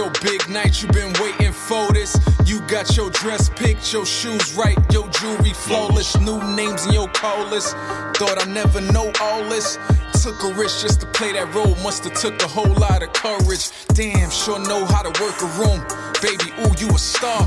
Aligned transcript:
your 0.00 0.10
big 0.22 0.48
night. 0.48 0.80
You've 0.80 0.92
been 0.92 1.12
waiting 1.20 1.52
for 1.52 1.92
this. 1.92 2.16
You 2.46 2.60
got 2.62 2.96
your 2.96 3.10
dress 3.10 3.50
picked, 3.50 3.92
your 3.92 4.06
shoes 4.06 4.54
right, 4.54 4.78
your 4.90 5.06
jewelry 5.10 5.52
flawless. 5.52 6.18
New 6.18 6.40
names 6.56 6.86
in 6.86 6.92
your 6.94 7.08
call 7.08 7.44
list. 7.48 7.76
Thought 8.16 8.38
I 8.40 8.46
never 8.50 8.80
know 8.80 9.12
all 9.20 9.44
this. 9.50 9.78
Took 10.22 10.42
a 10.44 10.52
risk 10.54 10.80
just 10.80 11.00
to 11.02 11.06
play 11.06 11.32
that 11.32 11.54
role. 11.54 11.74
Must 11.82 12.04
have 12.04 12.14
took 12.14 12.42
a 12.42 12.48
whole 12.48 12.74
lot 12.86 13.02
of 13.02 13.12
courage. 13.12 13.70
Damn, 13.88 14.30
sure 14.30 14.58
know 14.58 14.86
how 14.86 15.02
to 15.02 15.12
work 15.22 15.36
a 15.42 15.50
room. 15.60 15.80
Baby, 16.22 16.48
ooh, 16.64 16.72
you 16.80 16.88
a 16.94 16.98
star. 16.98 17.46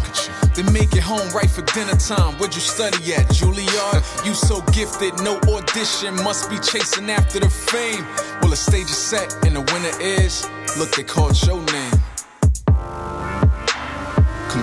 Then 0.53 0.71
make 0.71 0.93
it 0.93 1.01
home 1.01 1.27
right 1.33 1.49
for 1.49 1.63
dinner 1.73 1.97
time. 1.97 2.37
Where'd 2.37 2.53
you 2.53 2.61
study 2.61 3.15
at, 3.15 3.25
Juilliard? 3.29 4.25
You 4.25 4.33
so 4.35 4.61
gifted, 4.77 5.13
no 5.23 5.39
audition. 5.55 6.15
Must 6.23 6.49
be 6.51 6.57
chasing 6.57 7.09
after 7.09 7.39
the 7.39 7.49
fame. 7.49 8.05
Well, 8.41 8.51
the 8.51 8.55
stage 8.55 8.89
is 8.89 8.97
set 8.97 9.33
and 9.45 9.55
the 9.55 9.61
winner 9.73 9.95
is. 9.99 10.47
Look, 10.77 10.91
they 10.95 11.03
called 11.03 11.35
your 11.47 11.61
name. 11.73 11.82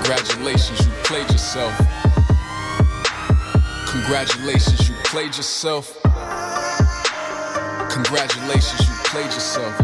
Congratulations, 0.02 0.86
you 0.86 0.92
played 1.04 1.30
yourself. 1.30 1.76
Congratulations, 3.86 4.88
you 4.88 4.94
played 5.04 5.36
yourself. 5.36 6.00
Congratulations, 7.90 8.88
you 8.88 8.94
played 9.04 9.26
yourself. 9.26 9.76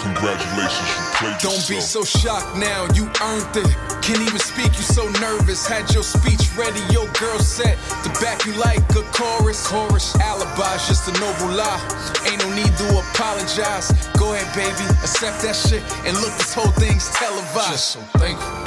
Congratulations, 0.00 0.88
you 0.90 1.04
played 1.14 1.34
yourself. 1.34 1.68
Don't 1.68 1.68
be 1.68 1.80
so 1.80 2.02
shocked 2.04 2.56
now, 2.56 2.88
you 2.94 3.08
earned 3.22 3.56
it. 3.56 3.89
Can't 4.02 4.22
even 4.22 4.38
speak, 4.38 4.72
you 4.76 4.84
so 4.84 5.08
nervous. 5.20 5.66
Had 5.66 5.92
your 5.92 6.02
speech 6.02 6.48
ready, 6.56 6.80
your 6.90 7.06
girl 7.20 7.38
set 7.38 7.78
to 8.02 8.08
back 8.20 8.44
you 8.46 8.52
like 8.54 8.80
a 8.96 9.02
chorus. 9.12 9.66
Chorus, 9.66 10.16
alibis, 10.20 10.88
just 10.88 11.08
a 11.08 11.12
noble 11.20 11.54
lie. 11.54 11.80
Ain't 12.26 12.40
no 12.42 12.48
need 12.54 12.72
to 12.76 12.86
apologize. 12.98 13.92
Go 14.18 14.32
ahead, 14.34 14.48
baby, 14.56 14.84
accept 15.04 15.42
that 15.42 15.54
shit. 15.54 15.82
And 16.06 16.16
look, 16.16 16.32
this 16.38 16.54
whole 16.54 16.72
thing's 16.72 17.08
televised. 17.10 17.70
Just 17.70 17.90
so 17.92 18.00
thankful. 18.18 18.60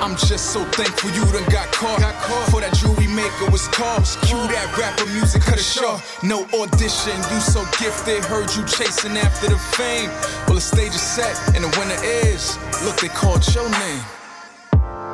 I'm 0.00 0.14
just 0.16 0.52
so 0.52 0.64
thankful 0.64 1.10
you 1.10 1.24
done 1.32 1.48
got 1.50 1.70
caught. 1.72 2.00
Got 2.00 2.14
caught. 2.22 2.50
For 2.50 2.60
that 2.60 2.74
jewelry 2.74 3.08
maker 3.08 3.50
was 3.50 3.66
called. 3.68 4.04
Cue 4.26 4.38
that 4.38 4.70
rapper 4.78 5.06
music, 5.10 5.42
cut 5.42 5.58
it 5.58 5.66
short. 5.66 6.02
No 6.22 6.46
audition, 6.54 7.16
you 7.30 7.40
so 7.40 7.62
gifted. 7.78 8.24
Heard 8.24 8.50
you 8.54 8.62
chasing 8.66 9.16
after 9.16 9.48
the 9.50 9.58
fame. 9.74 10.10
Well, 10.46 10.54
the 10.54 10.60
stage 10.60 10.94
is 10.94 11.02
set 11.02 11.34
and 11.54 11.64
the 11.64 11.70
winner 11.78 11.98
is. 12.02 12.58
Look, 12.84 13.00
they 13.00 13.08
called 13.08 13.42
your 13.54 13.68
name. 13.70 14.17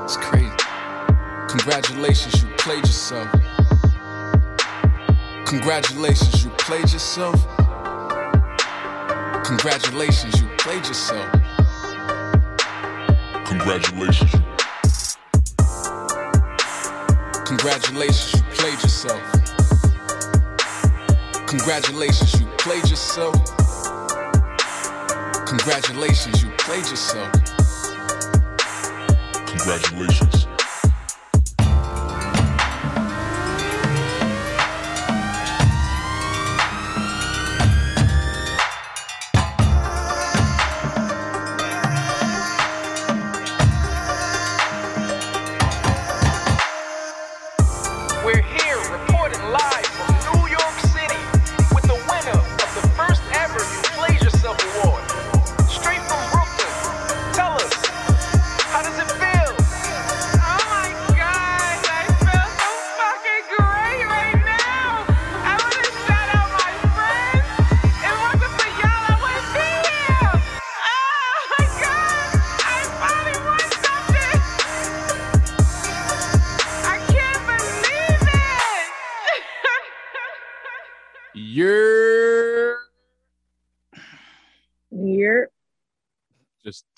It's 0.04 0.18
crazy. 0.18 0.50
Congratulations, 1.48 2.42
you 2.42 2.48
played 2.58 2.86
yourself. 2.86 3.30
Congratulations, 5.46 6.44
you 6.44 6.50
played 6.58 6.92
yourself. 6.92 7.36
Congratulations, 9.44 10.42
you 10.42 10.48
played 10.58 10.86
yourself. 10.86 11.32
Congratulations, 13.46 14.30
Congratulations, 17.46 18.34
you 18.34 18.42
played 18.52 18.82
yourself. 18.82 19.22
Congratulations, 21.46 22.40
you 22.40 22.46
played 22.58 22.88
yourself. 22.90 23.34
Congratulations, 25.46 26.42
you 26.42 26.50
played 26.58 26.86
yourself. 26.90 27.63
Congratulations. 29.58 30.53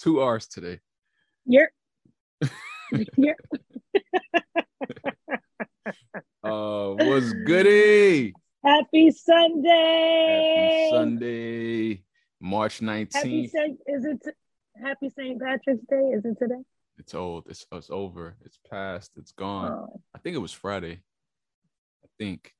Two 0.06 0.20
R's 0.20 0.46
today. 0.46 0.78
you're, 1.44 1.70
you're. 3.16 3.34
Uh, 6.42 6.90
what's 6.90 7.32
goody? 7.44 8.32
Happy 8.64 9.10
Sunday. 9.10 10.88
Happy 10.88 10.96
Sunday, 10.96 12.04
March 12.40 12.74
Happy 12.78 12.86
nineteenth. 12.86 13.50
Saint. 13.50 13.80
Is 13.86 14.04
it 14.04 14.22
Happy 14.80 15.10
Saint 15.16 15.42
Patrick's 15.42 15.84
Day? 15.90 15.96
Is 16.14 16.24
it 16.24 16.38
today? 16.38 16.62
It's 16.98 17.14
old. 17.14 17.46
It's 17.48 17.66
it's 17.72 17.90
over. 17.90 18.36
It's 18.44 18.60
past. 18.70 19.10
It's 19.16 19.32
gone. 19.32 19.72
Oh, 19.72 20.00
I 20.14 20.20
think 20.20 20.36
it 20.36 20.40
was 20.40 20.52
Friday. 20.52 21.00
I 22.04 22.08
think. 22.16 22.52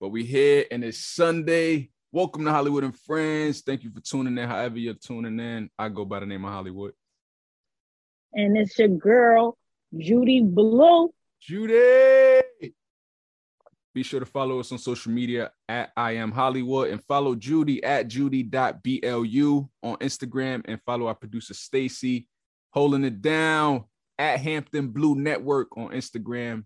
But 0.00 0.10
we 0.10 0.24
here 0.24 0.64
and 0.70 0.84
it's 0.84 0.98
Sunday. 0.98 1.90
Welcome 2.14 2.44
to 2.44 2.52
Holliewood 2.52 2.84
and 2.84 2.96
Friends. 2.96 3.62
Thank 3.62 3.82
you 3.82 3.90
for 3.90 3.98
tuning 3.98 4.38
in. 4.38 4.48
However 4.48 4.78
you're 4.78 4.94
tuning 4.94 5.36
in, 5.40 5.68
I 5.76 5.88
go 5.88 6.04
by 6.04 6.20
the 6.20 6.26
name 6.26 6.44
of 6.44 6.52
Holliewood. 6.52 6.92
and 8.32 8.56
it's 8.56 8.78
your 8.78 8.86
girl 8.86 9.58
Judy 9.98 10.40
Blu. 10.40 11.12
Judy. 11.40 12.44
Be 13.92 14.04
sure 14.04 14.20
to 14.20 14.26
follow 14.26 14.60
us 14.60 14.70
on 14.70 14.78
social 14.78 15.10
media 15.10 15.50
at 15.68 15.90
I 15.96 16.12
am 16.12 16.32
HollieWood 16.32 16.92
and 16.92 17.02
follow 17.02 17.34
Judy 17.34 17.82
at 17.82 18.06
judy.blu 18.06 19.68
on 19.82 19.96
Instagram 19.96 20.62
and 20.66 20.80
follow 20.86 21.08
our 21.08 21.16
producer 21.16 21.52
Stacy 21.52 22.28
holding 22.70 23.02
it 23.02 23.22
down 23.22 23.86
at 24.20 24.38
Hampton 24.38 24.86
Blue 24.86 25.16
Network 25.16 25.76
on 25.76 25.88
Instagram. 25.88 26.64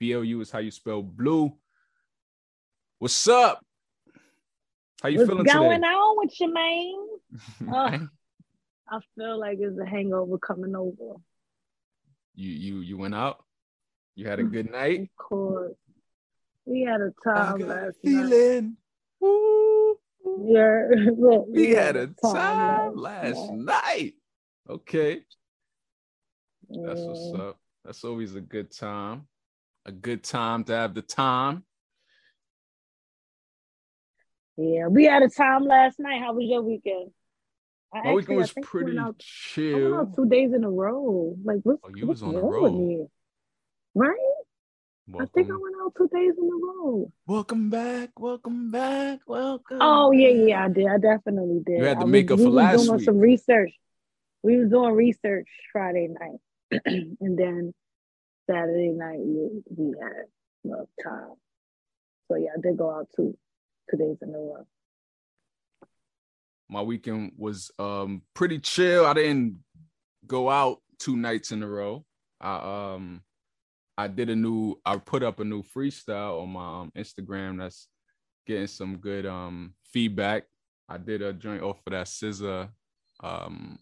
BLU 0.00 0.40
is 0.40 0.50
how 0.50 0.58
you 0.58 0.72
spell 0.72 1.00
blue. 1.00 1.52
What's 2.98 3.28
up? 3.28 3.64
How 5.04 5.10
you 5.10 5.18
What's 5.18 5.28
feeling 5.28 5.44
going 5.44 5.82
today? 5.82 5.86
on 5.86 6.16
with 6.16 6.40
you, 6.40 6.54
man? 6.54 6.94
Uh, 7.74 7.98
I 8.88 9.00
feel 9.14 9.38
like 9.38 9.58
it's 9.60 9.78
a 9.78 9.84
hangover 9.84 10.38
coming 10.38 10.74
over. 10.74 11.16
you 12.34 12.48
you 12.50 12.80
you 12.80 12.96
went 12.96 13.14
out? 13.14 13.44
You 14.14 14.26
had 14.26 14.38
a 14.38 14.44
good 14.44 14.70
night? 14.70 15.00
Of 15.02 15.16
course, 15.16 15.74
we 16.64 16.82
had 16.88 17.02
a 17.02 17.12
I 17.26 17.34
time 17.34 17.58
got 17.58 17.60
a 17.60 17.66
last 17.66 17.96
night. 18.02 18.64
Woo. 19.20 19.98
Yeah, 20.46 20.88
look, 21.18 21.48
We 21.50 21.72
had 21.72 21.96
a 21.96 22.06
time 22.06 22.96
last 22.96 23.50
night. 23.52 23.84
night. 23.84 24.14
Okay. 24.70 25.20
That's 26.70 27.00
what's 27.02 27.34
up. 27.34 27.58
That's 27.84 28.04
always 28.04 28.36
a 28.36 28.40
good 28.40 28.70
time. 28.74 29.26
A 29.84 29.92
good 29.92 30.24
time 30.24 30.64
to 30.64 30.72
have 30.72 30.94
the 30.94 31.02
time. 31.02 31.64
Yeah, 34.56 34.86
we 34.88 35.04
had 35.04 35.22
a 35.22 35.28
time 35.28 35.64
last 35.64 35.98
night. 35.98 36.20
How 36.20 36.32
was 36.32 36.44
your 36.46 36.62
weekend? 36.62 37.10
I 37.92 38.02
My 38.02 38.12
weekend 38.12 38.18
actually- 38.18 38.34
I 38.34 38.38
was 38.38 38.52
think 38.52 38.66
pretty 38.66 38.98
out- 38.98 39.18
chill. 39.18 39.94
out 39.96 40.14
two 40.14 40.26
days 40.26 40.52
in 40.52 40.64
a 40.64 40.70
row. 40.70 41.36
Like, 41.44 41.60
what's, 41.62 41.80
Oh, 41.84 41.90
you 41.94 42.06
what's 42.06 42.22
was 42.22 42.28
on 42.28 42.36
a 42.36 42.40
wrong 42.40 42.62
with 42.62 42.72
roll. 42.72 42.86
me? 42.86 43.06
Right? 43.94 44.18
I 45.20 45.26
think 45.26 45.50
I 45.50 45.56
went 45.56 45.74
out 45.82 45.94
two 45.96 46.08
days 46.08 46.32
in 46.38 46.44
a 46.44 46.66
row. 46.66 47.12
welcome 47.26 47.68
back. 47.68 48.18
Welcome 48.18 48.70
back. 48.70 49.20
Welcome. 49.26 49.78
Oh 49.80 50.12
yeah, 50.12 50.28
yeah, 50.30 50.64
I 50.64 50.68
did. 50.70 50.86
I 50.86 50.96
definitely 50.98 51.60
did. 51.66 51.78
You 51.80 51.84
had 51.84 52.00
to 52.00 52.06
make 52.06 52.30
was, 52.30 52.34
up 52.34 52.38
we 52.38 52.44
for 52.44 52.50
was 52.50 52.54
last 52.56 52.84
doing 52.86 52.96
week. 52.96 53.04
some 53.04 53.18
research. 53.18 53.72
We 54.42 54.56
was 54.58 54.70
doing 54.70 54.94
research 54.94 55.48
Friday 55.72 56.08
night, 56.08 56.80
and 56.86 57.38
then 57.38 57.74
Saturday 58.50 58.92
night 58.92 59.18
we, 59.18 59.62
we 59.76 59.94
had 60.00 60.24
enough 60.64 60.88
time. 61.02 61.34
So 62.28 62.36
yeah, 62.36 62.50
I 62.56 62.60
did 62.62 62.78
go 62.78 62.90
out 62.90 63.08
two 63.14 63.36
two 63.90 63.96
days 63.96 64.16
in 64.22 64.30
a 64.34 64.38
row. 64.38 64.66
My 66.68 66.82
weekend 66.82 67.32
was 67.36 67.70
um 67.78 68.22
pretty 68.34 68.58
chill. 68.58 69.06
I 69.06 69.12
didn't 69.14 69.58
go 70.26 70.48
out 70.50 70.80
two 70.98 71.16
nights 71.16 71.52
in 71.52 71.62
a 71.62 71.68
row. 71.68 72.04
I 72.40 72.94
um 72.94 73.22
I 73.96 74.08
did 74.08 74.30
a 74.30 74.36
new 74.36 74.76
I 74.84 74.96
put 74.96 75.22
up 75.22 75.40
a 75.40 75.44
new 75.44 75.62
freestyle 75.62 76.42
on 76.42 76.50
my 76.50 76.80
um, 76.80 76.92
Instagram 76.96 77.58
that's 77.58 77.88
getting 78.46 78.66
some 78.66 78.96
good 78.96 79.26
um 79.26 79.74
feedback. 79.92 80.44
I 80.88 80.98
did 80.98 81.22
a 81.22 81.32
joint 81.32 81.62
off 81.62 81.80
of 81.86 81.92
that 81.92 82.06
SZA, 82.06 82.68
um, 83.22 83.78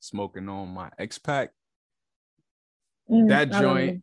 smoking 0.00 0.48
on 0.48 0.68
my 0.68 0.90
X 0.98 1.18
pack. 1.18 1.50
Mm, 3.08 3.28
That 3.28 3.52
joint, 3.52 4.02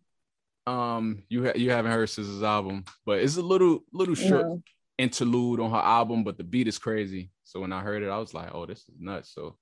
um, 0.65 1.23
you 1.29 1.45
ha- 1.45 1.53
you 1.55 1.71
haven't 1.71 1.91
heard 1.91 2.07
SZA's 2.07 2.43
album, 2.43 2.85
but 3.05 3.19
it's 3.19 3.37
a 3.37 3.41
little 3.41 3.79
little 3.91 4.15
short 4.15 4.45
No. 4.45 4.61
Interlude 4.97 5.59
on 5.59 5.71
her 5.71 5.77
album, 5.77 6.23
but 6.23 6.37
the 6.37 6.43
beat 6.43 6.67
is 6.67 6.79
crazy. 6.79 7.31
So 7.43 7.59
when 7.61 7.71
I 7.73 7.81
heard 7.81 8.03
it, 8.03 8.09
I 8.09 8.17
was 8.17 8.33
like, 8.33 8.49
oh, 8.53 8.65
this 8.65 8.79
is 8.79 8.95
nuts. 8.99 9.31
So 9.33 9.57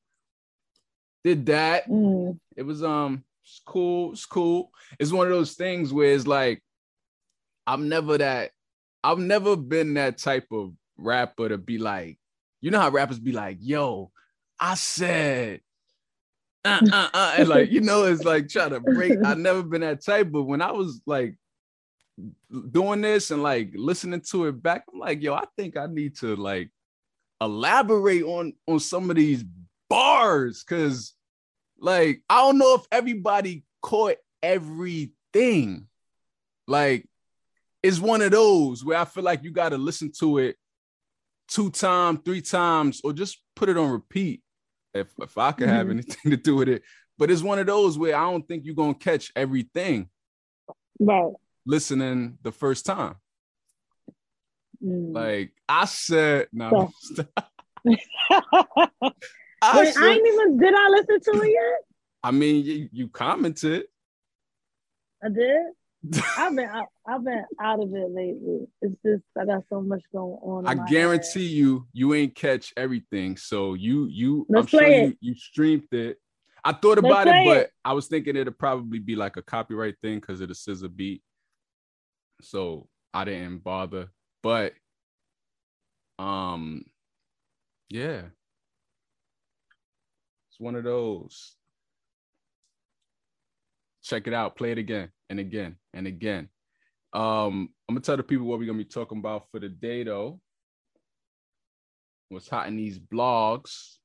did 1.23 1.45
that. 1.47 1.87
Mm, 1.89 2.39
It 2.55 2.63
was 2.63 2.83
um 2.83 3.23
it's 3.43 3.61
cool, 3.65 4.13
it's 4.13 4.25
cool. 4.25 4.71
It's 4.99 5.11
one 5.11 5.27
of 5.27 5.33
those 5.33 5.53
things 5.53 5.93
where 5.93 6.13
it's 6.13 6.27
like 6.27 6.63
I'm 7.67 7.89
never 7.89 8.17
that 8.17 8.51
I've 9.03 9.19
never 9.19 9.55
been 9.55 9.95
that 9.95 10.17
type 10.17 10.47
of 10.51 10.73
rapper 10.97 11.49
to 11.49 11.57
be 11.57 11.77
like, 11.77 12.17
you 12.61 12.71
know 12.71 12.79
how 12.79 12.89
rappers 12.89 13.19
be 13.19 13.31
like, 13.31 13.57
yo, 13.59 14.11
I 14.59 14.75
said 14.75 15.61
uh, 16.63 16.81
uh, 16.91 17.09
uh, 17.13 17.35
and 17.37 17.47
like 17.47 17.71
you 17.71 17.81
know, 17.81 18.05
it's 18.05 18.23
like 18.23 18.49
trying 18.49 18.71
to 18.71 18.79
break. 18.79 19.17
I've 19.23 19.37
never 19.49 19.61
been 19.61 19.81
that 19.81 20.03
type, 20.03 20.31
but 20.31 20.43
when 20.43 20.61
I 20.61 20.71
was 20.71 21.01
like 21.05 21.35
doing 22.71 23.01
this 23.01 23.31
and 23.31 23.43
like 23.43 23.71
listening 23.75 24.21
to 24.31 24.45
it 24.45 24.61
back, 24.63 24.83
I'm 24.91 24.99
like, 24.99 25.21
yo, 25.21 25.33
I 25.33 25.45
think 25.57 25.77
I 25.77 25.87
need 25.87 26.15
to 26.17 26.35
like 26.35 26.69
elaborate 27.41 28.23
on 28.23 28.53
on 28.67 28.79
some 28.79 29.09
of 29.09 29.15
these 29.17 29.43
bars 29.89 30.63
because 30.63 31.13
like 31.77 32.21
I 32.29 32.37
don't 32.41 32.57
know 32.57 32.75
if 32.75 32.85
everybody 32.91 33.63
caught 33.81 34.15
everything. 34.41 35.87
Like 36.67 37.07
it's 37.83 37.99
one 37.99 38.21
of 38.21 38.31
those 38.31 38.83
where 38.83 38.97
I 38.97 39.05
feel 39.05 39.23
like 39.23 39.43
you 39.43 39.51
got 39.51 39.69
to 39.69 39.77
listen 39.77 40.11
to 40.19 40.39
it 40.39 40.55
two 41.47 41.69
times, 41.69 42.19
three 42.25 42.41
times, 42.41 43.01
or 43.03 43.13
just 43.13 43.41
put 43.55 43.69
it 43.69 43.77
on 43.77 43.91
repeat 43.91 44.41
if 44.93 45.11
if 45.21 45.37
I 45.37 45.51
could 45.51 45.67
have 45.69 45.87
Mhm. 45.87 45.91
anything 45.91 46.31
to 46.31 46.37
do 46.37 46.55
with 46.55 46.69
it. 46.69 46.83
But 47.17 47.29
it's 47.31 47.43
one 47.43 47.59
of 47.59 47.67
those 47.67 47.97
where 47.97 48.15
I 48.15 48.29
don't 48.31 48.47
think 48.47 48.65
you're 48.65 48.75
gonna 48.75 48.95
catch 48.95 49.31
everything 49.35 50.09
right. 50.99 51.31
Listening 51.65 52.37
the 52.43 52.51
first 52.51 52.85
time. 52.85 53.15
Mm. 54.83 55.13
Like 55.13 55.51
I 55.67 55.85
said, 55.85 56.47
no, 56.51 56.91
Wait, 57.85 57.99
I, 58.21 59.11
I 59.61 59.85
said, 59.85 60.03
ain't 60.03 60.27
even 60.27 60.57
did 60.57 60.73
I 60.73 60.89
listen 60.89 61.19
to 61.21 61.41
it 61.41 61.49
yet? 61.49 61.97
I 62.23 62.31
mean, 62.31 62.65
you, 62.65 62.89
you 62.91 63.07
commented. 63.07 63.85
I 65.23 65.29
did. 65.29 65.61
I've 66.37 66.55
been 66.55 66.69
out, 66.69 66.87
I've 67.07 67.23
been 67.23 67.45
out 67.59 67.81
of 67.81 67.93
it 67.93 68.11
lately. 68.11 68.67
It's 68.81 68.95
just 69.03 69.23
I 69.39 69.45
got 69.45 69.63
so 69.69 69.81
much 69.81 70.03
going 70.11 70.37
on. 70.41 70.67
I 70.67 70.75
guarantee 70.85 71.45
you, 71.45 71.87
you 71.93 72.13
ain't 72.13 72.35
catch 72.35 72.73
everything. 72.77 73.37
So 73.37 73.73
you, 73.73 74.05
you, 74.05 74.45
Let's 74.49 74.65
I'm 74.65 74.67
sure 74.67 74.79
play 74.81 75.01
you, 75.01 75.07
it. 75.07 75.17
you 75.21 75.35
streamed 75.35 75.91
it. 75.91 76.17
I 76.63 76.73
thought 76.73 76.97
Let's 76.97 77.11
about 77.11 77.27
it, 77.27 77.45
but 77.45 77.57
it. 77.57 77.71
I 77.83 77.93
was 77.93 78.07
thinking 78.07 78.35
it'd 78.35 78.57
probably 78.57 78.99
be 78.99 79.15
like 79.15 79.37
a 79.37 79.41
copyright 79.41 79.95
thing 80.01 80.19
because 80.19 80.41
of 80.41 80.49
the 80.49 80.55
SZA 80.55 80.95
beat. 80.95 81.21
So 82.41 82.87
I 83.13 83.25
didn't 83.25 83.63
bother. 83.63 84.09
But, 84.43 84.73
um, 86.19 86.85
yeah, 87.89 88.21
it's 90.49 90.59
one 90.59 90.75
of 90.75 90.83
those. 90.83 91.55
Check 94.03 94.27
it 94.27 94.33
out. 94.33 94.55
Play 94.55 94.71
it 94.71 94.77
again 94.77 95.09
and 95.29 95.39
again 95.39 95.77
and 95.93 96.07
again. 96.07 96.49
Um, 97.13 97.69
I'm 97.87 97.95
gonna 97.95 98.01
tell 98.01 98.17
the 98.17 98.23
people 98.23 98.45
what 98.45 98.59
we're 98.59 98.65
gonna 98.65 98.77
be 98.77 98.85
talking 98.85 99.17
about 99.19 99.49
for 99.49 99.59
the 99.59 99.69
day 99.69 100.03
though. 100.03 100.39
What's 102.29 102.49
hot 102.49 102.67
in 102.67 102.75
these 102.75 102.99
blogs? 102.99 103.95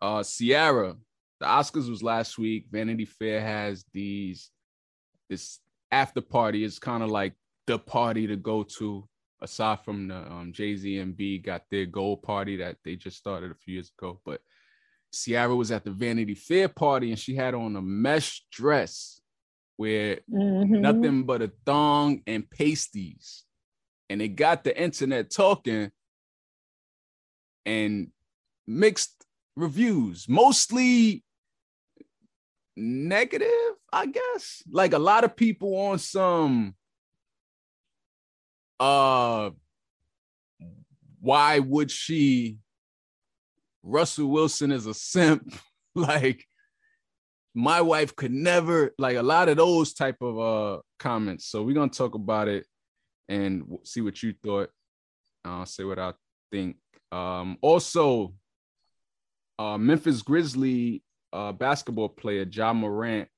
Uh 0.00 0.22
Ciara, 0.22 0.96
the 1.38 1.46
Oscars 1.46 1.88
was 1.88 2.02
last 2.02 2.38
week. 2.38 2.66
Vanity 2.70 3.04
Fair 3.04 3.40
has 3.40 3.84
these 3.92 4.50
this 5.28 5.60
after 5.92 6.20
party. 6.20 6.64
It's 6.64 6.78
kind 6.78 7.02
of 7.02 7.10
like 7.10 7.34
the 7.70 7.78
party 7.78 8.26
to 8.26 8.36
go 8.36 8.64
to, 8.64 9.08
aside 9.40 9.78
from 9.84 10.08
the 10.08 10.16
um, 10.16 10.52
Jay-Z 10.52 10.98
and 10.98 11.16
B 11.16 11.38
got 11.38 11.62
their 11.70 11.86
gold 11.86 12.22
party 12.22 12.56
that 12.56 12.76
they 12.84 12.96
just 12.96 13.16
started 13.16 13.52
a 13.52 13.54
few 13.54 13.74
years 13.74 13.92
ago. 13.96 14.20
But 14.24 14.40
Ciara 15.12 15.54
was 15.54 15.70
at 15.70 15.84
the 15.84 15.92
Vanity 15.92 16.34
Fair 16.34 16.68
party 16.68 17.10
and 17.10 17.18
she 17.18 17.36
had 17.36 17.54
on 17.54 17.76
a 17.76 17.80
mesh 17.80 18.44
dress 18.50 19.20
where 19.76 20.18
Mhm. 20.28 20.80
nothing 20.82 21.22
but 21.24 21.42
a 21.42 21.52
thong 21.64 22.22
and 22.26 22.50
pasties. 22.50 23.44
And 24.08 24.20
it 24.20 24.30
got 24.30 24.64
the 24.64 24.76
internet 24.76 25.30
talking 25.30 25.92
and 27.64 28.08
mixed 28.66 29.24
reviews, 29.54 30.28
mostly 30.28 31.22
negative, 32.76 33.74
I 33.92 34.06
guess. 34.06 34.64
Like 34.68 34.92
a 34.92 34.98
lot 34.98 35.22
of 35.22 35.36
people 35.36 35.76
on 35.76 36.00
some 36.00 36.74
uh 38.80 39.50
why 41.20 41.58
would 41.58 41.90
she 41.90 42.58
Russell 43.82 44.28
Wilson 44.28 44.72
is 44.72 44.86
a 44.86 44.94
simp. 44.94 45.54
Like 45.92 46.46
my 47.52 47.80
wife 47.80 48.14
could 48.14 48.30
never 48.30 48.94
like 48.96 49.16
a 49.16 49.22
lot 49.24 49.48
of 49.48 49.56
those 49.56 49.92
type 49.92 50.18
of 50.20 50.38
uh 50.38 50.82
comments. 51.00 51.46
So 51.46 51.64
we're 51.64 51.74
gonna 51.74 51.90
talk 51.90 52.14
about 52.14 52.46
it 52.46 52.64
and 53.28 53.64
see 53.82 54.00
what 54.00 54.22
you 54.22 54.32
thought. 54.40 54.70
I'll 55.44 55.66
say 55.66 55.82
what 55.82 55.98
i 55.98 56.12
think. 56.52 56.76
Um 57.10 57.58
also 57.60 58.34
uh 59.58 59.78
memphis 59.78 60.22
grizzly 60.22 61.02
uh 61.32 61.50
basketball 61.50 62.10
player 62.10 62.46
Ja 62.48 62.72
Morant. 62.72 63.28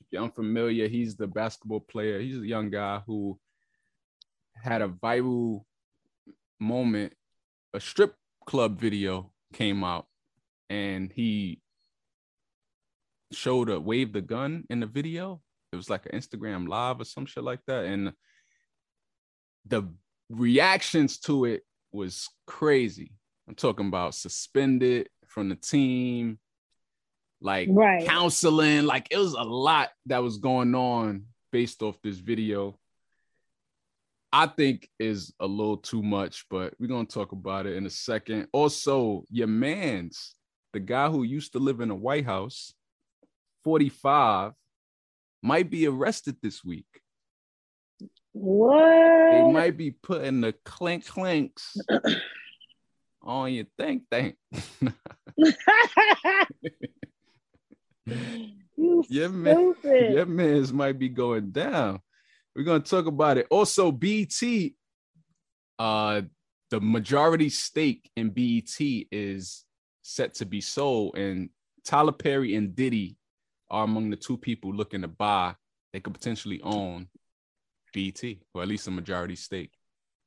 If 0.00 0.06
you're 0.10 0.22
unfamiliar 0.22 0.88
he's 0.88 1.16
the 1.16 1.26
basketball 1.26 1.80
player. 1.80 2.18
He's 2.18 2.38
a 2.38 2.46
young 2.46 2.70
guy 2.70 3.02
who 3.06 3.38
had 4.54 4.82
a 4.82 4.88
viral 4.88 5.64
moment 6.60 7.12
a 7.74 7.80
strip 7.80 8.14
club 8.46 8.80
video 8.80 9.32
came 9.52 9.84
out 9.84 10.06
and 10.70 11.12
he 11.12 11.60
showed 13.32 13.70
a 13.70 13.80
waved 13.80 14.12
the 14.12 14.20
gun 14.20 14.64
in 14.70 14.80
the 14.80 14.86
video. 14.86 15.40
It 15.72 15.76
was 15.76 15.88
like 15.88 16.06
an 16.06 16.18
Instagram 16.18 16.68
live 16.68 17.00
or 17.00 17.04
some 17.04 17.26
shit 17.26 17.44
like 17.44 17.60
that. 17.66 17.86
And 17.86 18.12
the 19.66 19.88
reactions 20.28 21.18
to 21.20 21.46
it 21.46 21.62
was 21.92 22.28
crazy. 22.46 23.12
I'm 23.48 23.54
talking 23.54 23.88
about 23.88 24.14
suspended 24.14 25.08
from 25.28 25.48
the 25.48 25.56
team, 25.56 26.38
like 27.40 27.68
Right. 27.70 28.06
counseling. 28.06 28.84
Like 28.84 29.08
it 29.10 29.18
was 29.18 29.32
a 29.32 29.42
lot 29.42 29.90
that 30.06 30.22
was 30.22 30.38
going 30.38 30.74
on 30.74 31.24
based 31.52 31.82
off 31.82 31.96
this 32.02 32.18
video. 32.18 32.78
I 34.32 34.46
think 34.46 34.88
is 34.98 35.34
a 35.40 35.46
little 35.46 35.76
too 35.76 36.02
much, 36.02 36.46
but 36.48 36.72
we're 36.78 36.86
gonna 36.86 37.04
talk 37.04 37.32
about 37.32 37.66
it 37.66 37.76
in 37.76 37.84
a 37.84 37.90
second. 37.90 38.48
Also, 38.52 39.24
your 39.30 39.46
man's 39.46 40.34
the 40.72 40.80
guy 40.80 41.10
who 41.10 41.22
used 41.22 41.52
to 41.52 41.58
live 41.58 41.80
in 41.80 41.88
the 41.88 41.94
White 41.94 42.24
House, 42.24 42.72
45, 43.64 44.52
might 45.42 45.70
be 45.70 45.86
arrested 45.86 46.36
this 46.42 46.64
week. 46.64 46.86
What? 48.32 49.32
They 49.32 49.52
might 49.52 49.76
be 49.76 49.90
putting 49.90 50.40
the 50.40 50.54
clink 50.64 51.06
clinks 51.06 51.76
on 53.22 53.52
your 53.52 53.66
think 53.78 54.04
think. 54.10 54.36
you 58.76 59.04
Yeah, 59.08 59.28
man. 59.28 59.74
Your 59.84 60.26
man's 60.26 60.72
might 60.72 60.98
be 60.98 61.10
going 61.10 61.50
down. 61.50 62.00
We're 62.54 62.64
gonna 62.64 62.80
talk 62.80 63.06
about 63.06 63.38
it. 63.38 63.46
Also, 63.50 63.90
BT, 63.90 64.74
uh, 65.78 66.22
the 66.70 66.80
majority 66.80 67.48
stake 67.48 68.10
in 68.16 68.30
BET 68.30 68.78
is 68.78 69.64
set 70.02 70.34
to 70.34 70.46
be 70.46 70.60
sold, 70.60 71.16
and 71.16 71.50
Tyler 71.84 72.12
Perry 72.12 72.54
and 72.54 72.74
Diddy 72.74 73.16
are 73.70 73.84
among 73.84 74.10
the 74.10 74.16
two 74.16 74.36
people 74.36 74.72
looking 74.74 75.02
to 75.02 75.08
buy. 75.08 75.54
They 75.92 76.00
could 76.00 76.14
potentially 76.14 76.60
own 76.62 77.08
BET, 77.92 78.22
or 78.54 78.62
at 78.62 78.68
least 78.68 78.88
a 78.88 78.90
majority 78.90 79.36
stake 79.36 79.72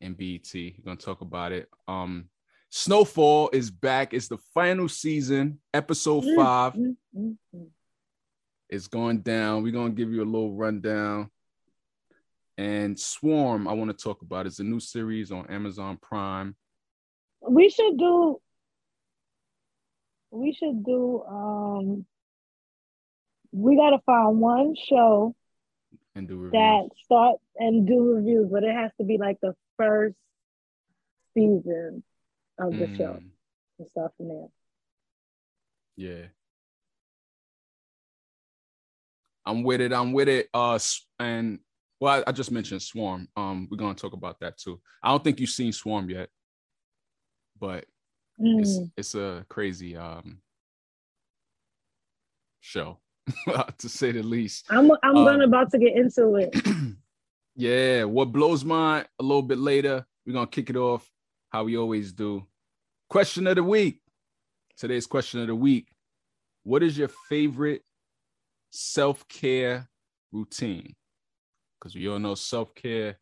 in 0.02 0.14
BET. 0.14 0.52
We're 0.54 0.84
gonna 0.84 0.98
talk 0.98 1.22
about 1.22 1.52
it. 1.52 1.70
Um, 1.88 2.30
Snowfall 2.70 3.52
is 3.54 3.72
back. 3.72 4.14
It's 4.14 4.28
the 4.28 4.38
final 4.54 4.90
season, 4.90 5.60
episode 5.74 6.26
five 6.36 6.74
mm, 6.74 6.96
mm, 7.18 7.38
mm. 7.56 7.68
is 8.70 8.88
going 8.88 9.20
down. 9.20 9.64
We're 9.64 9.72
gonna 9.72 9.92
give 9.92 10.12
you 10.12 10.24
a 10.24 10.26
little 10.26 10.54
rundown. 10.54 11.30
And 12.58 12.98
Swarm, 13.00 13.68
I 13.68 13.74
want 13.74 13.92
to 13.98 14.04
talk 14.04 14.22
about. 14.22 14.46
It's 14.46 14.60
a 14.60 14.64
new 14.64 14.80
series 14.80 15.32
on 15.32 15.46
Amazon 15.48 15.98
Prime. 16.02 16.56
We 17.48 17.70
should 17.70 17.98
do. 17.98 18.40
We 20.32 20.54
should 20.54 20.84
do. 20.86 21.24
Um. 21.28 22.06
We 23.52 23.78
gotta 23.78 24.00
find 24.06 24.40
one 24.42 24.76
show 24.76 25.34
And 26.14 26.28
do 26.28 26.36
reviews. 26.36 26.52
that 26.52 26.90
start 27.06 27.38
and 27.56 27.88
do 27.88 28.16
reviews, 28.16 28.50
but 28.52 28.66
it 28.66 28.76
has 28.76 28.92
to 29.00 29.06
be 29.06 29.18
like 29.18 29.38
the 29.42 29.56
first 29.78 30.16
season. 31.34 32.04
of 32.58 32.72
the 32.78 32.88
show 32.98 33.14
Mm, 33.14 33.30
and 33.80 33.88
stuff 33.90 34.12
from 34.18 34.28
there. 34.30 34.48
Yeah. 35.98 36.26
I'm 39.46 39.64
with 39.64 39.80
it. 39.82 39.94
I'm 39.94 40.12
with 40.14 40.28
it. 40.30 40.50
Uh, 40.54 40.80
and 41.20 41.60
well, 42.00 42.24
I, 42.26 42.30
I 42.30 42.32
just 42.32 42.52
mentioned 42.52 42.82
Swarm. 42.82 43.28
Um, 43.36 43.68
we're 43.70 43.78
gonna 43.78 43.94
talk 43.96 44.14
about 44.14 44.40
that 44.42 44.58
too. 44.58 44.80
I 45.02 45.10
don't 45.10 45.24
think 45.24 45.40
you've 45.40 45.50
seen 45.50 45.72
Swarm 45.72 46.10
yet, 46.10 46.30
but 47.60 47.86
it's 48.38 48.78
Mm. 48.80 48.92
it's 48.98 49.16
a 49.16 49.46
crazy 49.48 49.96
um 49.96 50.40
show, 52.60 53.00
to 53.78 53.90
say 53.90 54.12
the 54.12 54.24
least. 54.24 54.66
I'm 54.70 54.92
I'm 55.04 55.16
Um, 55.18 55.26
gonna 55.26 55.46
about 55.46 55.72
to 55.72 55.78
get 55.80 55.96
into 55.96 56.36
it. 56.36 56.54
yeah, 57.56 58.04
what 58.04 58.32
blows 58.32 58.66
mine 58.66 59.06
a 59.20 59.24
little 59.24 59.42
bit 59.42 59.58
later. 59.58 60.06
We're 60.26 60.34
gonna 60.34 60.48
kick 60.48 60.70
it 60.70 60.76
off 60.76 61.10
how 61.50 61.64
we 61.64 61.78
always 61.78 62.12
do. 62.12 62.46
Question 63.10 63.48
of 63.48 63.56
the 63.56 63.64
week. 63.64 64.02
Today's 64.78 65.08
question 65.08 65.40
of 65.42 65.48
the 65.48 65.56
week. 65.56 65.88
What 66.64 66.84
is 66.84 66.98
your 66.98 67.08
favorite 67.30 67.84
self-care 68.72 69.88
routine? 70.34 70.96
Because 71.86 71.96
we 71.96 72.08
all 72.08 72.18
know 72.18 72.34
self-care 72.34 73.16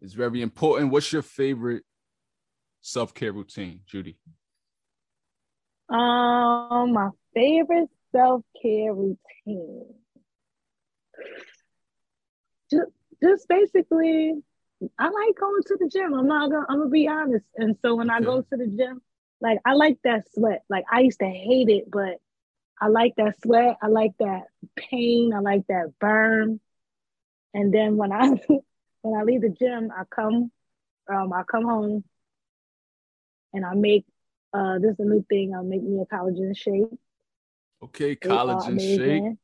is 0.00 0.12
very 0.12 0.42
important. 0.42 0.90
What's 0.90 1.12
your 1.12 1.22
favorite 1.22 1.84
self-care 2.80 3.30
routine, 3.30 3.82
Judy? 3.86 4.18
Um, 5.88 6.92
my 6.92 7.10
favorite 7.32 7.88
self 8.10 8.42
care 8.60 8.92
routine. 8.92 9.94
Just, 12.68 12.90
just 13.22 13.48
basically, 13.48 14.34
I 14.98 15.04
like 15.04 15.36
going 15.38 15.62
to 15.68 15.76
the 15.78 15.88
gym. 15.88 16.14
I'm 16.14 16.26
not 16.26 16.50
gonna. 16.50 16.66
I'm 16.68 16.78
gonna 16.78 16.90
be 16.90 17.06
honest. 17.06 17.46
And 17.58 17.76
so 17.80 17.94
when 17.94 18.10
I 18.10 18.20
go 18.20 18.40
to 18.40 18.56
the 18.56 18.66
gym, 18.66 19.00
like 19.40 19.60
I 19.64 19.74
like 19.74 19.98
that 20.02 20.24
sweat. 20.34 20.64
Like 20.68 20.84
I 20.92 21.02
used 21.02 21.20
to 21.20 21.26
hate 21.26 21.68
it, 21.68 21.88
but 21.92 22.16
I 22.80 22.88
like 22.88 23.14
that 23.18 23.40
sweat. 23.40 23.76
I 23.80 23.86
like 23.86 24.14
that 24.18 24.46
pain. 24.74 25.32
I 25.32 25.38
like 25.38 25.68
that 25.68 25.92
burn. 26.00 26.58
And 27.54 27.72
then 27.72 27.96
when 27.96 28.12
I 28.12 28.28
when 29.02 29.20
I 29.20 29.22
leave 29.22 29.42
the 29.42 29.48
gym, 29.48 29.90
I 29.96 30.04
come, 30.04 30.50
um, 31.08 31.32
I 31.32 31.42
come 31.44 31.64
home, 31.64 32.04
and 33.52 33.64
I 33.64 33.74
make 33.74 34.04
uh 34.52 34.78
this 34.78 34.92
is 34.92 35.00
a 35.00 35.04
new 35.04 35.24
thing. 35.28 35.54
I'll 35.54 35.64
make 35.64 35.82
me 35.82 36.00
a 36.00 36.06
collagen 36.06 36.56
shake. 36.56 36.98
Okay, 37.82 38.16
collagen 38.16 38.80
shake. 38.80 39.36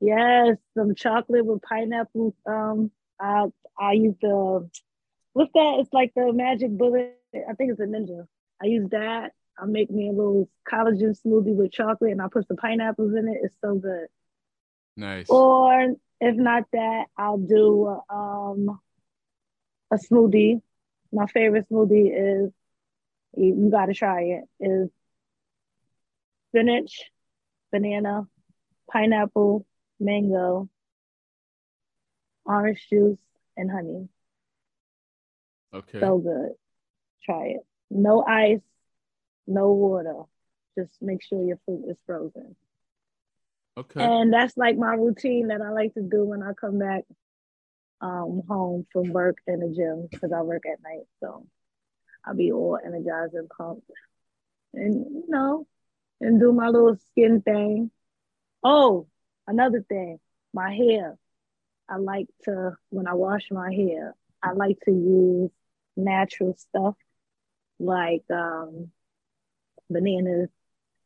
Yes, 0.00 0.56
some 0.76 0.94
chocolate 0.94 1.46
with 1.46 1.62
pineapple. 1.62 2.34
Um, 2.46 2.90
I 3.20 3.46
I 3.78 3.92
use 3.92 4.16
the 4.20 4.68
what's 5.32 5.52
that? 5.54 5.76
It's 5.80 5.92
like 5.92 6.12
the 6.14 6.32
magic 6.32 6.70
bullet. 6.70 7.18
I 7.34 7.54
think 7.54 7.70
it's 7.70 7.80
a 7.80 7.84
ninja. 7.84 8.26
I 8.62 8.66
use 8.66 8.88
that. 8.90 9.32
I 9.58 9.66
make 9.66 9.90
me 9.90 10.08
a 10.08 10.12
little 10.12 10.48
collagen 10.70 11.18
smoothie 11.20 11.54
with 11.54 11.72
chocolate, 11.72 12.12
and 12.12 12.22
I 12.22 12.28
put 12.28 12.48
some 12.48 12.56
pineapples 12.56 13.14
in 13.14 13.28
it. 13.28 13.38
It's 13.42 13.56
so 13.60 13.74
good. 13.74 14.06
Nice. 14.96 15.28
Or 15.28 15.94
if 16.22 16.36
not 16.36 16.64
that, 16.72 17.06
I'll 17.18 17.36
do 17.36 17.88
um 18.08 18.80
a 19.92 19.96
smoothie. 19.96 20.62
My 21.12 21.26
favorite 21.26 21.68
smoothie 21.68 22.44
is 22.46 22.52
you, 23.36 23.70
got 23.70 23.86
to 23.86 23.94
try 23.94 24.22
it. 24.22 24.44
Is 24.60 24.88
spinach, 26.50 27.10
banana, 27.72 28.28
pineapple, 28.92 29.66
mango, 29.98 30.68
orange 32.44 32.86
juice, 32.88 33.18
and 33.56 33.70
honey. 33.70 34.08
Okay. 35.74 36.00
So 36.00 36.18
good. 36.18 36.52
Try 37.24 37.46
it. 37.56 37.66
No 37.90 38.24
ice, 38.24 38.60
no 39.48 39.72
water. 39.72 40.22
Just 40.78 40.92
make 41.02 41.22
sure 41.22 41.42
your 41.42 41.58
fruit 41.66 41.84
is 41.90 41.98
frozen. 42.06 42.54
Okay. 43.76 44.00
And 44.04 44.32
that's 44.32 44.56
like 44.56 44.76
my 44.76 44.94
routine 44.94 45.48
that 45.48 45.60
I 45.62 45.70
like 45.70 45.94
to 45.94 46.02
do 46.02 46.24
when 46.24 46.42
I 46.42 46.52
come 46.54 46.78
back 46.78 47.04
um 48.00 48.42
home 48.48 48.86
from 48.92 49.12
work 49.12 49.38
in 49.46 49.60
the 49.60 49.68
gym 49.74 50.08
because 50.10 50.32
I 50.32 50.42
work 50.42 50.64
at 50.66 50.82
night. 50.82 51.06
So 51.20 51.46
I'll 52.24 52.34
be 52.34 52.52
all 52.52 52.78
energized 52.84 53.34
and 53.34 53.48
pumped. 53.48 53.90
And 54.74 54.94
you 54.94 55.24
know, 55.28 55.66
and 56.20 56.40
do 56.40 56.52
my 56.52 56.68
little 56.68 56.96
skin 57.12 57.42
thing. 57.42 57.90
Oh, 58.64 59.08
another 59.46 59.82
thing, 59.88 60.18
my 60.52 60.74
hair. 60.74 61.16
I 61.88 61.96
like 61.96 62.28
to 62.44 62.76
when 62.90 63.06
I 63.06 63.14
wash 63.14 63.50
my 63.50 63.72
hair, 63.72 64.14
I 64.42 64.52
like 64.52 64.78
to 64.86 64.90
use 64.92 65.50
natural 65.96 66.54
stuff 66.56 66.94
like 67.78 68.24
um 68.30 68.90
bananas 69.90 70.48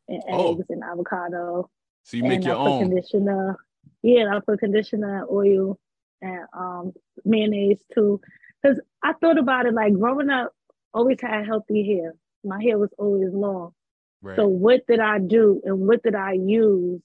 and 0.07 0.23
Oh. 0.29 0.53
eggs 0.53 0.65
and 0.69 0.83
avocado 0.83 1.69
so 2.07 2.15
you 2.15 2.23
make 2.23 2.35
and 2.35 2.45
your 2.45 2.55
own. 2.55 2.87
conditioner. 2.87 3.57
Yeah, 4.01 4.33
I 4.33 4.39
put 4.39 4.59
conditioner, 4.59 5.25
oil, 5.29 5.77
and 6.21 6.45
um 6.57 6.93
mayonnaise 7.25 7.83
too. 7.93 8.21
Because 8.61 8.79
I 9.03 9.13
thought 9.13 9.37
about 9.37 9.65
it 9.65 9.73
like 9.73 9.93
growing 9.93 10.29
up, 10.29 10.53
always 10.93 11.17
had 11.21 11.45
healthy 11.45 11.85
hair. 11.85 12.13
My 12.45 12.61
hair 12.63 12.77
was 12.77 12.91
always 12.97 13.33
long. 13.33 13.73
Right. 14.21 14.37
So 14.37 14.47
what 14.47 14.87
did 14.87 15.01
I 15.01 15.19
do 15.19 15.61
and 15.65 15.85
what 15.85 16.01
did 16.01 16.15
I 16.15 16.33
use 16.33 17.01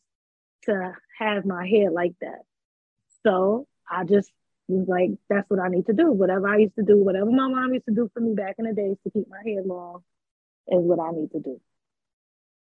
to 0.64 0.92
have 1.18 1.44
my 1.44 1.66
hair 1.66 1.90
like 1.90 2.14
that? 2.20 2.42
So 3.24 3.66
I 3.90 4.04
just 4.04 4.30
was 4.68 4.86
like, 4.86 5.10
that's 5.28 5.50
what 5.50 5.58
I 5.58 5.68
need 5.68 5.86
to 5.86 5.92
do. 5.92 6.12
Whatever 6.12 6.46
I 6.46 6.58
used 6.58 6.76
to 6.76 6.84
do, 6.84 6.96
whatever 6.96 7.30
my 7.30 7.48
mom 7.48 7.74
used 7.74 7.86
to 7.86 7.94
do 7.94 8.08
for 8.14 8.20
me 8.20 8.34
back 8.34 8.54
in 8.58 8.66
the 8.66 8.72
days 8.72 8.96
to 9.02 9.10
keep 9.10 9.28
my 9.28 9.42
hair 9.44 9.62
long 9.64 10.04
is 10.68 10.78
what 10.80 11.00
I 11.00 11.10
need 11.10 11.32
to 11.32 11.40
do. 11.40 11.60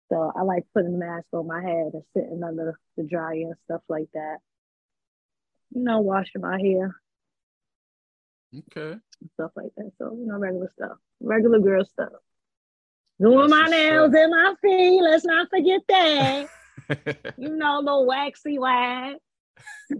So 0.08 0.32
I 0.36 0.42
like 0.42 0.64
putting 0.72 0.94
a 0.94 0.98
mask 0.98 1.26
on 1.32 1.46
my 1.46 1.60
head 1.60 1.90
and 1.92 2.02
sitting 2.16 2.42
under 2.44 2.78
the 2.96 3.02
dryer 3.02 3.46
and 3.46 3.54
stuff 3.64 3.82
like 3.88 4.08
that. 4.14 4.38
You 5.72 5.82
know, 5.82 6.00
washing 6.00 6.42
my 6.42 6.60
hair, 6.60 6.94
okay. 8.56 8.98
stuff 9.34 9.50
like 9.56 9.72
that. 9.76 9.90
So, 9.98 10.16
you 10.16 10.26
know, 10.26 10.38
regular 10.38 10.70
stuff, 10.76 10.98
regular 11.20 11.58
girl 11.58 11.84
stuff. 11.84 12.12
Doing 13.20 13.38
That's 13.38 13.50
my 13.50 13.66
nails 13.66 14.14
and 14.14 14.30
my 14.30 14.54
feet. 14.62 15.02
Let's 15.02 15.24
not 15.24 15.48
forget 15.50 15.80
that. 15.88 16.46
you 17.38 17.56
know, 17.56 17.80
little 17.80 18.06
waxy 18.06 18.58
wax. 18.58 19.18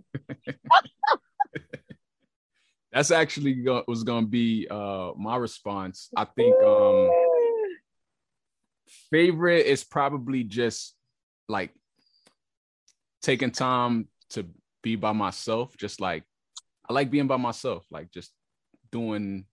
That's 2.93 3.11
actually 3.11 3.55
go- 3.55 3.85
was 3.89 4.05
gonna 4.05 4.27
be 4.27 4.69
uh 4.71 5.13
my 5.17 5.37
response. 5.37 6.09
I 6.17 6.25
think 6.25 6.55
um 6.63 7.11
favorite 9.11 9.67
is 9.67 9.85
probably 9.85 10.45
just 10.45 10.95
like 11.49 11.73
taking 13.23 13.51
time 13.51 14.09
to 14.31 14.47
be 14.83 14.97
by 14.97 15.13
myself. 15.13 15.77
Just 15.77 16.01
like 16.01 16.25
I 16.89 16.93
like 16.93 17.11
being 17.11 17.27
by 17.27 17.37
myself, 17.37 17.85
like 17.91 18.11
just 18.13 18.33
doing 18.93 19.45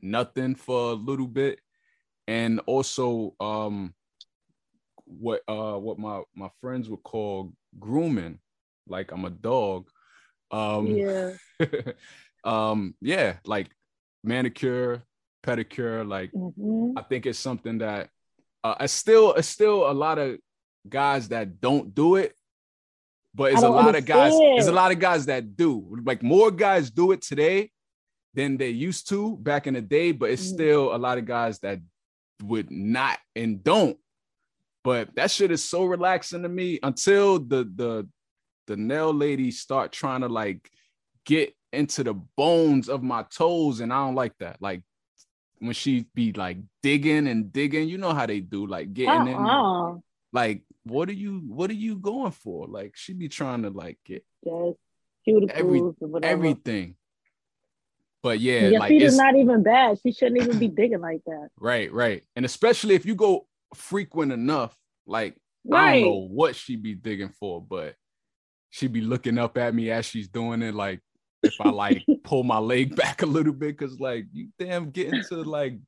nothing 0.00 0.54
for 0.54 0.92
a 0.92 0.94
little 0.94 1.26
bit, 1.26 1.60
and 2.26 2.60
also 2.66 3.34
um 3.40 3.94
what 5.04 5.42
uh 5.48 5.76
what 5.78 5.98
my 5.98 6.22
my 6.34 6.50
friends 6.60 6.88
would 6.88 7.02
call 7.02 7.52
grooming. 7.78 8.38
Like 8.86 9.12
I'm 9.12 9.24
a 9.24 9.30
dog. 9.30 9.88
Um, 10.50 10.86
yeah. 10.86 11.32
um 12.44 12.94
yeah 13.00 13.34
like 13.44 13.68
manicure 14.22 15.02
pedicure 15.42 16.06
like 16.06 16.30
Mhm. 16.32 16.92
i 16.96 17.02
think 17.02 17.26
it's 17.26 17.38
something 17.38 17.78
that 17.78 18.10
uh 18.68 18.74
it's 18.84 18.92
still 18.92 19.32
it's 19.34 19.48
still 19.48 19.90
a 19.90 19.92
lot 20.04 20.18
of 20.18 20.36
guys 20.88 21.28
that 21.28 21.60
don't 21.60 21.94
do 21.94 22.16
it 22.16 22.34
but 23.34 23.52
it's 23.52 23.62
a 23.62 23.68
lot 23.68 23.94
of 23.94 24.04
guys 24.06 24.32
understand. 24.32 24.58
it's 24.58 24.68
a 24.68 24.72
lot 24.72 24.90
of 24.92 24.98
guys 24.98 25.26
that 25.26 25.56
do 25.56 25.70
like 26.04 26.22
more 26.22 26.50
guys 26.50 26.90
do 26.90 27.12
it 27.12 27.22
today 27.22 27.70
than 28.34 28.56
they 28.56 28.70
used 28.70 29.08
to 29.08 29.36
back 29.38 29.66
in 29.66 29.74
the 29.74 29.80
day 29.80 30.12
but 30.12 30.30
it's 30.30 30.46
Mhm. 30.46 30.54
still 30.54 30.94
a 30.94 30.98
lot 31.06 31.18
of 31.18 31.24
guys 31.24 31.58
that 31.60 31.78
would 32.42 32.70
not 32.70 33.18
and 33.34 33.62
don't 33.64 33.98
but 34.84 35.14
that 35.16 35.30
shit 35.30 35.50
is 35.50 35.62
so 35.64 35.84
relaxing 35.84 36.42
to 36.42 36.48
me 36.48 36.78
until 36.82 37.38
the 37.38 37.64
the 37.80 38.08
the 38.66 38.76
nail 38.76 39.12
ladies 39.12 39.60
start 39.60 39.92
trying 39.92 40.20
to 40.20 40.28
like 40.28 40.70
get 41.24 41.54
into 41.72 42.04
the 42.04 42.14
bones 42.14 42.88
of 42.88 43.02
my 43.02 43.22
toes 43.24 43.80
and 43.80 43.92
I 43.92 43.98
don't 44.06 44.14
like 44.14 44.36
that. 44.38 44.56
Like 44.60 44.82
when 45.60 45.72
she 45.72 46.06
be 46.14 46.32
like 46.32 46.58
digging 46.82 47.26
and 47.26 47.52
digging, 47.52 47.88
you 47.88 47.98
know 47.98 48.12
how 48.12 48.26
they 48.26 48.40
do, 48.40 48.66
like 48.66 48.92
getting 48.94 49.28
in. 49.28 49.34
Uh-uh. 49.34 49.96
Like, 50.32 50.62
what 50.84 51.08
are 51.08 51.14
you 51.14 51.42
what 51.48 51.70
are 51.70 51.74
you 51.74 51.96
going 51.96 52.32
for? 52.32 52.66
Like 52.66 52.92
she 52.96 53.12
be 53.12 53.28
trying 53.28 53.62
to 53.62 53.70
like 53.70 53.98
get 54.04 54.24
cuticles 54.46 55.50
Every- 55.50 55.82
everything. 56.22 56.96
But 58.22 58.40
yeah, 58.40 58.68
Your 58.68 58.80
like 58.80 58.88
feet 58.88 59.02
is 59.02 59.16
not 59.16 59.36
even 59.36 59.62
bad. 59.62 59.98
She 60.02 60.12
shouldn't 60.12 60.42
even 60.42 60.58
be 60.58 60.68
digging 60.68 61.00
like 61.00 61.22
that. 61.26 61.48
right, 61.60 61.92
right. 61.92 62.22
And 62.34 62.44
especially 62.44 62.94
if 62.96 63.06
you 63.06 63.14
go 63.14 63.46
frequent 63.74 64.32
enough, 64.32 64.76
like 65.06 65.34
I 65.34 65.38
Right. 65.70 66.00
don't 66.00 66.10
know 66.10 66.28
what 66.28 66.56
she 66.56 66.76
be 66.76 66.94
digging 66.94 67.28
for, 67.38 67.62
but 67.62 67.94
she 68.70 68.86
be 68.88 69.00
looking 69.02 69.38
up 69.38 69.56
at 69.56 69.74
me 69.74 69.90
as 69.90 70.04
she's 70.06 70.28
doing 70.28 70.62
it, 70.62 70.74
like 70.74 71.00
if 71.42 71.60
I 71.60 71.70
like 71.70 72.04
pull 72.24 72.42
my 72.44 72.58
leg 72.58 72.94
back 73.02 73.22
a 73.22 73.26
little 73.26 73.52
bit, 73.52 73.78
cause 73.78 73.98
like 74.00 74.26
you 74.32 74.48
damn 74.58 74.90
get 74.90 75.12
into 75.12 75.36
like 75.42 75.78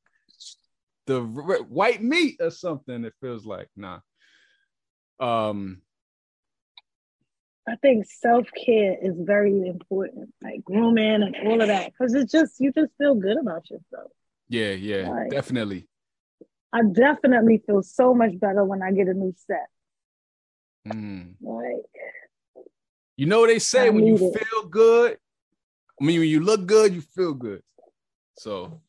the 1.07 1.21
r- 1.21 1.62
white 1.64 2.02
meat 2.02 2.37
or 2.40 2.50
something. 2.50 3.04
It 3.04 3.14
feels 3.21 3.45
like 3.47 3.69
nah. 3.76 4.00
Um, 5.19 5.83
I 7.69 7.76
think 7.76 8.07
self 8.07 8.47
care 8.57 8.97
is 9.00 9.14
very 9.19 9.66
important, 9.69 10.33
like 10.42 10.64
grooming 10.64 11.23
and 11.23 11.37
all 11.47 11.61
of 11.61 11.69
that, 11.69 11.92
because 11.92 12.14
it's 12.14 12.33
just 12.33 12.59
you 12.59 12.73
just 12.73 12.92
feel 12.99 13.14
good 13.14 13.37
about 13.38 13.69
yourself. 13.71 14.11
yeah, 14.49 14.71
yeah, 14.71 15.09
Right. 15.09 15.30
definitely. 15.30 15.87
I 16.73 16.83
definitely 16.85 17.62
feel 17.66 17.83
so 17.83 18.14
much 18.14 18.38
better 18.38 18.64
when 18.64 18.80
I 18.83 18.92
get 18.92 19.09
a 19.09 19.14
new 19.14 19.35
set. 19.47 19.66
Mm. 20.88 21.35
Like 21.40 21.85
You 23.16 23.26
know 23.26 23.40
what 23.40 23.49
they 23.49 23.59
say 23.59 23.90
when 23.90 24.07
you 24.07 24.14
it. 24.14 24.38
feel 24.38 24.69
good. 24.69 25.19
I 26.00 26.04
mean, 26.04 26.21
when 26.21 26.28
you 26.28 26.40
look 26.40 26.66
good, 26.66 26.95
you 26.95 27.02
feel 27.02 27.35
good. 27.35 27.62
So 28.35 28.80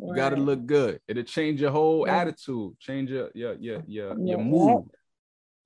you 0.00 0.14
gotta 0.16 0.36
look 0.36 0.66
good. 0.66 1.00
It'll 1.06 1.22
change 1.22 1.60
your 1.60 1.70
whole 1.70 2.06
Yeah. 2.06 2.16
attitude, 2.16 2.78
change 2.80 3.10
your 3.10 3.30
your 3.34 3.54
your 3.54 3.82
your, 3.86 4.08
Yeah. 4.18 4.30
your 4.30 4.38
mood. 4.38 4.90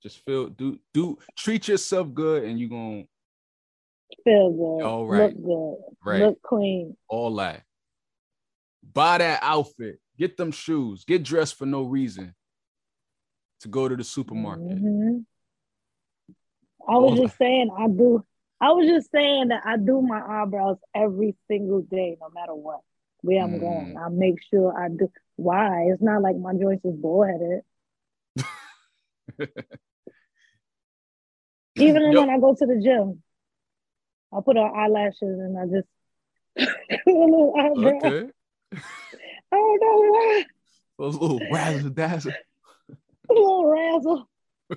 Just 0.02 0.18
feel 0.24 0.48
do 0.48 0.78
do 0.92 1.18
treat 1.36 1.68
yourself 1.68 2.12
good, 2.12 2.44
and 2.44 2.58
you're 2.60 2.68
gonna 2.68 3.04
feel 4.24 4.50
good, 4.50 4.84
All 4.86 5.06
right. 5.06 5.34
look 5.34 5.42
good, 5.42 5.96
right 6.04 6.20
look 6.20 6.42
clean. 6.42 6.96
all 7.08 7.34
that. 7.36 7.64
Buy 8.82 9.18
that 9.18 9.40
outfit, 9.42 10.00
get 10.18 10.36
them 10.36 10.50
shoes, 10.52 11.04
get 11.04 11.22
dressed 11.22 11.54
for 11.56 11.66
no 11.66 11.82
reason 11.84 12.34
to 13.60 13.68
go 13.68 13.88
to 13.88 13.96
the 13.96 14.04
supermarket. 14.04 14.66
Mhm. 14.82 15.24
I 16.88 16.96
was 16.96 17.18
All 17.18 17.24
just 17.26 17.36
saying 17.36 17.70
I 17.76 17.88
do. 17.88 18.24
I 18.60 18.72
was 18.72 18.86
just 18.86 19.10
saying 19.10 19.48
that 19.48 19.62
I 19.64 19.76
do 19.78 20.02
my 20.02 20.20
eyebrows 20.20 20.76
every 20.94 21.34
single 21.48 21.80
day, 21.82 22.16
no 22.20 22.28
matter 22.34 22.54
what 22.54 22.80
where 23.22 23.42
I'm 23.42 23.52
Mm. 23.52 23.60
going. 23.60 23.96
I 23.96 24.08
make 24.08 24.42
sure 24.50 24.76
I 24.78 24.88
do. 24.88 25.10
Why? 25.36 25.84
It's 25.92 26.00
not 26.02 26.22
like 26.22 26.36
my 26.36 26.54
joints 26.54 26.84
is 26.84 26.94
bullheaded. 26.94 27.60
Even 31.76 32.12
Yo- 32.12 32.20
when 32.20 32.30
I 32.30 32.38
go 32.38 32.54
to 32.54 32.66
the 32.66 32.80
gym, 32.82 33.22
I 34.32 34.40
put 34.44 34.56
on 34.56 34.74
eyelashes 34.78 35.22
and 35.22 35.58
I 35.58 35.64
just 35.66 35.88
a 37.06 37.10
little 37.10 37.54
eyebrow. 37.58 37.98
Okay, 37.98 38.30
I 39.52 39.56
don't 39.56 39.80
know 39.80 40.10
why. 40.10 40.44
those 40.98 41.16
little 41.16 41.46
razzle 41.50 41.90
dazzle. 41.90 42.32
A 43.28 43.32
little 43.32 43.66
razzle, 43.66 44.28
a 44.72 44.76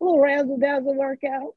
little 0.00 0.20
razzle 0.20 0.58
dazzle 0.58 0.94
workout. 0.94 1.54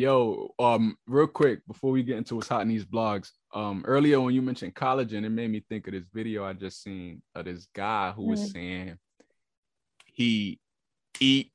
Yo, 0.00 0.54
um, 0.58 0.96
real 1.06 1.26
quick 1.26 1.60
before 1.66 1.90
we 1.90 2.02
get 2.02 2.16
into 2.16 2.34
what's 2.34 2.48
hot 2.48 2.62
in 2.62 2.68
these 2.68 2.86
blogs, 2.86 3.32
um, 3.52 3.84
earlier 3.86 4.18
when 4.18 4.34
you 4.34 4.40
mentioned 4.40 4.74
collagen, 4.74 5.26
it 5.26 5.28
made 5.28 5.50
me 5.50 5.62
think 5.68 5.86
of 5.86 5.92
this 5.92 6.06
video 6.10 6.42
I 6.42 6.54
just 6.54 6.82
seen 6.82 7.20
of 7.34 7.44
this 7.44 7.66
guy 7.74 8.10
who 8.12 8.22
was 8.22 8.40
Mm. 8.40 8.52
saying 8.52 8.98
he 10.06 10.58
eat 11.20 11.52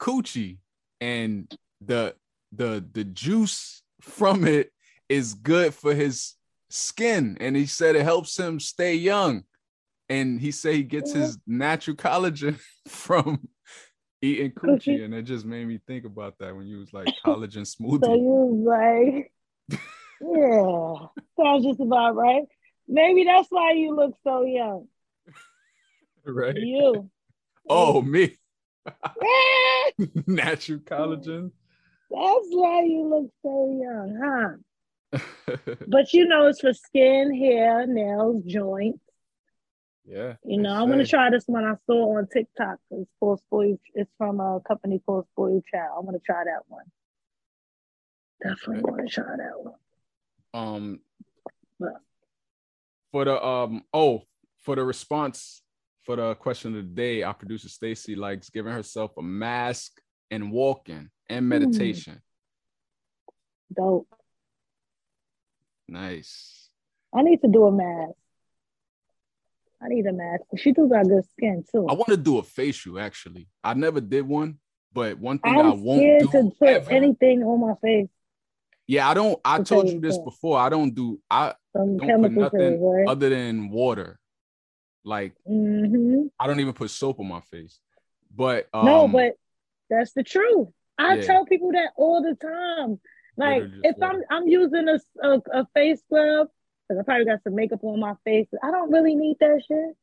coochie 0.00 0.58
and 1.00 1.48
the 1.80 2.16
the 2.50 2.84
the 2.92 3.04
juice 3.04 3.82
from 4.00 4.44
it 4.48 4.72
is 5.08 5.34
good 5.34 5.72
for 5.72 5.94
his 5.94 6.34
skin, 6.68 7.36
and 7.38 7.54
he 7.54 7.66
said 7.66 7.94
it 7.94 8.02
helps 8.02 8.36
him 8.36 8.58
stay 8.58 8.96
young, 8.96 9.44
and 10.08 10.40
he 10.40 10.50
said 10.50 10.74
he 10.74 10.82
gets 10.82 11.12
Yeah. 11.12 11.20
his 11.20 11.38
natural 11.46 11.96
collagen 11.96 12.58
from 12.88 13.46
eating 14.26 14.50
coochie, 14.56 15.04
and 15.04 15.14
it 15.14 15.22
just 15.22 15.44
made 15.44 15.66
me 15.66 15.80
think 15.86 16.04
about 16.04 16.38
that 16.38 16.54
when 16.56 16.66
you 16.66 16.78
was 16.78 16.92
like 16.92 17.08
collagen 17.24 17.66
So 17.66 17.82
smoothie. 17.82 18.18
you 18.18 18.24
was 18.24 19.30
like, 19.70 19.80
yeah, 20.20 21.44
sounds 21.44 21.64
just 21.64 21.80
about 21.80 22.16
right. 22.16 22.44
Maybe 22.88 23.24
that's 23.24 23.48
why 23.50 23.72
you 23.72 23.94
look 23.94 24.16
so 24.22 24.44
young. 24.44 24.88
right? 26.24 26.56
You. 26.56 27.10
Oh, 27.68 28.00
me, 28.00 28.36
natural 30.26 30.78
collagen. 30.78 31.50
That's 32.10 32.46
why 32.50 32.82
you 32.84 33.08
look 33.08 33.30
so 33.42 33.80
young, 33.82 34.20
huh? 34.22 35.18
But 35.88 36.12
you 36.12 36.26
know, 36.26 36.46
it's 36.46 36.60
for 36.60 36.72
skin, 36.72 37.34
hair, 37.34 37.86
nails, 37.86 38.44
joints. 38.44 39.00
Yeah. 40.06 40.34
You 40.44 40.58
know, 40.62 40.72
I'm 40.72 40.88
gonna 40.88 41.06
try 41.06 41.30
this 41.30 41.44
one 41.46 41.64
I 41.64 41.74
saw 41.86 42.16
on 42.18 42.28
TikTok. 42.28 42.78
It's 42.90 43.10
called 43.20 43.40
Spoil. 43.40 43.78
It's 43.94 44.10
from 44.16 44.40
a 44.40 44.60
company 44.66 45.00
called 45.04 45.26
Spoil 45.32 45.62
Child. 45.70 45.96
I'm 45.98 46.04
gonna 46.06 46.18
try 46.24 46.44
that 46.44 46.62
one. 46.68 46.84
Definitely 48.42 48.82
Okay. 48.82 48.90
want 48.90 49.08
to 49.08 49.14
try 49.14 49.36
that 49.36 49.60
one. 49.60 49.74
Um, 50.54 51.00
What? 51.78 51.94
for 53.12 53.24
the 53.24 53.44
um 53.44 53.82
oh 53.92 54.22
for 54.58 54.76
the 54.76 54.84
response 54.84 55.62
for 56.02 56.16
the 56.16 56.34
question 56.36 56.76
of 56.76 56.84
the 56.84 56.90
day, 56.94 57.22
our 57.22 57.34
producer 57.34 57.68
Stacy 57.68 58.14
likes 58.14 58.48
giving 58.50 58.72
herself 58.72 59.16
a 59.18 59.22
mask 59.22 60.00
and 60.30 60.52
walking 60.52 61.10
and 61.28 61.48
meditation. 61.48 62.22
Dope. 63.74 64.08
Nice. 65.88 66.70
I 67.14 67.22
need 67.22 67.40
to 67.42 67.48
do 67.48 67.64
a 67.64 67.72
mask. 67.72 68.14
I 69.82 69.88
need 69.88 70.06
a 70.06 70.12
mask. 70.12 70.42
She 70.56 70.72
do 70.72 70.88
got 70.88 71.06
good 71.06 71.24
skin 71.30 71.64
too. 71.70 71.86
I 71.88 71.92
want 71.92 72.08
to 72.08 72.16
do 72.16 72.38
a 72.38 72.42
facial 72.42 72.98
actually. 72.98 73.48
I 73.62 73.74
never 73.74 74.00
did 74.00 74.26
one, 74.26 74.58
but 74.92 75.18
one 75.18 75.38
thing 75.38 75.52
I 75.52 75.70
I'm 75.70 75.82
won't 75.82 76.00
scared 76.00 76.22
do 76.22 76.28
to 76.30 76.50
put 76.58 76.68
ever- 76.68 76.90
anything 76.90 77.42
on 77.42 77.60
my 77.60 77.74
face. 77.82 78.08
Yeah, 78.88 79.08
I 79.08 79.14
don't. 79.14 79.38
I 79.44 79.58
to 79.58 79.64
told 79.64 79.88
you 79.88 80.00
this 80.00 80.16
before. 80.18 80.58
I 80.58 80.68
don't 80.68 80.94
do. 80.94 81.20
I 81.28 81.54
Some 81.72 81.96
don't 81.98 82.22
put 82.22 82.32
nothing 82.32 82.82
right? 82.82 83.08
other 83.08 83.28
than 83.28 83.68
water. 83.70 84.18
Like 85.04 85.34
hmm 85.46 86.26
I 86.38 86.46
don't 86.46 86.60
even 86.60 86.72
put 86.72 86.90
soap 86.90 87.20
on 87.20 87.28
my 87.28 87.40
face. 87.40 87.78
But 88.34 88.68
um, 88.72 88.86
no, 88.86 89.08
but 89.08 89.34
that's 89.90 90.12
the 90.12 90.22
truth. 90.22 90.68
I 90.98 91.16
yeah. 91.16 91.22
tell 91.22 91.44
people 91.46 91.72
that 91.72 91.90
all 91.96 92.22
the 92.22 92.34
time. 92.34 93.00
Like 93.36 93.64
if 93.82 93.96
water. 93.96 94.24
I'm 94.30 94.38
I'm 94.42 94.48
using 94.48 94.88
a, 94.88 94.98
a, 95.22 95.42
a 95.52 95.66
face 95.74 96.00
scrub 96.00 96.48
because 96.88 97.00
I 97.00 97.04
probably 97.04 97.24
got 97.26 97.42
some 97.42 97.54
makeup 97.54 97.82
on 97.82 98.00
my 98.00 98.14
face. 98.24 98.48
I 98.62 98.70
don't 98.70 98.90
really 98.92 99.14
need 99.14 99.36
that 99.40 99.62
shit. 99.66 99.96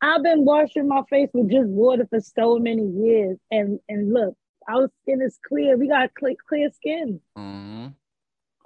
I've 0.00 0.22
been 0.22 0.44
washing 0.44 0.86
my 0.86 1.02
face 1.10 1.28
with 1.34 1.50
just 1.50 1.68
water 1.68 2.06
for 2.08 2.20
so 2.20 2.58
many 2.58 2.86
years, 2.86 3.36
and 3.50 3.80
and 3.88 4.12
look, 4.12 4.34
our 4.68 4.88
skin 5.02 5.20
is 5.22 5.38
clear. 5.46 5.76
We 5.76 5.88
got 5.88 6.14
clear, 6.14 6.36
clear 6.48 6.70
skin. 6.70 7.20
mhm. 7.36 7.94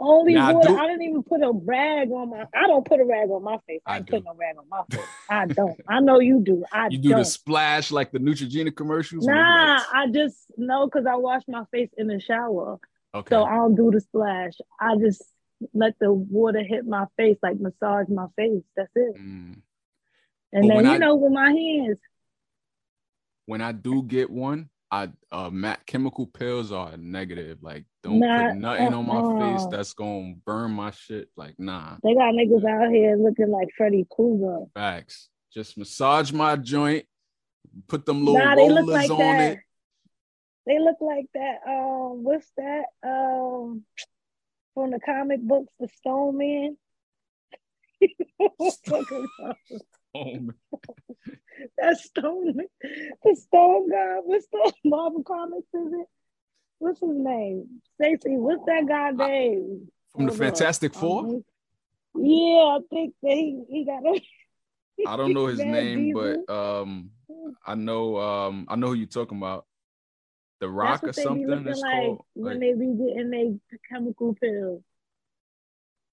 Only 0.04 0.34
Now, 0.34 0.48
I 0.48 0.52
water. 0.54 0.68
do- 0.68 0.76
I 0.78 0.86
didn't 0.88 1.02
even 1.02 1.22
put 1.22 1.42
a 1.42 1.52
rag 1.52 2.10
on 2.10 2.30
my. 2.30 2.44
I 2.54 2.66
don't 2.66 2.84
put 2.84 2.98
a 2.98 3.04
rag 3.04 3.30
on 3.30 3.44
my 3.44 3.58
face. 3.68 3.80
I, 3.86 3.94
I 3.94 3.96
ain't 3.98 4.06
do. 4.06 4.14
put 4.16 4.24
no 4.24 4.34
rag 4.34 4.56
on 4.58 4.68
my 4.68 4.82
face. 4.90 5.06
I 5.30 5.46
don't. 5.46 5.80
I 5.88 6.00
know 6.00 6.18
you 6.18 6.40
do. 6.40 6.64
I 6.72 6.88
you 6.88 6.98
do 6.98 7.10
don't. 7.10 7.18
the 7.20 7.24
splash 7.24 7.92
like 7.92 8.10
the 8.10 8.18
Neutrogena 8.18 8.74
commercials. 8.74 9.24
Nah, 9.26 9.80
I 9.94 10.08
just 10.12 10.36
know 10.56 10.86
because 10.86 11.06
I 11.06 11.14
wash 11.14 11.42
my 11.46 11.64
face 11.70 11.90
in 11.96 12.08
the 12.08 12.18
shower, 12.18 12.80
okay. 13.14 13.28
so 13.32 13.44
I 13.44 13.54
don't 13.54 13.76
do 13.76 13.92
the 13.92 14.00
splash. 14.00 14.54
I 14.80 14.96
just 14.96 15.22
let 15.74 15.94
the 16.00 16.12
water 16.12 16.62
hit 16.62 16.86
my 16.86 17.06
face, 17.16 17.38
like 17.42 17.58
massage 17.60 18.08
my 18.08 18.26
face. 18.36 18.62
That's 18.76 18.90
it. 18.94 19.16
Mm. 19.16 19.60
And 20.54 20.68
But 20.68 20.74
then 20.74 20.84
you 20.84 20.90
I- 20.92 20.98
know 20.98 21.14
with 21.16 21.32
my 21.32 21.50
hands, 21.50 21.98
when 23.46 23.60
I 23.60 23.72
do 23.72 24.02
get 24.02 24.30
one, 24.30 24.68
I 24.90 25.10
uh 25.30 25.48
ma- 25.50 25.76
chemical 25.86 26.26
peels 26.26 26.70
are 26.70 26.96
negative. 26.98 27.62
Like 27.62 27.84
don't 28.02 28.18
Nah, 28.18 28.48
put 28.50 28.56
nothing 28.58 28.92
on 28.94 29.06
my 29.06 29.22
face 29.40 29.62
uh-uh. 29.62 29.70
that's 29.70 29.94
gonna 29.94 30.34
burn 30.44 30.72
my 30.72 30.90
shit. 30.90 31.30
Like 31.36 31.58
nah, 31.58 31.96
they 32.02 32.14
got 32.14 32.34
niggas 32.34 32.64
out 32.68 32.90
here 32.92 33.16
looking 33.16 33.48
like 33.50 33.68
Freddy 33.76 34.06
Krueger. 34.10 34.66
facts. 34.74 35.30
Just 35.52 35.76
massage 35.78 36.30
my 36.32 36.56
joint, 36.56 37.06
put 37.88 38.04
them 38.06 38.24
little 38.24 38.38
Nah, 38.38 38.52
rollers 38.52 38.86
like 38.86 39.10
on 39.10 39.18
that. 39.18 39.52
it. 39.52 39.58
They 40.66 40.78
look 40.78 40.96
like 41.00 41.26
that. 41.34 41.58
Um, 41.66 42.22
what's 42.22 42.50
that? 42.58 42.84
Um, 43.02 43.84
from 44.74 44.90
the 44.90 45.00
comic 45.00 45.40
books, 45.40 45.72
the 45.78 45.88
Stone 45.88 46.38
Man. 46.38 46.76
Man. 50.14 50.50
That's 51.78 52.04
Stone, 52.04 52.56
the 53.22 53.36
Stone 53.36 53.90
guy. 53.90 54.16
What's 54.22 54.46
the 54.52 54.72
Marvel 54.84 55.22
Comics? 55.22 55.68
Is 55.74 55.92
it? 55.92 56.06
What's 56.78 57.00
his 57.00 57.10
name? 57.12 57.80
Stacy. 57.94 58.36
What's 58.36 58.64
that 58.66 58.86
guy 58.88 59.10
name? 59.10 59.88
From 60.12 60.26
the 60.26 60.32
Fantastic 60.32 60.94
Four. 60.94 61.20
Um, 61.20 61.44
yeah, 62.16 62.76
I 62.76 62.78
think 62.90 63.14
that 63.22 63.32
he, 63.32 63.62
he 63.68 63.84
got 63.84 64.04
a. 64.04 64.20
I 65.06 65.16
don't 65.16 65.32
know 65.32 65.46
his 65.46 65.58
name, 65.58 66.12
but 66.12 66.52
um, 66.52 67.10
I 67.66 67.74
know 67.74 68.18
um, 68.18 68.66
I 68.68 68.76
know 68.76 68.88
who 68.88 68.94
you're 68.94 69.06
talking 69.06 69.38
about. 69.38 69.66
The 70.62 70.70
Rock 70.70 71.02
or 71.02 71.06
what 71.08 71.16
they 71.16 71.22
be 71.22 71.26
something. 71.26 71.66
It's 71.66 71.80
like 71.80 71.90
called. 71.90 72.24
when 72.34 72.52
Like, 72.52 72.60
they 72.60 72.72
be 72.74 72.94
getting 72.94 73.30
their 73.30 73.78
chemical 73.90 74.32
peels. 74.32 74.84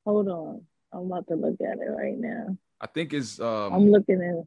Hold 0.08 0.28
on, 0.28 0.66
I'm 0.92 1.06
about 1.06 1.28
to 1.28 1.36
look 1.36 1.58
at 1.62 1.78
it 1.78 1.92
right 1.92 2.18
now. 2.18 2.58
I 2.82 2.88
think 2.88 3.14
it's 3.14 3.40
I'm 3.40 3.74
um, 3.74 3.92
looking 3.92 4.24
at. 4.24 4.44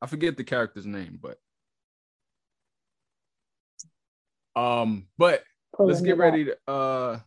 I 0.00 0.06
forget 0.06 0.38
the 0.38 0.44
character's 0.44 0.86
name, 0.86 1.20
but 1.20 1.38
um, 4.58 5.08
but 5.18 5.44
pulling 5.76 5.92
let's 5.92 6.00
get 6.00 6.16
ready 6.16 6.46
to 6.46 6.56
uh 6.66 7.18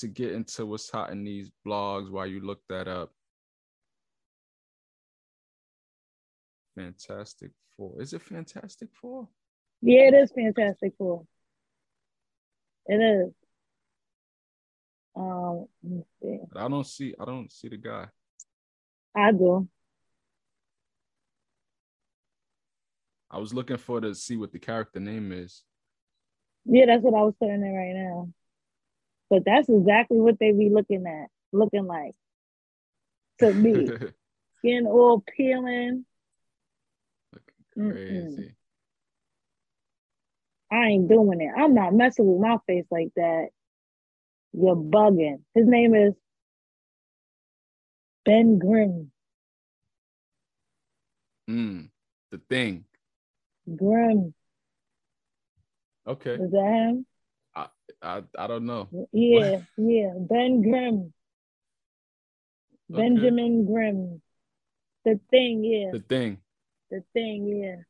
to 0.00 0.06
get 0.06 0.32
into 0.32 0.66
what's 0.66 0.90
hot 0.90 1.12
in 1.12 1.24
these 1.24 1.50
blogs 1.66 2.10
while 2.10 2.26
you 2.26 2.40
look 2.40 2.60
that 2.68 2.88
up. 2.88 3.10
Fantastic 6.78 7.50
Four. 7.76 8.00
Is 8.00 8.12
it 8.12 8.22
Fantastic 8.22 8.88
Four? 9.00 9.28
Yeah, 9.82 10.02
it 10.02 10.14
is 10.14 10.30
Fantastic 10.32 10.92
Four. 10.96 11.24
It 12.86 12.94
is. 12.94 13.32
Um, 15.16 15.66
let 15.82 15.92
me 15.92 16.02
see. 16.22 16.38
But 16.52 16.62
I 16.62 16.68
don't 16.68 16.86
see. 16.86 17.14
I 17.18 17.24
don't 17.24 17.50
see 17.50 17.68
the 17.68 17.76
guy. 17.76 18.06
I 19.16 19.32
do. 19.32 19.68
I 23.30 23.38
was 23.38 23.52
looking 23.52 23.76
for 23.76 24.00
to 24.00 24.14
see 24.14 24.36
what 24.36 24.52
the 24.52 24.58
character 24.60 25.00
name 25.00 25.32
is. 25.32 25.64
Yeah, 26.64 26.86
that's 26.86 27.02
what 27.02 27.14
I 27.14 27.24
was 27.24 27.34
putting 27.40 27.56
in 27.56 27.74
right 27.74 27.94
now. 27.94 28.28
But 29.28 29.44
that's 29.44 29.68
exactly 29.68 30.18
what 30.18 30.38
they 30.38 30.52
be 30.52 30.70
looking 30.70 31.04
at, 31.06 31.28
looking 31.52 31.86
like 31.86 32.14
to 33.40 33.52
me. 33.52 33.88
Skin 34.58 34.86
all 34.86 35.22
peeling. 35.36 36.04
Crazy. 37.78 38.54
I 40.70 40.86
ain't 40.86 41.08
doing 41.08 41.40
it. 41.40 41.50
I'm 41.56 41.74
not 41.74 41.94
messing 41.94 42.26
with 42.26 42.40
my 42.40 42.58
face 42.66 42.84
like 42.90 43.10
that. 43.16 43.48
You're 44.52 44.76
bugging. 44.76 45.40
His 45.54 45.66
name 45.66 45.94
is 45.94 46.14
Ben 48.24 48.58
Grimm. 48.58 49.10
Mm, 51.48 51.88
the 52.30 52.40
thing. 52.50 52.84
Grimm. 53.76 54.34
Okay. 56.06 56.34
Is 56.34 56.50
that 56.50 56.90
him? 56.90 57.06
I 57.54 58.22
I 58.36 58.46
don't 58.46 58.66
know. 58.66 58.88
Yeah, 59.12 59.60
yeah. 59.76 60.12
Ben 60.18 60.62
Grimm. 60.62 61.12
Benjamin 62.90 63.66
Grimm. 63.66 64.22
The 65.04 65.20
thing, 65.30 65.64
yeah. 65.64 65.90
The 65.92 66.00
thing. 66.00 66.38
The 66.90 67.02
thing, 67.12 67.46
yeah. 67.46 67.82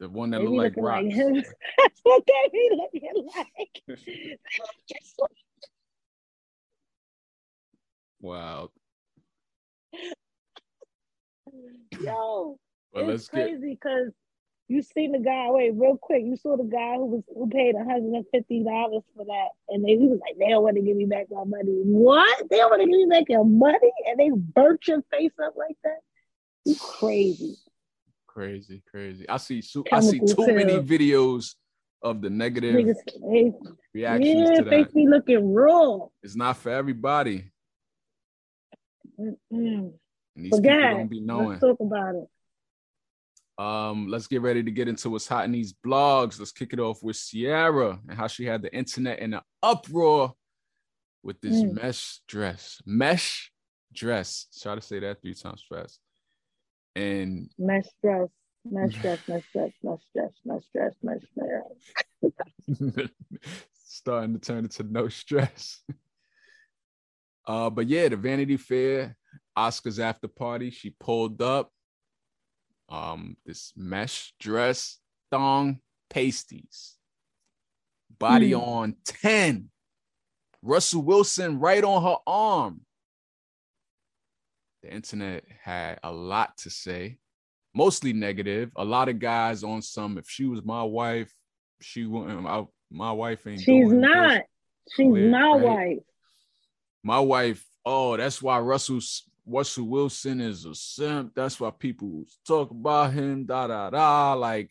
The 0.00 0.08
one 0.08 0.30
that 0.30 0.42
looked 0.42 0.76
like 0.76 1.04
looking 1.04 1.36
like. 1.36 1.46
That's 1.78 2.00
what 2.02 2.24
they 2.26 2.50
be 2.52 2.70
looking 2.72 3.28
like. 3.36 3.98
Wow. 8.20 8.70
Yo, 12.00 12.58
let's 12.94 13.24
it's 13.24 13.28
crazy 13.28 13.78
because 13.78 14.12
you 14.68 14.80
seen 14.80 15.12
the 15.12 15.18
guy. 15.18 15.50
Wait, 15.50 15.74
real 15.74 15.98
quick, 15.98 16.22
you 16.24 16.36
saw 16.36 16.56
the 16.56 16.64
guy 16.64 16.94
who 16.94 17.04
was 17.04 17.22
who 17.34 17.48
paid 17.50 17.74
one 17.74 17.84
hundred 17.84 18.14
and 18.14 18.24
fifty 18.32 18.64
dollars 18.64 19.02
for 19.14 19.26
that, 19.26 19.48
and 19.68 19.84
they, 19.84 19.90
he 19.90 20.06
was 20.06 20.20
like, 20.20 20.38
"They 20.38 20.48
don't 20.48 20.62
want 20.62 20.76
to 20.76 20.82
give 20.82 20.96
me 20.96 21.04
back 21.04 21.26
my 21.30 21.44
money." 21.44 21.82
What? 21.84 22.48
They 22.48 22.56
don't 22.56 22.70
want 22.70 22.80
to 22.80 22.88
give 22.88 22.96
me 22.96 23.06
back 23.10 23.24
your 23.28 23.44
money, 23.44 23.92
and 24.06 24.18
they 24.18 24.30
burnt 24.30 24.88
your 24.88 25.02
face 25.10 25.32
up 25.44 25.54
like 25.56 25.76
that? 25.84 25.98
You 26.64 26.76
crazy? 26.76 27.56
Crazy, 28.34 28.82
crazy. 28.90 29.28
I 29.28 29.36
see 29.36 29.62
so, 29.62 29.84
I 29.92 30.00
see 30.00 30.18
too 30.18 30.46
many 30.48 30.78
videos 30.80 31.54
of 32.02 32.20
the 32.20 32.28
negative 32.28 32.74
reactions 32.74 34.50
yeah, 34.50 34.54
to 34.60 34.64
face 34.68 34.86
that. 34.86 34.94
me 34.94 35.08
looking 35.08 35.52
raw. 35.54 36.00
It's 36.22 36.34
not 36.36 36.56
for 36.56 36.70
everybody. 36.70 37.50
Mm-mm. 39.18 39.36
And 39.50 39.92
these 40.36 40.50
But 40.50 40.62
people 40.62 40.80
God, 40.80 40.90
don't 40.94 41.06
be 41.08 41.20
knowing. 41.20 41.48
let's 41.50 41.60
talk 41.60 41.78
about 41.80 42.14
it. 42.16 42.28
Um, 43.56 44.08
let's 44.08 44.26
get 44.26 44.42
ready 44.42 44.64
to 44.64 44.70
get 44.72 44.88
into 44.88 45.10
what's 45.10 45.28
hot 45.28 45.44
in 45.44 45.52
these 45.52 45.72
blogs. 45.72 46.40
Let's 46.40 46.50
kick 46.50 46.72
it 46.72 46.80
off 46.80 47.04
with 47.04 47.16
Ciara 47.16 48.00
and 48.08 48.18
how 48.18 48.26
she 48.26 48.44
had 48.44 48.62
the 48.62 48.74
internet 48.74 49.20
in 49.20 49.32
an 49.34 49.42
uproar 49.62 50.32
with 51.22 51.40
this 51.40 51.62
Mm. 51.62 51.74
mesh 51.80 52.20
dress. 52.26 52.82
Mesh 52.84 53.52
dress. 53.92 54.48
Try 54.60 54.74
to 54.74 54.80
say 54.80 54.98
that 54.98 55.22
three 55.22 55.34
times 55.34 55.64
fast. 55.68 56.00
And 56.96 57.50
Mesh 57.58 57.86
dress, 58.02 58.28
mesh 58.64 58.92
dress, 59.02 59.18
mesh 59.28 59.42
dress, 59.52 59.70
mesh 59.82 60.00
dress, 60.14 60.30
mesh 60.44 60.62
dress, 60.74 60.94
mesh 61.02 61.22
dress. 61.36 63.08
starting 63.86 64.34
to 64.34 64.40
turn 64.40 64.64
into 64.64 64.82
no 64.84 65.08
stress. 65.08 65.82
Uh, 67.46 67.68
but 67.68 67.86
yeah, 67.86 68.08
the 68.08 68.16
Vanity 68.16 68.56
Fair, 68.56 69.14
Oscars 69.54 69.98
after 69.98 70.26
party, 70.26 70.70
she 70.70 70.88
pulled 70.98 71.42
up. 71.42 71.70
Um, 72.88 73.36
this 73.44 73.70
mesh 73.76 74.32
dress, 74.40 74.98
thong, 75.30 75.80
pasties, 76.08 76.96
body 78.18 78.52
Hmm. 78.52 78.60
on 78.60 78.96
10. 79.04 79.68
Russell 80.62 81.02
Wilson 81.02 81.60
right 81.60 81.84
on 81.84 82.02
her 82.02 82.16
arm. 82.26 82.80
The 84.84 84.92
internet 84.92 85.44
had 85.62 85.98
a 86.02 86.12
lot 86.12 86.58
to 86.58 86.68
say, 86.68 87.16
mostly 87.74 88.12
negative. 88.12 88.70
A 88.76 88.84
lot 88.84 89.08
of 89.08 89.18
guys 89.18 89.64
on 89.64 89.80
some, 89.80 90.18
if 90.18 90.28
she 90.28 90.44
was 90.44 90.62
my 90.62 90.82
wife, 90.82 91.32
she 91.80 92.04
wouldn't, 92.04 92.46
I, 92.46 92.64
my 92.90 93.10
wife 93.10 93.46
ain't 93.46 93.62
She's 93.62 93.90
not. 93.90 94.42
She's 94.94 95.10
Clear, 95.10 95.30
my 95.30 95.52
right? 95.52 95.62
wife. 95.62 95.98
My 97.02 97.18
wife, 97.18 97.64
oh, 97.86 98.18
that's 98.18 98.42
why 98.42 98.58
Russell 98.60 99.00
Russell 99.46 99.86
Wilson 99.86 100.42
is 100.42 100.66
a 100.66 100.74
simp. 100.74 101.32
That's 101.34 101.58
why 101.58 101.70
people 101.70 102.24
talk 102.46 102.70
about 102.70 103.14
him, 103.14 103.46
da 103.46 103.66
da 103.66 103.88
da. 103.88 104.34
Like, 104.34 104.68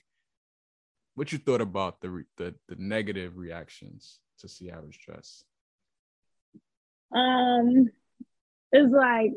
what 1.15 1.32
you 1.32 1.39
thought 1.39 1.62
about 1.62 2.02
the 2.02 2.10
re- 2.12 2.26
the, 2.38 2.54
the 2.67 2.76
negative 2.78 3.36
reactions 3.36 4.19
to 4.41 4.47
Ciara's 4.47 4.95
dress? 4.95 5.43
Um, 7.12 7.89
it's 8.71 8.93
like 8.93 9.32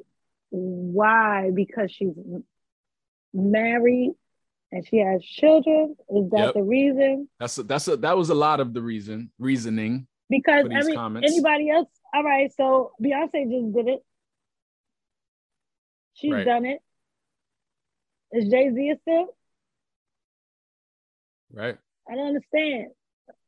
why? 0.50 1.50
Because 1.54 1.90
she's 1.92 2.14
married 3.34 4.12
and 4.72 4.86
she 4.86 4.98
has 4.98 5.22
children. 5.24 5.96
Is 6.10 6.30
that 6.30 6.38
Yep. 6.46 6.54
the 6.54 6.62
reason? 6.62 7.28
That's 7.38 7.58
a, 7.58 7.62
that's 7.62 7.88
a, 7.88 7.96
that 7.98 8.16
was 8.16 8.30
a 8.30 8.34
lot 8.34 8.60
of 8.60 8.72
the 8.74 8.82
reason 8.82 9.30
reasoning. 9.38 10.06
Because 10.28 10.62
For 10.62 10.68
these 10.68 10.78
every 10.78 10.94
comments. 10.94 11.28
anybody 11.30 11.70
else. 11.70 11.88
All 12.14 12.24
right, 12.24 12.50
so 12.56 12.92
Beyonce 13.02 13.50
just 13.50 13.74
did 13.74 13.88
it. 13.88 14.04
She's 16.14 16.32
Right. 16.32 16.44
done 16.46 16.64
it. 16.64 16.80
Is 18.32 18.48
Jay 18.50 18.70
Z 18.72 18.90
a 18.90 18.98
still? 19.02 19.36
Right? 21.52 21.76
I 22.08 22.14
don't 22.14 22.28
understand 22.28 22.88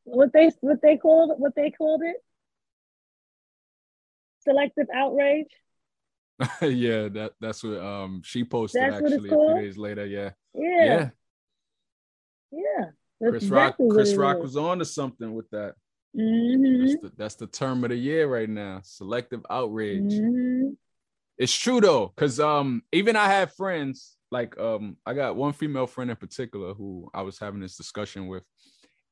what 0.05 0.33
they 0.33 0.51
what 0.61 0.81
they 0.83 0.97
called 0.97 1.39
what 1.39 1.55
they 1.55 1.71
called 1.71 2.03
it. 2.05 2.17
Selective 4.41 4.87
outrage. 4.95 5.49
yeah, 6.62 7.09
that 7.09 7.33
that's 7.40 7.62
what 7.64 7.81
um 7.81 8.22
she 8.24 8.44
posted 8.44 8.83
That's 8.83 9.03
actually 9.03 9.31
a 9.31 9.46
few 9.46 9.55
days 9.57 9.77
later. 9.77 10.07
Yeah, 10.07 10.31
Yeah, 10.55 10.85
yeah. 10.85 11.11
yeah. 12.53 12.85
Chris 13.29 13.44
Rock, 13.46 13.70
exactly 13.70 13.87
what 13.87 13.94
Chris 13.94 14.16
Rock 14.16 14.37
is. 14.37 14.42
was 14.42 14.57
on 14.57 14.79
to 14.79 14.85
something 14.85 15.35
with 15.35 15.51
that. 15.51 15.74
Mhm, 16.16 16.81
That's 16.81 17.03
the, 17.03 17.12
that's 17.16 17.35
the 17.35 17.46
term 17.48 17.83
of 17.85 17.90
the 17.90 17.96
year 17.96 18.29
right 18.29 18.48
now. 18.48 18.81
Selective 18.85 19.44
outrage. 19.51 20.12
mhm. 20.12 20.77
It's 21.37 21.55
true 21.57 21.81
though, 21.81 22.12
because 22.14 22.38
um 22.40 22.83
even 22.92 23.16
I 23.16 23.27
have 23.27 23.53
friends 23.55 24.16
like 24.31 24.59
um 24.59 24.96
I 25.05 25.14
got 25.14 25.37
one 25.37 25.53
female 25.53 25.87
friend 25.87 26.11
in 26.11 26.16
particular 26.16 26.74
who 26.74 27.11
I 27.12 27.22
was 27.22 27.38
having 27.38 27.61
this 27.61 27.77
discussion 27.77 28.29
with, 28.29 28.44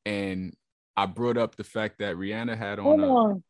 and 0.04 0.54
I 0.96 1.06
brought 1.06 1.36
up 1.36 1.56
the 1.56 1.64
fact 1.64 1.98
that 1.98 2.16
Rihanna 2.16 2.56
had 2.56 2.78
on 2.78 2.84
Hold 2.84 3.00
a 3.00 3.06
on. 3.06 3.42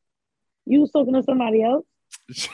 You 0.64 0.80
was 0.80 0.90
talking 0.90 1.14
to 1.14 1.22
somebody 1.22 1.62
else? 1.62 1.84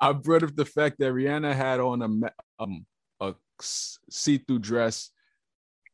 I 0.00 0.12
brought 0.12 0.42
up 0.42 0.54
the 0.56 0.64
fact 0.64 0.96
that 0.98 1.12
Rihanna 1.12 1.54
had 1.54 1.80
on 1.80 2.02
a 2.02 2.62
um 2.62 2.86
a 3.20 3.34
see-through 3.60 4.60
dress 4.60 5.10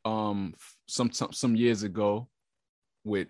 um 0.04 0.54
some 0.86 1.10
some 1.10 1.32
some 1.32 1.56
years 1.56 1.82
ago 1.82 2.28
with 3.04 3.28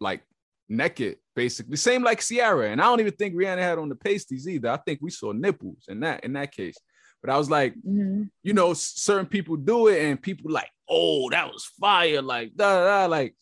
like 0.00 0.22
naked 0.68 1.18
basically. 1.34 1.76
Same 1.76 2.02
like 2.02 2.20
Ciara 2.20 2.70
and 2.70 2.80
I 2.80 2.84
don't 2.84 3.00
even 3.00 3.12
think 3.12 3.34
Rihanna 3.34 3.58
had 3.58 3.78
on 3.78 3.88
the 3.88 3.94
pasties 3.94 4.48
either. 4.48 4.70
I 4.70 4.78
think 4.78 5.00
we 5.02 5.10
saw 5.10 5.32
nipples 5.32 5.84
in 5.88 6.00
that 6.00 6.24
in 6.24 6.32
that 6.32 6.52
case. 6.52 6.76
But 7.22 7.30
I 7.30 7.38
was 7.38 7.50
like 7.50 7.74
Mhm. 7.86 8.30
you 8.42 8.54
know 8.54 8.72
certain 8.74 9.26
people 9.26 9.56
do 9.56 9.88
it 9.88 10.02
and 10.02 10.20
people 10.20 10.50
like 10.50 10.70
oh 10.88 11.28
that 11.30 11.52
was 11.52 11.64
fire 11.64 12.22
like 12.22 12.54
da 12.56 12.74
da 12.74 12.84
da 12.84 13.06
like 13.06 13.34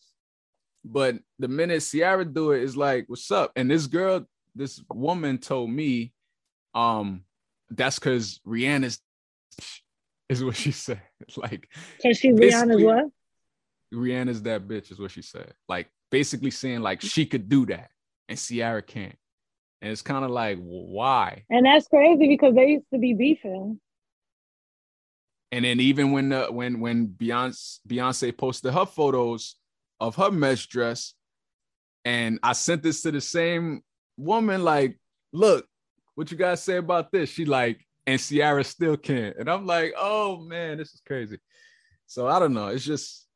but 0.83 1.15
the 1.39 1.47
minute 1.47 1.81
Ciara 1.81 2.25
do 2.25 2.51
it 2.51 2.63
it's 2.63 2.75
like 2.75 3.05
what's 3.07 3.31
up? 3.31 3.51
And 3.55 3.71
this 3.71 3.87
girl 3.87 4.25
this 4.53 4.81
woman 4.89 5.37
told 5.37 5.69
me 5.71 6.11
um 6.75 7.23
that's 7.71 7.97
because 7.97 8.39
Rihanna's 8.45 8.99
is 10.29 10.43
what 10.43 10.55
she 10.55 10.71
said 10.71 11.01
like 11.37 11.69
Cause 12.03 12.17
she 12.17 12.31
Rihanna's 12.31 12.83
what? 12.83 13.05
Rihanna's 13.93 14.43
that 14.43 14.67
bitch 14.67 14.91
is 14.91 14.99
what 14.99 15.11
she 15.11 15.21
said 15.21 15.53
like 15.67 15.89
basically 16.11 16.51
saying 16.51 16.81
like 16.81 17.01
she 17.01 17.25
could 17.25 17.49
do 17.49 17.65
that 17.67 17.89
and 18.29 18.37
Ciara 18.37 18.81
can't 18.81 19.15
and 19.81 19.91
it's 19.91 20.01
kind 20.01 20.25
of 20.25 20.31
like 20.31 20.57
why 20.59 21.43
And 21.49 21.65
that's 21.65 21.87
crazy 21.87 22.27
because 22.27 22.55
they 22.55 22.67
used 22.69 22.89
to 22.93 22.99
be 22.99 23.13
beefing. 23.13 23.79
And 25.51 25.63
then 25.63 25.79
even 25.79 26.11
when 26.11 26.29
the 26.29 26.47
when 26.51 26.79
when 26.79 27.07
Beyonce 27.07 27.79
Beyonce 27.87 28.35
posted 28.35 28.73
her 28.73 28.85
photos 28.85 29.55
of 29.99 30.15
her 30.15 30.31
mesh 30.31 30.67
dress, 30.67 31.13
and 32.03 32.39
I 32.43 32.53
sent 32.53 32.83
this 32.83 33.01
to 33.03 33.11
the 33.11 33.21
same 33.21 33.81
woman, 34.17 34.63
like, 34.63 34.99
look, 35.31 35.67
what 36.15 36.31
you 36.31 36.37
guys 36.37 36.63
say 36.63 36.77
about 36.77 37.11
this? 37.11 37.29
She 37.29 37.45
like, 37.45 37.85
and 38.07 38.19
Ciara 38.19 38.63
still 38.63 38.97
can't. 38.97 39.35
And 39.37 39.49
I'm 39.49 39.65
like, 39.65 39.93
oh 39.97 40.39
man, 40.39 40.77
this 40.77 40.93
is 40.93 41.01
crazy. 41.05 41.39
So 42.07 42.27
I 42.27 42.39
don't 42.39 42.53
know. 42.53 42.67
It's 42.67 42.85
just 42.85 43.27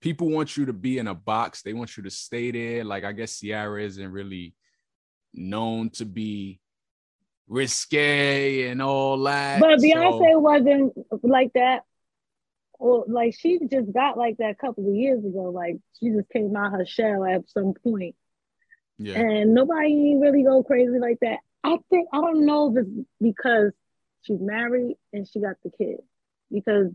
people 0.00 0.28
want 0.30 0.56
you 0.56 0.66
to 0.66 0.72
be 0.72 0.98
in 0.98 1.06
a 1.08 1.14
box. 1.14 1.62
They 1.62 1.72
want 1.72 1.96
you 1.96 2.02
to 2.04 2.10
stay 2.10 2.50
there. 2.50 2.84
Like 2.84 3.04
I 3.04 3.12
guess 3.12 3.40
Ciara 3.40 3.82
isn't 3.82 4.12
really 4.12 4.54
known 5.34 5.90
to 5.90 6.04
be 6.04 6.60
risque 7.48 8.68
and 8.68 8.82
all 8.82 9.22
that. 9.24 9.60
But 9.60 9.80
so- 9.80 9.86
Beyonce 9.86 10.40
wasn't 10.40 10.94
like 11.22 11.52
that. 11.54 11.82
Or 12.78 13.04
like 13.08 13.34
she 13.38 13.58
just 13.70 13.90
got 13.92 14.18
like 14.18 14.36
that 14.36 14.50
a 14.50 14.54
couple 14.54 14.86
of 14.86 14.94
years 14.94 15.24
ago. 15.24 15.44
Like 15.44 15.76
she 15.98 16.10
just 16.10 16.28
came 16.28 16.54
out 16.54 16.72
her 16.72 16.84
shell 16.84 17.24
at 17.24 17.48
some 17.48 17.72
point. 17.72 18.14
yeah, 18.98 19.18
and 19.18 19.54
nobody 19.54 20.16
really 20.20 20.42
go 20.42 20.62
crazy 20.62 20.98
like 20.98 21.18
that. 21.22 21.38
I 21.66 21.78
think 21.90 22.08
I 22.12 22.20
don't 22.20 22.46
know 22.46 22.70
if 22.70 22.84
it's 22.84 23.08
because 23.20 23.72
she's 24.22 24.40
married 24.40 24.96
and 25.12 25.28
she 25.28 25.40
got 25.40 25.56
the 25.64 25.70
kid. 25.70 25.98
Because 26.50 26.92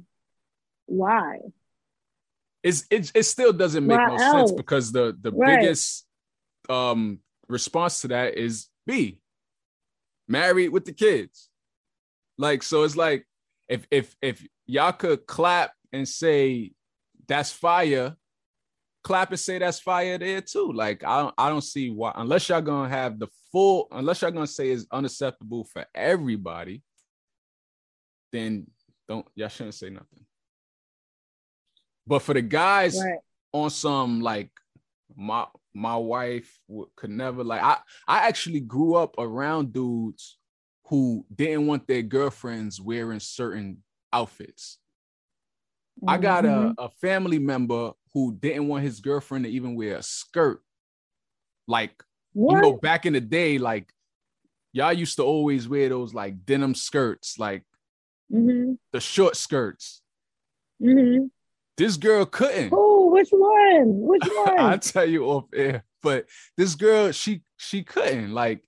why? 0.86 1.40
it's 2.64 2.86
it, 2.92 3.12
it 3.16 3.24
still 3.24 3.52
doesn't 3.52 3.86
make 3.86 4.00
Why 4.00 4.08
no 4.08 4.18
sense 4.18 4.52
because 4.52 4.92
the 4.92 5.18
the 5.20 5.32
Right. 5.32 5.60
biggest 5.60 6.06
um 6.70 7.20
response 7.48 8.02
to 8.02 8.08
that 8.10 8.38
is 8.38 8.68
B 8.86 9.20
married 10.28 10.70
with 10.70 10.86
the 10.86 10.94
kids. 10.94 11.50
Like 12.38 12.64
so 12.64 12.84
it's 12.84 12.96
like 12.96 13.26
if 13.68 13.86
if 13.92 14.16
if 14.22 14.48
y'all 14.68 14.94
could 14.94 15.26
clap 15.26 15.74
and 15.92 16.08
say 16.08 16.72
that's 17.28 17.52
fire, 17.52 18.16
clap 19.04 19.32
and 19.32 19.40
say 19.40 19.58
that's 19.60 19.80
fire 19.80 20.18
there 20.18 20.42
too. 20.42 20.72
Like 20.74 21.04
I 21.04 21.22
don't 21.22 21.36
I 21.38 21.50
don't 21.50 21.64
see 21.64 21.90
why 21.90 22.12
unless 22.16 22.50
y'all 22.50 22.62
gonna 22.62 22.90
have 22.90 23.20
the 23.20 23.28
full 23.52 23.88
unless 23.92 24.22
y'all 24.22 24.32
gonna 24.32 24.48
say 24.48 24.70
it's 24.72 24.86
unacceptable 24.92 25.64
for 25.66 25.86
everybody, 25.96 26.84
then 28.32 28.68
don't 29.08 29.28
y'all 29.36 29.50
shouldn't 29.50 29.76
say 29.76 29.90
nothing. 29.90 30.26
But 32.08 32.20
for 32.20 32.34
the 32.34 32.42
guys 32.42 33.00
Right. 33.04 33.20
on 33.54 33.70
some 33.70 34.22
like 34.22 34.50
my 35.16 35.46
my 35.74 35.96
wife 35.96 36.60
could 36.96 37.10
never 37.10 37.44
like 37.44 37.62
I 37.62 37.78
I 38.08 38.28
actually 38.28 38.60
grew 38.60 38.96
up 38.96 39.16
around 39.18 39.74
dudes 39.74 40.38
who 40.86 41.26
didn't 41.34 41.68
want 41.68 41.88
their 41.88 42.02
girlfriends 42.02 42.82
wearing 42.82 43.20
certain 43.20 43.84
outfits. 44.12 44.78
I 46.08 46.18
got 46.18 46.46
a, 46.46 46.74
a 46.78 46.90
family 46.90 47.40
member 47.40 47.92
who 48.14 48.34
didn't 48.34 48.68
want 48.68 48.84
his 48.84 49.00
girlfriend 49.00 49.46
to 49.46 49.52
even 49.52 49.76
wear 49.76 49.98
a 49.98 50.04
skirt. 50.04 50.62
Like, 51.68 52.04
what? 52.34 52.56
you 52.56 52.62
know, 52.62 52.74
back 52.78 53.06
in 53.06 53.14
the 53.14 53.22
day, 53.22 53.58
like 53.58 53.94
y'all 54.74 54.94
used 54.94 55.18
to 55.18 55.24
always 55.24 55.68
wear 55.68 55.90
those 55.90 56.14
like 56.14 56.46
denim 56.46 56.76
skirts, 56.76 57.38
like 57.38 57.64
hmm 58.32 58.74
the 58.94 59.00
short 59.00 59.36
skirts. 59.36 60.02
hmm 60.82 61.26
This 61.78 61.98
girl 61.98 62.26
couldn't. 62.26 62.74
Oh, 62.74 63.10
which 63.12 63.30
one? 63.32 64.00
Which 64.02 64.24
one? 64.46 64.60
I'll 64.60 64.80
tell 64.80 65.06
you 65.06 65.26
off 65.26 65.46
air. 65.54 65.84
But 66.02 66.26
this 66.58 66.76
girl, 66.76 67.12
she 67.12 67.44
she 67.58 67.84
couldn't. 67.84 68.34
Like 68.34 68.64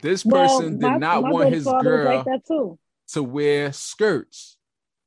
this 0.00 0.22
person 0.22 0.78
did 0.78 0.92
my- 0.92 0.96
not 0.98 1.22
want 1.24 1.48
his 1.50 1.64
girl 1.64 2.04
like 2.04 2.24
that 2.26 2.46
too. 2.46 2.78
to 3.14 3.22
wear 3.22 3.72
skirts. 3.72 4.57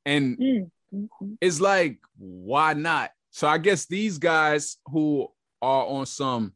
And 0.04 0.36
Mm. 0.38 0.70
Mhm. 0.94 1.38
it's 1.40 1.60
like, 1.60 1.98
why 2.18 2.74
not? 2.74 3.10
So 3.30 3.48
I 3.48 3.58
guess 3.58 3.86
these 3.86 4.18
guys 4.18 4.76
who 4.86 5.28
are 5.62 5.86
on 5.86 6.06
some, 6.06 6.54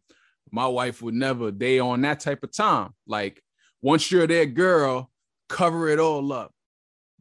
my 0.51 0.67
wife 0.67 1.01
would 1.03 1.15
never, 1.15 1.51
they 1.51 1.79
on 1.79 2.01
that 2.03 2.21
type 2.21 2.43
of 2.43 2.53
time. 2.53 2.93
Like 3.07 3.43
once 3.83 4.11
you're 4.11 4.27
their 4.27 4.47
girl, 4.47 5.11
cover 5.49 5.89
it 5.89 5.99
all 5.99 6.33
up. 6.33 6.53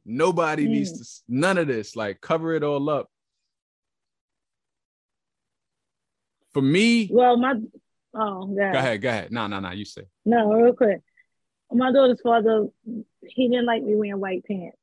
Nobody 0.03 0.67
needs 0.67 0.91
Mm. 0.93 0.97
to, 0.97 1.23
none 1.29 1.57
of 1.57 1.67
this, 1.67 1.95
like 1.95 2.21
cover 2.21 2.53
it 2.53 2.63
all 2.63 2.89
up. 2.89 3.09
For 6.53 6.61
me, 6.61 7.09
Well, 7.11 7.37
my 7.37 7.55
oh 8.13 8.53
yeah. 8.55 8.71
go 8.71 8.79
ahead, 8.79 9.01
go 9.01 9.09
ahead. 9.09 9.31
No, 9.31 9.47
no, 9.47 9.59
no, 9.59 9.71
you 9.71 9.83
say. 9.85 10.03
No, 10.25 10.51
real 10.53 10.73
quick. 10.73 11.01
My 11.71 11.91
daughter's 11.91 12.21
father, 12.21 12.67
he 13.21 13.49
didn't 13.49 13.65
like 13.65 13.83
me 13.83 13.95
wearing 13.95 14.19
white 14.21 14.45
pants. 14.45 14.77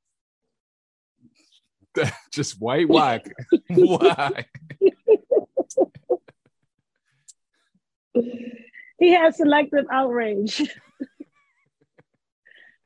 Just 2.33 2.61
white, 2.61 2.88
why? 2.96 3.20
why? 3.68 4.46
He 8.98 9.11
had 9.12 9.35
selective 9.35 9.87
outrage. 9.90 10.62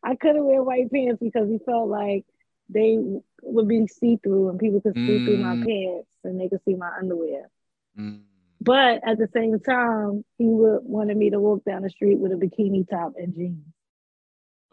I 0.02 0.14
couldn't 0.14 0.46
wear 0.46 0.62
white 0.62 0.90
pants 0.90 1.18
because 1.20 1.50
he 1.50 1.58
felt 1.58 1.88
like 1.90 2.24
they 2.70 2.96
would 3.42 3.68
be 3.68 3.86
see 3.86 4.18
through 4.22 4.48
and 4.48 4.58
people 4.58 4.80
could 4.80 4.94
see 4.94 5.18
through 5.24 5.36
my 5.38 5.56
Mm. 5.56 5.66
pants 5.66 6.08
and 6.24 6.40
they 6.40 6.48
could 6.48 6.62
see 6.64 6.74
my 6.74 6.90
underwear. 6.96 7.50
Mm. 7.98 8.22
But 8.62 9.02
at 9.06 9.18
the 9.18 9.28
same 9.34 9.60
time, 9.60 10.24
he 10.38 10.46
would 10.46 10.80
wanted 10.84 11.16
me 11.18 11.30
to 11.30 11.38
walk 11.40 11.64
down 11.64 11.82
the 11.82 11.90
street 11.90 12.18
with 12.18 12.32
a 12.32 12.36
bikini 12.36 12.88
top 12.88 13.12
and 13.16 13.34
jeans. 13.34 13.66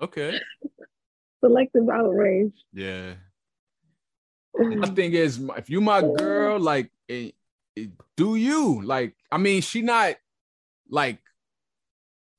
Okay. 0.02 0.40
Selective 1.44 1.90
outrage. 1.90 2.54
Yeah. 2.72 3.16
My 4.58 4.88
thing 4.88 5.14
is 5.14 5.40
if 5.58 5.70
you 5.70 5.82
my 5.82 6.02
girl 6.02 6.60
like 6.60 6.92
it, 7.08 7.36
it- 7.76 7.92
do 8.16 8.36
you 8.36 8.82
like 8.84 9.16
i 9.32 9.38
mean 9.38 9.62
she 9.62 9.82
not 9.82 10.16
like 10.90 11.18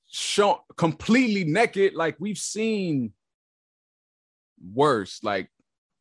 show 0.09 0.63
completely 0.77 1.43
naked 1.45 1.95
like 1.95 2.15
we've 2.21 2.39
seen 2.39 3.13
worse 4.73 5.23
like 5.25 5.51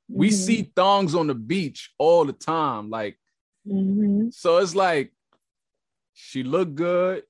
we 0.07 0.29
Mhm. 0.29 0.33
see 0.33 0.71
thongs 0.75 1.15
on 1.15 1.27
the 1.27 1.33
beach 1.33 1.91
all 1.97 2.25
the 2.25 2.33
time 2.33 2.89
like 2.91 3.17
Mhm. 3.65 4.31
so 4.33 4.57
it's 4.57 4.75
like 4.75 5.11
she 6.13 6.43
look 6.43 6.75
good 6.75 7.23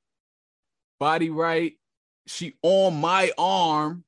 body 1.00 1.30
right 1.30 1.80
she 2.28 2.58
on 2.62 3.00
my 3.00 3.32
arm 3.38 4.04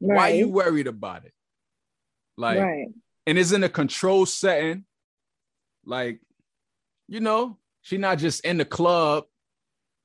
Right. 0.00 0.16
why 0.16 0.28
you 0.30 0.48
worried 0.48 0.86
about 0.86 1.26
it 1.26 1.34
like 2.38 2.58
right. 2.60 2.88
And 3.26 3.38
is 3.38 3.52
in 3.52 3.62
a 3.64 3.68
control 3.68 4.26
setting. 4.26 4.84
Like, 5.84 6.20
you 7.08 7.20
know, 7.20 7.56
she 7.82 7.96
not 7.98 8.18
just 8.18 8.44
in 8.44 8.58
the 8.58 8.64
club, 8.64 9.24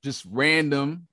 just 0.03 0.25
random. 0.29 1.07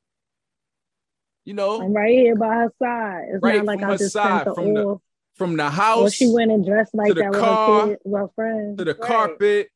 You 1.44 1.54
know, 1.54 1.82
I'm 1.82 1.92
right 1.92 2.10
here 2.16 2.36
by 2.36 2.54
her 2.54 2.72
side. 2.80 3.24
It's 3.34 3.42
Right 3.42 3.56
not 3.56 3.64
like 3.64 3.80
from 3.80 3.90
I 3.90 3.96
just 3.96 4.12
side, 4.12 4.44
sent 4.44 4.48
her 4.48 4.54
from 4.54 4.74
the 4.74 4.84
off. 4.84 5.00
from 5.34 5.56
the 5.56 5.66
Or 5.66 5.70
house 5.70 6.12
she 6.14 6.28
went 6.32 6.52
and 6.52 6.64
dressed 6.64 6.94
like 6.94 7.08
the 7.08 7.14
that 7.14 7.30
with 7.32 7.40
car, 7.40 7.80
her, 7.80 7.88
kid, 7.88 7.98
with 8.04 8.20
her 8.20 8.28
friends. 8.36 8.78
to 8.78 8.84
the 8.84 8.94
Right. 8.94 9.02
carpet. 9.02 9.68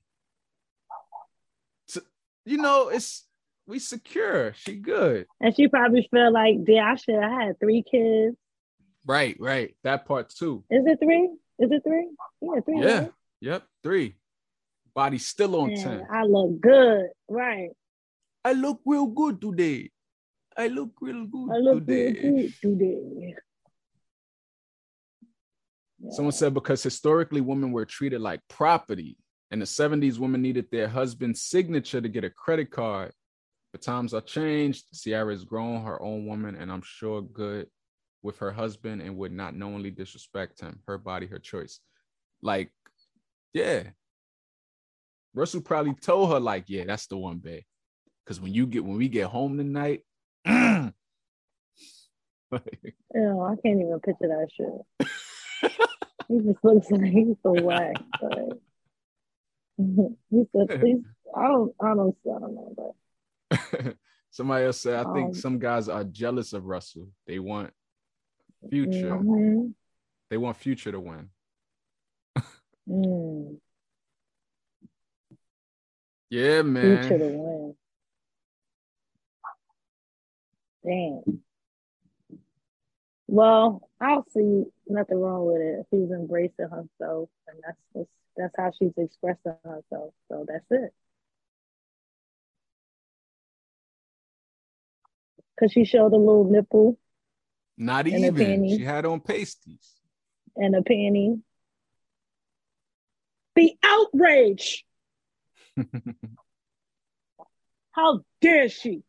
To- 1.88 2.04
you 2.44 2.58
know, 2.58 2.88
it's 2.88 3.26
we 3.66 3.80
secure. 3.80 4.52
She 4.54 4.76
good. 4.76 5.26
And 5.40 5.56
she 5.56 5.66
probably 5.66 6.06
felt 6.12 6.32
like, 6.32 6.58
yeah, 6.68 6.92
I 6.92 6.94
should 6.94 7.20
have 7.20 7.32
had 7.32 7.58
three 7.58 7.82
kids. 7.82 8.36
Right, 9.04 9.36
right. 9.40 9.74
That 9.82 10.06
part 10.06 10.30
too. 10.30 10.62
Is 10.70 10.86
it 10.86 11.00
three? 11.02 11.30
Is 11.58 11.70
it 11.70 11.82
three? 11.84 12.08
Yeah, 12.40 12.60
three. 12.64 12.80
Yeah. 12.80 12.98
right? 13.00 13.12
Yep. 13.40 13.62
Three. 13.82 14.16
Body 14.94 15.18
still 15.18 15.56
on 15.56 15.68
Man, 15.68 15.82
10. 15.82 16.06
I 16.10 16.22
look 16.24 16.60
good. 16.60 17.06
Right. 17.28 17.70
I 18.44 18.52
look 18.52 18.80
real 18.84 19.06
good 19.06 19.40
today. 19.40 19.90
I 20.56 20.68
look 20.68 20.90
real 21.00 21.26
good 21.26 21.50
I 21.52 21.56
look 21.58 21.86
today. 21.86 22.20
real 22.22 22.48
good 22.48 22.54
today. 22.62 23.34
Someone 26.10 26.32
said 26.32 26.54
because 26.54 26.82
historically 26.82 27.40
women 27.40 27.72
were 27.72 27.84
treated 27.84 28.20
like 28.20 28.40
property. 28.48 29.16
In 29.50 29.58
the 29.58 29.64
70s, 29.64 30.18
women 30.18 30.42
needed 30.42 30.66
their 30.70 30.88
husband's 30.88 31.42
signature 31.42 32.00
to 32.00 32.08
get 32.08 32.24
a 32.24 32.30
credit 32.30 32.70
card. 32.70 33.12
But 33.72 33.82
times 33.82 34.14
are 34.14 34.20
changed. 34.20 34.84
Ciara 34.94 35.32
has 35.32 35.44
grown 35.44 35.82
her 35.84 36.00
own 36.02 36.26
woman, 36.26 36.54
and 36.56 36.70
I'm 36.70 36.82
sure 36.84 37.22
good 37.22 37.66
with 38.22 38.38
her 38.38 38.50
husband 38.50 39.02
and 39.02 39.16
would 39.16 39.32
not 39.32 39.54
knowingly 39.54 39.90
disrespect 39.90 40.60
him. 40.60 40.80
Her 40.86 40.98
body, 40.98 41.26
her 41.26 41.38
choice. 41.38 41.80
Like, 42.42 42.70
yeah. 43.52 43.84
Russell 45.34 45.60
probably 45.60 45.94
told 45.94 46.30
her, 46.32 46.40
like, 46.40 46.64
yeah, 46.68 46.84
that's 46.84 47.06
the 47.06 47.16
one, 47.16 47.38
babe. 47.38 47.62
Because 48.24 48.40
when 48.40 48.52
you 48.52 48.66
get 48.66 48.84
when 48.84 48.96
we 48.96 49.08
get 49.08 49.26
home 49.26 49.56
tonight, 49.56 50.00
Ew, 50.46 50.92
I 52.52 53.54
can't 53.62 53.80
even 53.80 54.00
picture 54.04 54.28
that 54.28 54.48
shit. 54.56 55.70
he 56.28 56.38
just 56.38 56.64
looks 56.64 56.90
like 56.90 57.04
he's 57.04 57.36
so 57.42 57.52
whack. 57.62 57.96
Like, 58.22 58.60
he 60.30 60.44
said, 60.52 60.80
please, 60.80 61.04
I 61.36 61.48
don't, 61.48 61.74
I 61.80 61.94
don't, 61.94 62.16
I 62.24 62.38
don't 62.38 62.54
know, 62.54 62.94
but 63.50 63.96
Somebody 64.30 64.66
else 64.66 64.80
said, 64.80 65.06
I 65.06 65.12
think 65.14 65.28
Um, 65.28 65.34
some 65.34 65.58
guys 65.58 65.88
are 65.88 66.04
jealous 66.04 66.52
of 66.52 66.66
Russell. 66.66 67.08
They 67.26 67.38
want 67.38 67.72
future. 68.70 69.10
Mhm. 69.16 69.74
They 70.30 70.36
want 70.36 70.56
future 70.56 70.92
to 70.92 71.00
win. 71.00 71.30
Mm, 72.88 73.60
Yeah, 76.30 76.62
man. 76.62 77.02
future 77.02 77.18
to 77.18 77.28
win. 77.28 77.76
Damn. 80.84 81.42
Well, 83.28 83.88
I'll 84.00 84.24
see 84.30 84.64
nothing 84.86 85.18
wrong 85.18 85.46
with 85.46 85.60
it 85.60 85.80
if 85.80 85.86
he's 85.90 86.10
embracing 86.10 86.68
herself, 86.68 87.28
and 87.48 87.58
that's 87.66 87.78
that's, 87.94 88.08
that's 88.36 88.54
how 88.56 88.70
she's 88.70 88.92
expressing 88.96 89.56
herself. 89.64 90.14
So 90.28 90.44
that's 90.46 90.64
it. 90.70 90.94
Cause 95.58 95.72
she 95.72 95.84
showed 95.84 96.12
a 96.12 96.16
little 96.16 96.44
nipple 96.44 96.98
Not 97.78 98.06
And 98.06 98.24
even. 98.24 98.68
She 98.68 98.84
had 98.84 99.04
on 99.04 99.20
pasties. 99.20 99.92
and 100.56 100.74
a 100.74 100.80
panty. 100.80 101.40
The 103.54 103.74
outrage. 103.82 104.84
How 107.92 108.20
dare 108.40 108.68
she? 108.68 109.02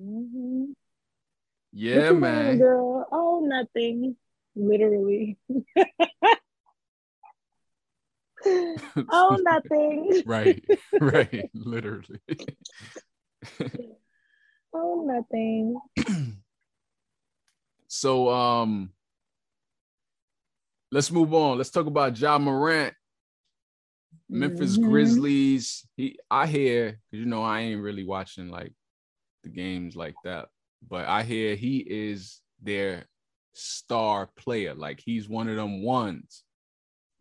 Mhm. 0.00 0.74
yeah, 1.72 2.12
man. 2.12 2.58
girl? 2.58 3.06
Oh, 3.10 3.40
nothing. 3.46 4.16
Literally. 4.54 5.38
oh, 8.46 9.38
nothing. 9.42 10.22
right, 10.26 10.62
right, 11.00 11.50
literally. 11.54 12.20
Oh, 14.78 15.02
nothing. 15.06 15.80
so 17.86 18.28
um 18.28 18.90
let's 20.92 21.10
move 21.10 21.32
on. 21.32 21.56
Let's 21.56 21.70
talk 21.70 21.86
about 21.86 22.18
Ja 22.18 22.38
Morant. 22.38 22.94
Memphis 24.28 24.76
Mhm. 24.76 24.82
Grizzlies. 24.82 25.86
He 25.96 26.18
I 26.30 26.46
hear, 26.46 27.00
you 27.10 27.24
know, 27.24 27.42
I 27.42 27.60
ain't 27.60 27.80
really 27.82 28.04
watching 28.04 28.48
like 28.50 28.74
the 29.44 29.48
games 29.48 29.96
like 29.96 30.16
that, 30.24 30.48
but 30.86 31.06
I 31.06 31.22
hear 31.22 31.54
he 31.54 31.78
is 31.78 32.42
their 32.62 33.06
star 33.54 34.28
player. 34.36 34.74
Like 34.74 35.00
he's 35.00 35.26
one 35.28 35.48
of 35.48 35.56
them 35.56 35.82
ones. 35.82 36.44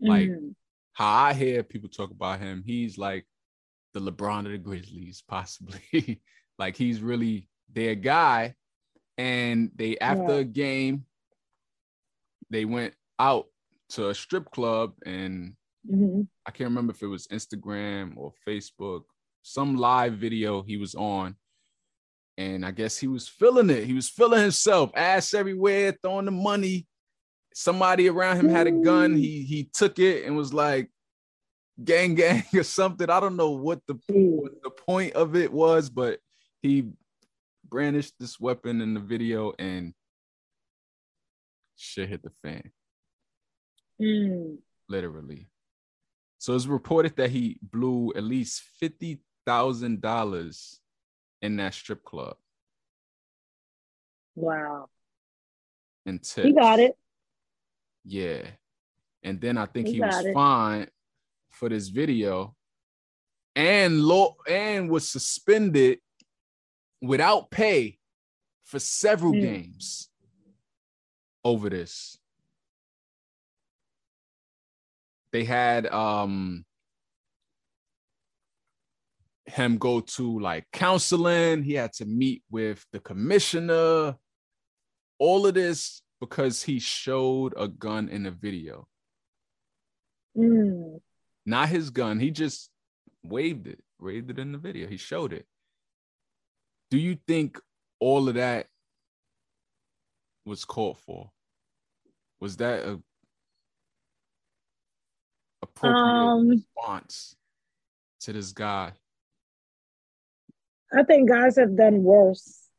Like 0.01 0.29
Mhm. 0.29 0.55
how 0.93 1.25
I 1.25 1.33
hear 1.33 1.63
people 1.63 1.89
talk 1.89 2.11
about 2.11 2.39
him, 2.41 2.63
he's 2.65 2.97
like 2.97 3.25
the 3.93 4.01
LeBron 4.01 4.39
of 4.45 4.51
the 4.51 4.57
Grizzlies, 4.57 5.23
possibly. 5.25 6.21
like 6.57 6.75
he's 6.75 7.01
really 7.01 7.47
their 7.73 7.95
guy. 7.95 8.55
And 9.17 9.71
they 9.75 9.97
after 9.99 10.33
Yeah. 10.35 10.39
a 10.39 10.43
game, 10.43 11.05
they 12.49 12.65
went 12.65 12.93
out 13.19 13.47
to 13.89 14.09
a 14.09 14.15
strip 14.15 14.51
club 14.51 14.93
and 15.05 15.55
Mhm. 15.89 16.27
I 16.45 16.51
can't 16.51 16.69
remember 16.69 16.91
if 16.93 17.01
it 17.03 17.07
was 17.07 17.27
Instagram 17.27 18.17
or 18.17 18.33
Facebook, 18.47 19.03
some 19.43 19.75
live 19.77 20.15
video 20.17 20.63
he 20.63 20.77
was 20.77 20.95
on. 20.95 21.35
And 22.37 22.65
I 22.65 22.71
guess 22.71 22.97
he 22.97 23.07
was 23.07 23.27
feeling 23.29 23.69
it. 23.69 23.85
He 23.85 23.93
was 23.93 24.09
feeling 24.09 24.41
himself, 24.41 24.91
ass 24.95 25.33
everywhere, 25.33 25.97
throwing 26.01 26.25
the 26.25 26.31
money. 26.31 26.87
Somebody 27.53 28.09
around 28.09 28.37
him 28.37 28.49
had 28.49 28.67
a 28.67 28.71
gun. 28.71 29.15
He 29.15 29.43
he 29.43 29.65
took 29.71 29.99
it 29.99 30.25
and 30.25 30.35
was 30.35 30.53
like, 30.53 30.91
gang 31.83 32.15
gang 32.15 32.43
or 32.53 32.63
something. 32.63 33.09
I 33.09 33.19
don't 33.19 33.37
know 33.37 33.51
what 33.51 33.85
the 33.87 33.93
what 34.09 34.61
the 34.63 34.71
point 34.71 35.13
of 35.13 35.35
it 35.35 35.53
was, 35.53 35.89
but 35.89 36.19
he 36.65 36.89
brandished 37.63 38.13
this 38.19 38.39
weapon 38.39 38.81
in 38.81 38.93
the 38.95 38.99
video 38.99 39.53
and 39.59 39.93
shit 41.75 42.09
hit 42.09 42.23
the 42.23 42.31
fan 42.41 42.71
Mm. 44.01 44.57
literally. 44.89 45.47
So 46.37 46.53
it's 46.53 46.65
reported 46.65 47.15
that 47.15 47.29
he 47.29 47.57
blew 47.61 48.11
at 48.13 48.23
least 48.23 48.61
fifty 48.79 49.21
thousand 49.45 50.01
dollars 50.01 50.81
in 51.41 51.55
that 51.57 51.73
strip 51.73 52.03
club 52.03 52.35
Wow. 54.35 54.89
in 56.05 56.19
tips. 56.19 56.45
He 56.47 56.51
got 56.53 56.79
it. 56.79 56.97
Yeah, 58.03 58.47
and 59.23 59.39
then 59.39 59.57
I 59.57 59.65
think 59.65 59.87
He 59.87 59.93
he, 59.93 60.01
was 60.01 60.25
it. 60.25 60.33
fined 60.33 60.89
for 61.51 61.69
this 61.69 61.87
video, 61.87 62.53
and 63.55 64.01
law 64.01 64.35
and 64.47 64.89
was 64.89 65.09
suspended 65.09 65.99
without 67.01 67.49
pay 67.51 67.97
for 68.63 68.79
several 68.79 69.33
Hmm. 69.33 69.41
games 69.41 70.09
over 71.43 71.69
this. 71.69 72.17
They 75.31 75.43
had 75.43 75.85
um 75.87 76.65
him 79.45 79.77
go 79.77 79.99
to 79.99 80.39
like 80.39 80.65
counseling. 80.71 81.61
He 81.63 81.73
had 81.73 81.93
to 81.93 82.05
meet 82.05 82.43
with 82.49 82.85
the 82.91 82.99
commissioner. 82.99 84.15
All 85.19 85.45
of 85.45 85.53
this 85.53 86.01
because 86.19 86.63
he 86.63 86.79
showed 86.79 87.53
a 87.57 87.67
gun 87.67 88.09
in 88.09 88.25
a 88.25 88.31
video. 88.31 88.87
Mm. 90.35 90.99
Not 91.45 91.69
his 91.69 91.89
gun. 91.89 92.19
He 92.19 92.31
just 92.31 92.69
waved 93.23 93.67
it, 93.67 93.83
waved 93.99 94.31
it 94.31 94.39
in 94.39 94.51
the 94.51 94.57
video. 94.57 94.87
He 94.87 94.97
showed 94.97 95.31
it. 95.31 95.45
Do 96.89 96.97
you 96.97 97.17
think 97.27 97.59
all 97.99 98.29
of 98.29 98.35
that 98.35 98.67
was 100.45 100.65
called 100.65 100.97
for? 100.99 101.31
Was 102.39 102.57
that 102.57 102.85
a 102.85 103.01
appropriate 105.61 105.97
Um, 105.97 106.49
response 106.49 107.35
to 108.21 108.33
this 108.33 108.51
guy? 108.51 108.93
I 110.93 111.03
think 111.03 111.27
guys 111.29 111.57
have 111.57 111.75
done 111.75 112.03
worse. 112.03 112.69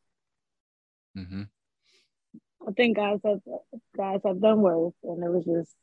hmm 1.15 1.43
I 2.67 2.73
think 2.73 2.97
guys 2.97 3.21
have 3.25 3.41
guys 3.97 4.21
have 4.25 4.41
done 4.41 4.61
worse, 4.61 4.95
and 5.03 5.23
it 5.23 5.31
was 5.31 5.45
just 5.45 5.75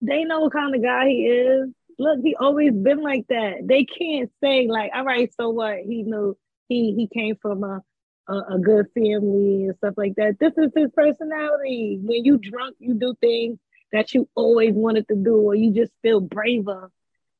they 0.00 0.24
know 0.24 0.40
what 0.40 0.52
kind 0.52 0.74
of 0.74 0.82
guy 0.82 1.08
he 1.08 1.26
is. 1.26 1.68
Look, 1.98 2.20
he 2.22 2.34
always 2.34 2.72
been 2.72 3.02
like 3.02 3.26
that. 3.28 3.66
They 3.66 3.84
can't 3.84 4.30
say 4.42 4.66
like, 4.66 4.90
all 4.94 5.04
right, 5.04 5.32
so 5.38 5.50
what? 5.50 5.78
He 5.78 6.02
knew 6.02 6.36
he 6.68 6.94
he 6.94 7.06
came 7.06 7.36
from 7.36 7.64
a 7.64 7.82
a, 8.28 8.54
a 8.54 8.58
good 8.58 8.86
family 8.94 9.64
and 9.64 9.76
stuff 9.76 9.94
like 9.96 10.14
that. 10.16 10.38
This 10.38 10.52
is 10.56 10.70
his 10.74 10.90
personality. 10.94 11.98
When 12.02 12.24
you 12.24 12.38
drunk, 12.38 12.76
you 12.78 12.94
do 12.94 13.14
things 13.20 13.58
that 13.92 14.14
you 14.14 14.28
always 14.34 14.74
wanted 14.74 15.08
to 15.08 15.16
do, 15.16 15.36
or 15.36 15.54
you 15.54 15.72
just 15.72 15.92
feel 16.02 16.20
braver, 16.20 16.90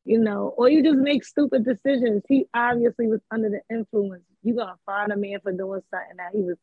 you 0.05 0.19
know, 0.19 0.53
or 0.57 0.69
you 0.69 0.83
just 0.83 0.99
make 0.99 1.25
stupid 1.25 1.65
decisions. 1.65 2.23
He 2.29 2.47
obviously 2.53 3.07
was 3.07 3.21
under 3.31 3.49
the 3.49 3.61
influence. 3.75 4.25
You 4.43 4.55
gonna 4.55 4.77
find 4.85 5.13
a 5.13 5.17
man 5.17 5.41
for 5.43 5.53
doing 5.53 5.81
something 5.91 6.17
that 6.17 6.33
he 6.33 6.43
was 6.43 6.57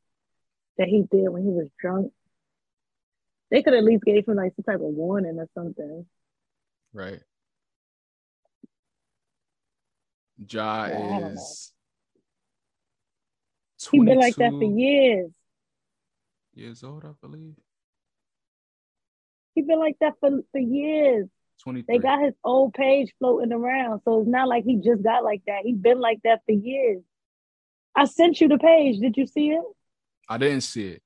that 0.77 0.87
he 0.87 1.03
did 1.11 1.29
when 1.29 1.43
he 1.43 1.49
was 1.49 1.67
drunk. 1.79 2.11
They 3.51 3.63
could 3.63 3.73
at 3.73 3.83
least 3.83 4.03
gave 4.03 4.27
him 4.27 4.35
like 4.35 4.53
some 4.55 4.63
type 4.63 4.75
of 4.75 4.93
warning 4.93 5.39
or 5.39 5.49
something. 5.55 6.05
Right. 6.93 7.19
Ja 10.47 10.87
Yeah, 10.87 10.97
I 10.97 11.19
don't 11.19 11.21
know. 11.35 11.41
is 11.41 11.73
He 13.91 13.99
been 13.99 14.19
like 14.19 14.35
that 14.35 14.51
for 14.51 14.63
years. 14.63 15.31
years 16.53 16.83
old, 16.83 17.05
I 17.05 17.11
believe. 17.21 17.55
He's 19.55 19.65
been 19.65 19.79
like 19.79 19.97
that 19.99 20.13
for, 20.19 20.29
for 20.51 20.59
years. 20.59 21.27
23. 21.63 21.93
They 21.97 22.01
got 22.01 22.21
his 22.21 22.33
old 22.43 22.73
page 22.73 23.13
floating 23.19 23.51
around. 23.51 24.01
So 24.05 24.21
it's 24.21 24.29
not 24.29 24.47
like 24.47 24.63
he 24.63 24.77
just 24.77 25.03
got 25.03 25.23
like 25.23 25.41
that. 25.47 25.61
He's 25.63 25.77
been 25.77 25.99
like 25.99 26.19
that 26.23 26.41
for 26.45 26.53
years. 26.53 27.01
I 27.95 28.05
sent 28.05 28.39
you 28.39 28.47
the 28.47 28.57
page. 28.57 28.99
Did 28.99 29.17
you 29.17 29.25
see 29.25 29.49
it? 29.49 29.63
I 30.29 30.37
didn't 30.37 30.61
see 30.61 30.87
it. 30.87 31.01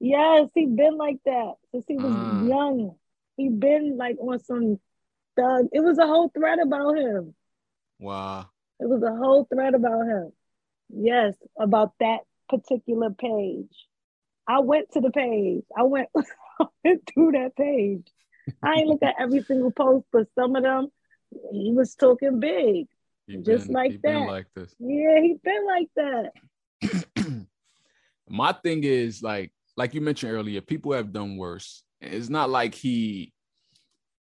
Yes, 0.00 0.48
he 0.54 0.64
been 0.66 0.96
like 0.96 1.18
that 1.24 1.54
since 1.72 1.84
he 1.88 1.96
was 1.96 2.12
Ah. 2.14 2.46
young. 2.46 2.96
He 3.36 3.48
been 3.48 3.96
like 3.96 4.16
on 4.20 4.38
some 4.38 4.78
thug. 5.36 5.66
It 5.72 5.80
was 5.80 5.98
a 5.98 6.06
whole 6.06 6.28
thread 6.30 6.60
about 6.60 6.96
him. 6.96 7.34
Wow. 7.98 8.46
It 8.80 8.88
was 8.88 9.02
a 9.02 9.14
whole 9.14 9.46
thread 9.52 9.74
about 9.74 10.06
him. 10.06 10.32
Yes, 10.90 11.34
about 11.58 11.92
that 12.00 12.20
particular 12.48 13.10
page. 13.10 13.74
I 14.46 14.60
went 14.60 14.92
to 14.92 15.00
the 15.00 15.10
page. 15.10 15.64
I 15.76 15.82
went, 15.82 16.08
I 16.60 16.66
went 16.84 17.10
through 17.12 17.32
that 17.32 17.56
page. 17.56 18.06
I 18.62 18.74
ain't 18.74 18.88
look 18.88 19.02
at 19.02 19.16
every 19.20 19.42
single 19.42 19.70
post, 19.70 20.06
but 20.12 20.26
some 20.34 20.56
of 20.56 20.62
them, 20.62 20.88
he 21.52 21.72
was 21.72 21.94
talking 21.94 22.40
big. 22.40 22.86
Just 23.42 23.68
like 23.68 24.00
that. 24.02 24.26
like 24.26 24.46
this. 24.54 24.74
Yeah, 24.78 25.20
he 25.20 25.36
been 25.44 25.66
like 25.66 25.88
that. 25.96 27.46
My 28.28 28.52
thing 28.52 28.84
is 28.84 29.22
like 29.22 29.52
like 29.76 29.94
you 29.94 30.00
mentioned 30.00 30.32
earlier, 30.32 30.60
people 30.60 30.92
have 30.92 31.12
done 31.12 31.36
worse. 31.36 31.82
It's 32.00 32.30
not 32.30 32.48
like 32.48 32.74
he 32.74 33.32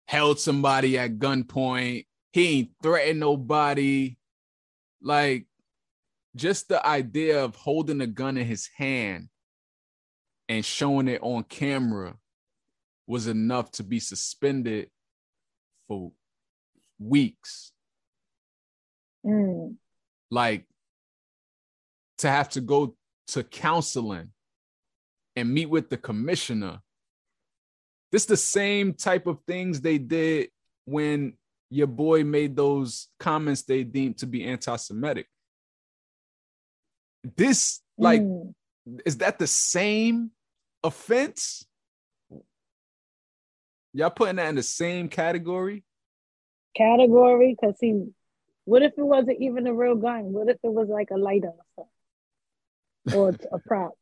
held 0.05 0.39
somebody 0.39 0.97
at 0.97 1.17
gunpoint. 1.17 2.05
He 2.31 2.59
ain't 2.59 2.71
threatened 2.81 3.19
nobody. 3.19 4.17
Like 5.01 5.45
just 6.35 6.69
the 6.69 6.85
idea 6.85 7.43
of 7.43 7.55
holding 7.55 8.01
a 8.01 8.07
gun 8.07 8.37
in 8.37 8.45
his 8.45 8.69
hand 8.77 9.29
and 10.47 10.63
showing 10.63 11.07
it 11.07 11.21
on 11.21 11.43
camera 11.43 12.15
was 13.07 13.27
enough 13.27 13.71
to 13.71 13.83
be 13.83 13.99
suspended 13.99 14.89
for 15.87 16.11
weeks 16.99 17.71
Mm. 19.25 19.75
like 20.31 20.65
to 22.19 22.29
have 22.29 22.47
to 22.49 22.61
go 22.61 22.95
to 23.27 23.43
counseling 23.43 24.29
and 25.35 25.53
meet 25.53 25.69
with 25.69 25.89
the 25.89 25.97
commissioner. 25.97 26.79
This 28.13 28.23
is 28.23 28.27
the 28.27 28.37
same 28.37 28.93
type 28.93 29.27
of 29.27 29.39
things 29.45 29.81
they 29.81 29.97
did 29.97 30.51
when 30.85 31.33
your 31.69 31.87
boy 31.87 32.23
made 32.23 32.55
those 32.55 33.07
comments 33.19 33.61
they 33.63 33.83
deemed 33.83 34.17
to 34.19 34.25
be 34.27 34.43
anti-Semitic. 34.45 35.27
This 37.35 37.81
like 37.97 38.21
Mm. 38.21 38.53
is 39.05 39.17
that 39.17 39.37
the 39.39 39.45
same 39.47 40.31
offense? 40.83 41.65
Y'all 43.93 44.09
putting 44.09 44.37
that 44.37 44.49
in 44.49 44.55
the 44.55 44.63
same 44.63 45.09
category? 45.09 45.83
category 46.77 47.57
because 47.59 47.75
he 47.81 48.05
what 48.65 48.83
if 48.83 48.93
it 48.95 49.01
wasn't 49.03 49.41
even 49.41 49.65
a 49.65 49.73
real 49.73 49.95
gun 49.95 50.31
what 50.31 50.47
if 50.47 50.57
it 50.63 50.71
was 50.71 50.87
like 50.87 51.09
a 51.11 51.17
lighter 51.17 51.49
or 51.75 51.87
something 53.07 53.19
or 53.51 53.57
a 53.57 53.59
prop 53.67 53.93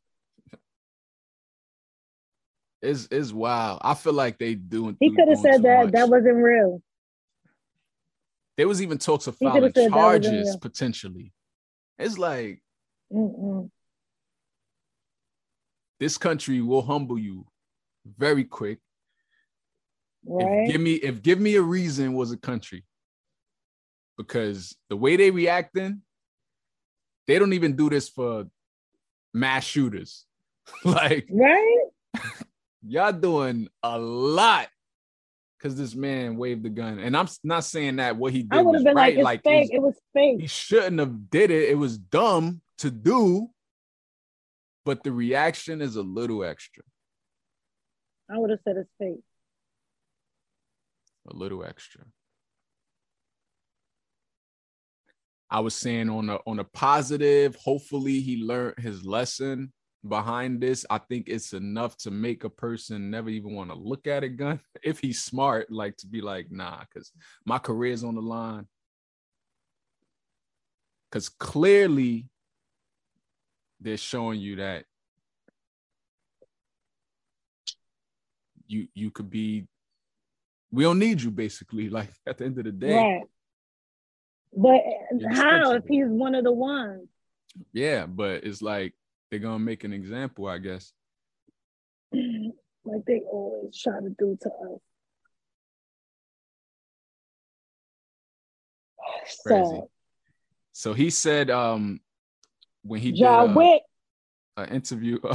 It's 2.82 3.08
it's 3.10 3.32
wild. 3.32 3.80
I 3.82 3.94
feel 3.94 4.12
like 4.12 4.38
they 4.38 4.54
doing. 4.54 4.96
he 5.00 5.10
could 5.10 5.28
have 5.28 5.38
said 5.38 5.62
that 5.62 5.90
that 5.92 6.08
wasn't 6.08 6.36
real 6.36 6.80
There 8.58 8.66
was 8.66 8.82
even 8.82 8.98
talks 8.98 9.28
of 9.28 9.36
filing 9.36 9.72
coulda 9.72 9.72
said 9.72 9.92
that 9.92 9.96
wasn't 9.96 10.24
charges 10.24 10.56
potentially. 10.56 11.32
It's 11.96 12.18
like 12.18 12.60
Mm-mm. 13.12 13.70
this 16.00 16.18
country 16.18 16.60
will 16.60 16.82
humble 16.82 17.18
you 17.18 17.46
very 18.04 18.42
quick. 18.44 18.80
right 20.24 20.64
If 20.66 20.72
give 20.72 20.80
me 20.80 20.94
if 20.94 21.22
give 21.22 21.40
me 21.40 21.54
a 21.54 21.62
reason 21.62 22.14
was 22.14 22.32
a 22.32 22.36
country. 22.36 22.84
Because 24.16 24.76
the 24.88 24.96
way 24.96 25.14
they 25.14 25.30
reacting, 25.30 26.02
they 27.28 27.38
don't 27.38 27.52
even 27.52 27.76
do 27.76 27.88
this 27.88 28.08
for 28.08 28.46
mass 29.32 29.62
shooters. 29.62 30.26
like 30.84 31.28
right 31.30 31.84
y'all 32.82 33.12
doing 33.12 33.68
a 33.84 33.96
lot 33.96 34.66
because 35.58 35.76
this 35.76 35.94
man 35.94 36.36
waved 36.36 36.62
the 36.62 36.68
gun. 36.68 36.98
And 36.98 37.16
I'm 37.16 37.28
not 37.42 37.64
saying 37.64 37.96
that 37.96 38.16
what 38.16 38.32
he 38.32 38.42
did 38.42 38.58
i 38.58 38.62
was 38.62 38.84
been 38.84 38.94
right. 38.94 39.16
like 39.16 39.24
like 39.24 39.42
fake 39.42 39.70
it 39.72 39.82
was 39.82 39.94
fake 40.12 40.40
he 40.40 40.46
shouldn't 40.46 40.98
have 41.00 41.30
did 41.30 41.50
it. 41.50 41.68
It 41.68 41.74
was 41.74 41.98
dumb 41.98 42.60
to 42.78 42.90
do, 42.90 43.48
but 44.84 45.02
the 45.02 45.12
reaction 45.12 45.80
is 45.82 45.96
a 45.96 46.02
little 46.02 46.44
extra. 46.44 46.84
i 48.30 48.38
would 48.38 48.50
have 48.50 48.60
said 48.64 48.76
it's 48.76 48.90
fake 48.98 49.24
A 51.30 51.34
little 51.36 51.64
extra. 51.64 52.04
I 55.50 55.60
was 55.60 55.74
saying 55.74 56.10
on 56.10 56.28
a 56.28 56.38
on 56.46 56.58
a 56.58 56.64
positive, 56.64 57.56
hopefully 57.56 58.20
he 58.20 58.42
learned 58.44 58.78
his 58.78 59.04
lesson 59.04 59.72
behind 60.06 60.60
this. 60.60 60.84
I 60.88 60.98
think 60.98 61.28
it's 61.28 61.52
enough 61.52 61.96
to 61.98 62.10
make 62.10 62.44
a 62.44 62.50
person 62.50 63.10
never 63.10 63.28
even 63.28 63.54
want 63.54 63.70
to 63.70 63.76
look 63.76 64.06
at 64.06 64.24
a 64.24 64.28
gun 64.28 64.60
if 64.82 65.00
he's 65.00 65.22
smart, 65.22 65.70
like 65.70 65.96
to 65.98 66.06
be 66.06 66.20
like, 66.20 66.50
nah, 66.50 66.80
because 66.80 67.12
my 67.44 67.58
career's 67.58 68.04
on 68.04 68.14
the 68.14 68.22
line. 68.22 68.66
Because 71.10 71.30
clearly 71.30 72.26
they're 73.80 73.96
showing 73.96 74.40
you 74.40 74.56
that 74.56 74.84
you 78.66 78.86
you 78.94 79.10
could 79.10 79.30
be 79.30 79.66
we 80.70 80.84
don't 80.84 80.98
need 80.98 81.20
you 81.20 81.30
basically 81.30 81.88
like 81.98 82.10
at 82.26 82.38
the 82.38 82.44
end 82.44 82.58
of 82.58 82.64
the 82.64 82.72
day 82.72 82.94
right 82.94 83.22
but 84.56 84.80
how 85.32 85.72
if 85.72 85.84
he's 85.88 86.06
one 86.06 86.34
of 86.34 86.44
the 86.44 86.52
ones 86.52 87.08
yeah 87.72 88.06
but 88.06 88.44
it's 88.44 88.62
like 88.62 88.94
they're 89.30 89.40
gonna 89.40 89.58
make 89.58 89.84
an 89.84 89.92
example 89.92 90.46
i 90.46 90.58
guess. 90.58 90.92
Like 92.12 93.04
they 93.06 93.20
always 93.30 93.78
try 93.78 94.00
to 94.00 94.08
do 94.18 94.38
to 94.40 94.48
us. 94.48 94.80
Crazy. 99.46 99.62
so 99.64 99.90
so 100.72 100.94
he 100.94 101.10
said 101.10 101.50
um 101.50 102.00
when 102.82 103.00
he 103.00 103.12
John 103.12 103.48
did 103.48 103.56
Wick 103.56 103.82
an 104.56 104.68
interview 104.70 105.18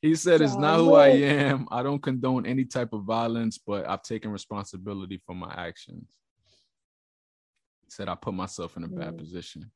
he 0.00 0.14
said 0.14 0.40
it's 0.40 0.52
John 0.54 0.60
not 0.62 0.78
who 0.78 0.94
i 0.94 1.08
am. 1.08 1.66
I 1.70 1.82
don't 1.82 2.02
condone 2.02 2.46
any 2.46 2.64
type 2.64 2.92
of 2.92 3.02
violence 3.04 3.58
but 3.58 3.86
i've 3.88 4.02
taken 4.02 4.30
responsibility 4.30 5.20
for 5.26 5.34
my 5.34 5.52
actions 5.56 6.06
said 7.94 8.08
i 8.08 8.14
put 8.14 8.34
myself 8.34 8.76
in 8.76 8.84
a 8.84 8.88
bad 8.88 9.14
Mm. 9.14 9.18
position 9.18 9.70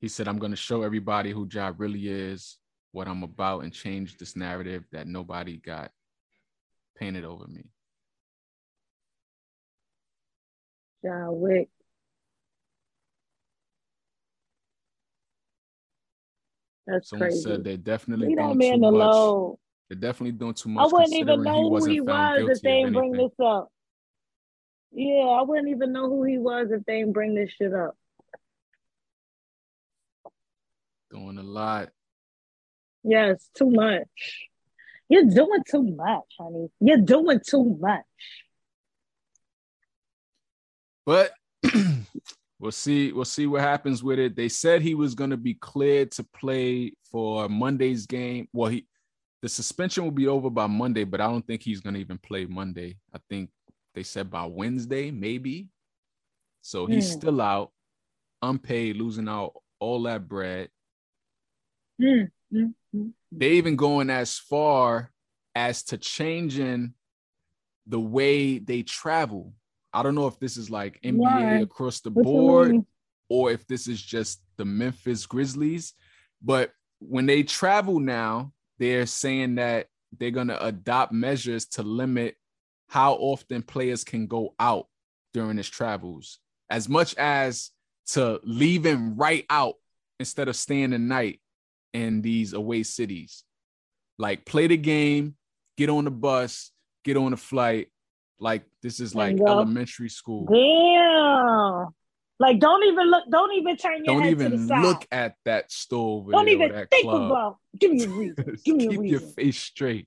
he 0.00 0.08
said 0.08 0.28
i'm 0.28 0.38
going 0.38 0.52
to 0.52 0.56
show 0.56 0.82
everybody 0.82 1.30
who 1.32 1.48
Ja 1.50 1.72
really 1.76 2.08
is 2.08 2.58
what 2.92 3.08
i'm 3.08 3.22
about 3.22 3.64
and 3.64 3.72
change 3.72 4.18
this 4.18 4.36
narrative 4.36 4.84
that 4.92 5.06
nobody 5.06 5.56
got 5.56 5.90
painted 6.96 7.24
over 7.24 7.46
me 7.46 7.64
John 11.04 11.40
Wick. 11.40 11.68
That's 16.86 17.10
someone 17.10 17.28
crazy. 17.28 17.42
said 17.42 17.64
they're 17.64 17.76
definitely 17.76 18.28
Leave 18.28 18.38
that 18.38 18.56
man 18.56 18.80
too 18.80 18.90
much 18.90 19.56
they're 19.88 19.98
definitely 20.00 20.32
doing 20.32 20.54
too 20.54 20.68
much. 20.68 20.82
I 20.84 20.92
wouldn't 20.92 21.12
even 21.14 21.42
know 21.44 21.68
who 21.70 21.84
he 21.84 22.00
was 22.00 22.48
if 22.50 22.60
they 22.60 22.82
of 22.82 22.92
bring 22.92 23.12
this 23.12 23.30
up. 23.40 23.68
Yeah, 24.92 25.24
I 25.24 25.42
wouldn't 25.42 25.68
even 25.68 25.92
know 25.92 26.08
who 26.08 26.24
he 26.24 26.38
was 26.38 26.70
if 26.70 26.84
they 26.84 27.00
didn't 27.00 27.12
bring 27.12 27.34
this 27.34 27.50
shit 27.50 27.74
up. 27.74 27.96
doing 31.10 31.38
a 31.38 31.42
lot 31.42 31.88
Yes, 33.08 33.48
too 33.56 33.70
much. 33.70 34.48
You're 35.08 35.26
doing 35.26 35.62
too 35.70 35.84
much, 35.84 36.24
honey. 36.40 36.68
You're 36.80 36.98
doing 36.98 37.40
too 37.48 37.78
much. 37.78 38.02
But 41.04 41.30
we'll 42.58 42.72
see. 42.72 43.12
We'll 43.12 43.24
see 43.24 43.46
what 43.46 43.60
happens 43.60 44.02
with 44.02 44.18
it. 44.18 44.34
They 44.34 44.48
said 44.48 44.82
he 44.82 44.96
was 44.96 45.14
going 45.14 45.30
to 45.30 45.36
be 45.36 45.54
cleared 45.54 46.10
to 46.12 46.24
play 46.24 46.94
for 47.12 47.48
Monday's 47.48 48.06
game. 48.06 48.48
Well, 48.52 48.70
he 48.70 48.86
the 49.40 49.48
suspension 49.48 50.02
will 50.02 50.10
be 50.10 50.26
over 50.26 50.50
by 50.50 50.66
Monday, 50.66 51.04
but 51.04 51.20
I 51.20 51.28
don't 51.28 51.46
think 51.46 51.62
he's 51.62 51.80
going 51.80 51.94
to 51.94 52.00
even 52.00 52.18
play 52.18 52.46
Monday. 52.46 52.96
I 53.14 53.18
think 53.30 53.50
they 53.96 54.02
said 54.04 54.30
by 54.30 54.44
Wednesday, 54.44 55.10
maybe. 55.10 55.68
So 56.60 56.84
he's 56.86 57.06
Hmm. 57.06 57.18
still 57.18 57.40
out, 57.40 57.72
unpaid, 58.42 58.96
losing 58.96 59.26
out 59.28 59.54
all 59.80 60.02
that 60.02 60.28
bread. 60.28 60.68
Mm, 62.00 62.30
mm, 62.52 62.74
mm. 62.94 63.12
They 63.32 63.52
even 63.52 63.74
going 63.74 64.10
as 64.10 64.38
far 64.38 65.10
as 65.54 65.82
to 65.84 65.96
changing 65.96 66.92
the 67.86 67.98
way 67.98 68.58
they 68.58 68.82
travel. 68.82 69.54
I 69.94 70.02
don't 70.02 70.14
know 70.14 70.26
if 70.26 70.38
this 70.38 70.58
is 70.58 70.68
like 70.68 71.00
NBA 71.02 71.16
Why? 71.16 71.62
across 71.62 72.00
the 72.00 72.10
What 72.10 72.26
you 72.26 72.32
board 72.34 72.72
mean? 72.72 72.86
or 73.30 73.50
if 73.50 73.66
this 73.66 73.88
is 73.88 74.02
just 74.02 74.42
the 74.58 74.66
Memphis 74.66 75.24
Grizzlies. 75.24 75.94
But 76.42 76.72
when 76.98 77.24
they 77.24 77.42
travel 77.44 77.98
now, 77.98 78.52
they're 78.78 79.06
saying 79.06 79.54
that 79.54 79.86
they're 80.18 80.30
going 80.30 80.48
to 80.48 80.62
adopt 80.62 81.12
measures 81.12 81.64
to 81.66 81.82
limit 81.82 82.36
how 82.88 83.14
often 83.14 83.62
players 83.62 84.04
can 84.04 84.26
go 84.26 84.54
out 84.58 84.86
during 85.34 85.56
his 85.56 85.68
travels, 85.68 86.38
as 86.70 86.88
much 86.88 87.14
as 87.16 87.70
to 88.08 88.40
leaving 88.44 89.16
right 89.16 89.44
out 89.50 89.74
instead 90.20 90.48
of 90.48 90.56
staying 90.56 90.90
the 90.90 90.98
night 90.98 91.40
in 91.92 92.22
these 92.22 92.52
away 92.52 92.82
cities. 92.82 93.44
Like 94.18 94.44
play 94.46 94.66
the 94.66 94.76
game, 94.76 95.34
get 95.76 95.90
on 95.90 96.04
the 96.04 96.10
bus, 96.10 96.70
get 97.04 97.16
on 97.16 97.32
the 97.32 97.36
flight. 97.36 97.88
Like 98.38 98.64
this 98.82 99.00
is 99.00 99.14
like 99.14 99.38
elementary 99.40 100.08
school. 100.08 100.46
Damn. 100.46 101.88
Like, 102.38 102.58
don't 102.60 102.84
even 102.84 103.10
look, 103.10 103.24
don't 103.30 103.52
even 103.54 103.76
turn 103.78 104.04
your 104.04 104.14
Don't 104.16 104.22
head 104.22 104.30
to 104.30 104.36
the 104.36 104.44
even 104.54 104.68
side. 104.68 104.82
look 104.82 105.06
at 105.10 105.36
that 105.46 105.72
store 105.72 106.18
over 106.20 106.32
don't 106.32 106.48
even 106.48 106.70
think 106.90 107.04
club. 107.04 107.30
about. 107.30 107.56
Give 107.78 107.92
me 107.92 108.04
a 108.04 108.08
reason. 108.10 108.56
Give 108.62 108.76
me 108.76 108.84
a 108.86 108.90
Keep 108.90 109.00
reason. 109.00 109.04
your 109.06 109.20
face 109.20 109.58
straight. 109.58 110.06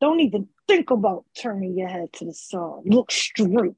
Don't 0.00 0.20
even 0.20 0.48
think 0.68 0.90
about 0.90 1.24
turning 1.36 1.76
your 1.76 1.88
head 1.88 2.12
to 2.14 2.24
the 2.24 2.34
side. 2.34 2.82
Look 2.84 3.10
straight 3.10 3.74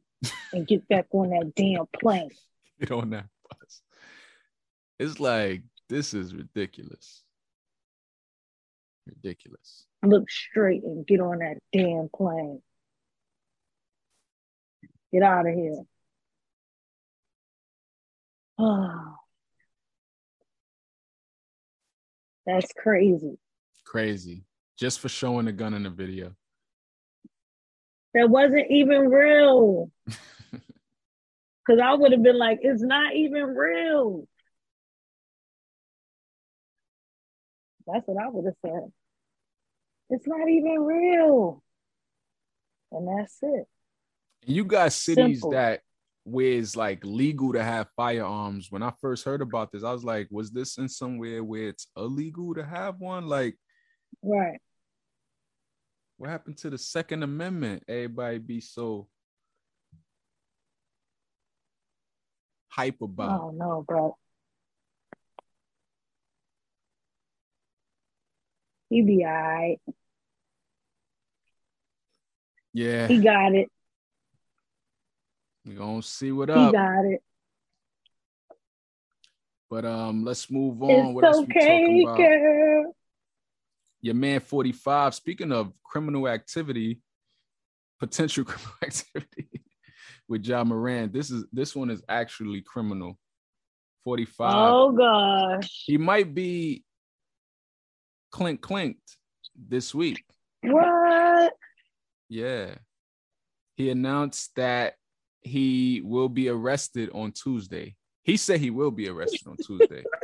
and 0.52 0.66
get 0.66 0.86
back 0.88 1.06
on 1.12 1.30
that 1.30 1.54
damn 1.54 1.86
plane. 1.98 2.30
Get 2.80 2.92
on 2.92 3.10
that 3.10 3.26
bus. 3.50 3.82
It's 4.98 5.20
like 5.20 5.60
this 5.90 6.14
is 6.14 6.34
ridiculous. 6.34 7.22
Ridiculous. 9.06 9.84
Look 10.02 10.30
straight 10.30 10.82
and 10.82 11.06
get 11.06 11.20
on 11.20 11.40
that 11.40 11.58
damn 11.74 12.08
plane. 12.08 12.62
Get 15.12 15.22
out 15.22 15.46
of 15.46 15.54
here. 15.54 15.82
Oh, 18.58 19.16
that's 22.46 22.72
crazy. 22.72 23.36
Crazy. 23.84 24.44
Just 24.80 25.00
for 25.00 25.10
showing 25.10 25.44
the 25.44 25.52
gun 25.52 25.74
in 25.74 25.82
the 25.82 25.90
video. 25.90 26.32
That 28.14 28.30
wasn't 28.30 28.70
even 28.70 29.08
real. 29.08 29.90
Because 31.66 31.82
I 31.84 31.92
would 31.92 32.10
have 32.10 32.22
been 32.22 32.38
like, 32.38 32.60
it's 32.62 32.82
not 32.82 33.14
even 33.14 33.44
real. 33.44 34.26
That's 37.86 38.02
what 38.08 38.20
I 38.20 38.28
would 38.28 38.46
have 38.46 38.54
said. 38.64 38.90
It's 40.08 40.26
not 40.26 40.48
even 40.48 40.80
real. 40.80 41.62
And 42.90 43.06
that's 43.06 43.36
it. 43.42 43.66
You 44.46 44.64
got 44.64 44.94
cities 44.94 45.42
Simple. 45.42 45.50
that 45.50 45.82
where 46.24 46.58
it's 46.58 46.74
like 46.74 47.04
legal 47.04 47.52
to 47.52 47.62
have 47.62 47.88
firearms. 47.94 48.72
When 48.72 48.82
I 48.82 48.92
first 49.00 49.24
heard 49.24 49.42
about 49.42 49.70
this, 49.70 49.84
I 49.84 49.92
was 49.92 50.02
like, 50.02 50.26
was 50.30 50.50
this 50.50 50.78
in 50.78 50.88
somewhere 50.88 51.44
where 51.44 51.68
it's 51.68 51.88
illegal 51.96 52.54
to 52.54 52.64
have 52.64 52.98
one? 52.98 53.26
Like, 53.26 53.56
Right. 54.22 54.58
What 56.20 56.28
happened 56.28 56.58
to 56.58 56.68
the 56.68 56.76
Second 56.76 57.22
Amendment? 57.22 57.82
Everybody 57.88 58.36
be 58.36 58.60
so 58.60 59.08
hype 62.68 63.00
about. 63.00 63.38
don't 63.38 63.56
know, 63.56 63.82
bro. 63.88 64.18
He 68.90 69.00
be 69.00 69.24
all 69.24 69.32
right. 69.32 69.80
Yeah, 72.74 73.06
He 73.08 73.18
got 73.20 73.54
it. 73.54 73.70
We're 75.64 75.76
gonna 75.78 76.02
see 76.02 76.32
what 76.32 76.50
He 76.50 76.54
up. 76.54 76.66
He 76.66 76.72
got 76.72 77.04
it. 77.06 77.22
But 79.70 79.86
um, 79.86 80.22
let's 80.22 80.50
move 80.50 80.82
on. 80.82 81.14
what 81.14 81.24
It's 81.24 81.38
else 81.38 81.46
we 81.46 81.54
okay, 81.54 81.80
talking 81.80 82.02
about? 82.02 82.16
girl. 82.18 82.96
Your 84.02 84.14
man 84.14 84.40
45. 84.40 85.14
Speaking 85.14 85.52
of 85.52 85.72
criminal 85.84 86.28
activity, 86.28 87.00
potential 87.98 88.44
criminal 88.46 88.74
activity 88.82 89.48
with 90.28 90.44
Ja 90.44 90.64
Morant. 90.64 91.12
This 91.12 91.30
is 91.30 91.44
this 91.52 91.74
one 91.76 91.90
is 91.90 92.02
actually 92.08 92.62
criminal. 92.62 93.18
45. 94.04 94.52
Oh 94.54 94.92
gosh. 94.92 95.84
He 95.86 95.98
might 95.98 96.34
be 96.34 96.84
clink 98.30 98.60
clinked 98.60 99.16
this 99.68 99.94
week. 99.94 100.24
What? 100.62 101.52
Yeah. 102.28 102.76
He 103.76 103.90
announced 103.90 104.52
that 104.56 104.94
he 105.42 106.02
will 106.04 106.28
be 106.28 106.48
arrested 106.48 107.10
on 107.12 107.32
Tuesday. 107.32 107.96
He 108.22 108.36
said 108.36 108.60
he 108.60 108.70
will 108.70 108.90
be 108.90 109.08
arrested 109.08 109.46
on 109.46 109.56
Tuesday. 109.56 110.04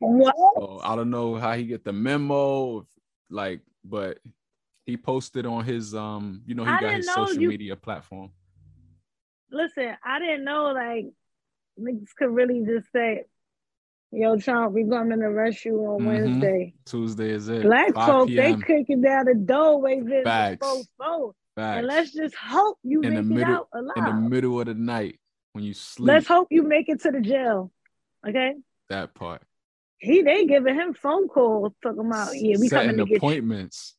What? 0.00 0.34
So 0.56 0.80
I 0.82 0.96
don't 0.96 1.10
know 1.10 1.36
how 1.36 1.52
he 1.54 1.64
get 1.64 1.84
the 1.84 1.92
memo, 1.92 2.86
like, 3.30 3.60
but 3.84 4.18
he 4.86 4.96
posted 4.96 5.46
on 5.46 5.64
his 5.64 5.94
um, 5.94 6.42
you 6.46 6.54
know, 6.54 6.64
he 6.64 6.70
I 6.70 6.80
got 6.80 6.94
his 6.94 7.12
social 7.12 7.40
you- 7.40 7.48
media 7.48 7.76
platform. 7.76 8.30
Listen, 9.50 9.96
I 10.04 10.18
didn't 10.18 10.44
know 10.44 10.72
like 10.72 11.06
niggas 11.80 12.14
could 12.18 12.30
really 12.30 12.62
just 12.66 12.90
say, 12.92 13.24
Yo, 14.12 14.36
Trump, 14.36 14.72
we 14.72 14.88
coming 14.88 15.18
to 15.18 15.24
arrest 15.26 15.64
you 15.64 15.76
on 15.86 16.00
Mhm. 16.02 16.06
Wednesday. 16.06 16.74
Tuesday 16.84 17.30
is 17.30 17.48
it. 17.48 17.62
Black 17.62 17.92
5 17.94 18.06
folk, 18.06 18.28
they 18.28 18.54
kicking 18.56 19.00
down 19.00 19.24
the 19.24 19.34
doorway 19.34 20.00
this 20.00 20.22
Facts. 20.22 20.64
folks. 20.64 21.36
Facts. 21.56 21.78
And 21.78 21.86
let's 21.88 22.12
just 22.12 22.34
hope 22.36 22.78
you 22.84 23.00
In 23.02 23.08
make 23.14 23.14
the 23.14 23.18
it 23.20 23.36
middle- 23.38 23.54
out 23.54 23.68
alive. 23.72 23.92
in 23.96 24.04
the 24.04 24.12
middle 24.28 24.60
of 24.60 24.66
the 24.66 24.74
night 24.74 25.18
when 25.52 25.64
you 25.64 25.72
sleep. 25.74 26.06
Let's 26.08 26.28
hope 26.28 26.48
you 26.52 26.62
make 26.62 26.88
it 26.88 27.00
to 27.02 27.10
the 27.10 27.20
jail. 27.20 27.72
Okay? 28.26 28.54
that 28.90 29.14
part. 29.14 29.42
He 30.04 30.22
they 30.22 30.44
giving 30.44 30.74
him 30.74 30.92
phone 30.94 31.28
calls 31.28 31.72
talking 31.82 32.06
about 32.06 32.36
yeah, 32.38 32.56
we 32.58 32.68
Setting 32.68 32.90
coming 32.90 32.96
to 32.98 33.04
get 33.04 33.10
you. 33.10 33.16
appointments. 33.16 33.96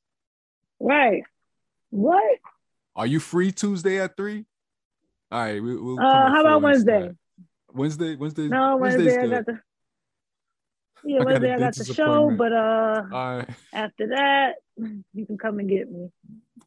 Right. 0.79 1.23
What? 1.89 2.37
Are 2.95 3.07
you 3.07 3.19
free 3.19 3.51
Tuesday 3.51 3.99
at 3.99 4.15
three? 4.15 4.45
All 5.31 5.39
right, 5.39 5.61
we, 5.61 5.75
we'll. 5.75 5.99
Uh 5.99 6.29
how 6.29 6.41
about 6.41 6.61
Wednesday. 6.61 7.11
Wednesday? 7.73 8.15
Wednesday. 8.15 8.47
No, 8.47 8.77
Wednesday 8.77 9.17
I 9.19 9.27
got 9.27 9.45
the 9.47 9.59
Yeah, 11.03 11.23
Wednesday 11.23 11.53
I 11.53 11.59
got 11.59 11.75
the 11.75 11.85
show, 11.85 12.35
but 12.37 12.53
uh 12.53 13.01
right, 13.11 13.49
after 13.73 14.07
that, 14.09 14.55
you 14.77 15.25
can 15.25 15.37
come 15.37 15.59
and 15.59 15.67
get 15.67 15.91
me. 15.91 16.11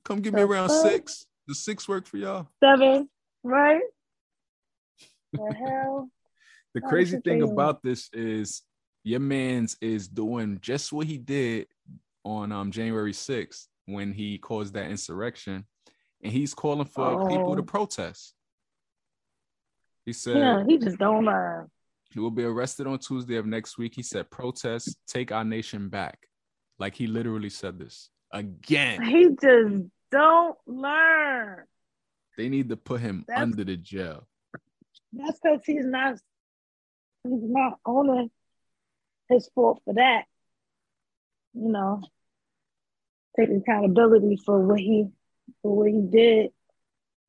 come 0.04 0.20
give 0.20 0.34
me 0.34 0.42
around 0.42 0.70
six. 0.70 1.26
The 1.46 1.54
six 1.54 1.88
work 1.88 2.06
for 2.06 2.18
y'all? 2.18 2.48
Seven, 2.62 3.08
right? 3.42 3.82
The 5.32 5.54
hell? 5.54 6.10
The 6.74 6.82
crazy 6.82 7.18
thing 7.18 7.42
about 7.42 7.82
this 7.82 8.10
is 8.12 8.62
your 9.08 9.20
man's 9.20 9.76
is 9.80 10.06
doing 10.06 10.58
just 10.60 10.92
what 10.92 11.06
he 11.06 11.16
did 11.16 11.66
on 12.24 12.52
um 12.52 12.70
January 12.70 13.12
6th 13.12 13.66
when 13.86 14.12
he 14.12 14.36
caused 14.38 14.74
that 14.74 14.90
insurrection, 14.90 15.64
and 16.22 16.30
he's 16.32 16.52
calling 16.52 16.84
for 16.86 17.26
people 17.28 17.56
to 17.56 17.62
Oh. 17.62 17.64
protest. 17.64 18.34
He 20.04 20.12
said 20.12 20.36
Yeah, 20.36 20.64
he 20.66 20.76
just 20.78 20.98
don't 20.98 21.24
learn. 21.24 21.70
he 22.10 22.20
will 22.20 22.30
be 22.30 22.44
arrested 22.44 22.86
on 22.86 22.98
Tuesday 22.98 23.36
of 23.36 23.46
next 23.46 23.78
week. 23.78 23.94
He 23.94 24.02
said, 24.02 24.30
"Protest, 24.30 24.96
take 25.06 25.32
our 25.32 25.44
nation 25.44 25.88
back." 25.88 26.26
Like 26.78 26.94
he 26.94 27.06
literally 27.06 27.50
said 27.50 27.78
this 27.78 28.10
again. 28.32 29.02
He 29.02 29.30
just 29.40 29.84
don't 30.10 30.58
learn. 30.66 31.64
They 32.36 32.48
need 32.50 32.68
to 32.68 32.76
put 32.76 33.00
him 33.00 33.24
That's- 33.26 33.42
under 33.42 33.64
the 33.64 33.76
jail. 33.76 34.28
That's 35.12 35.40
because 35.40 35.64
he's 35.64 35.86
not 35.86 36.14
he's 37.24 37.42
not 37.58 37.78
owning 37.86 38.30
his 39.28 39.48
fault 39.54 39.82
for 39.84 39.94
that. 39.94 40.24
You 41.54 41.68
know, 41.70 42.02
take 43.38 43.50
accountability 43.50 44.38
for 44.44 44.60
what 44.60 44.78
he 44.78 45.08
for 45.62 45.76
what 45.76 45.90
he 45.90 46.00
did, 46.00 46.50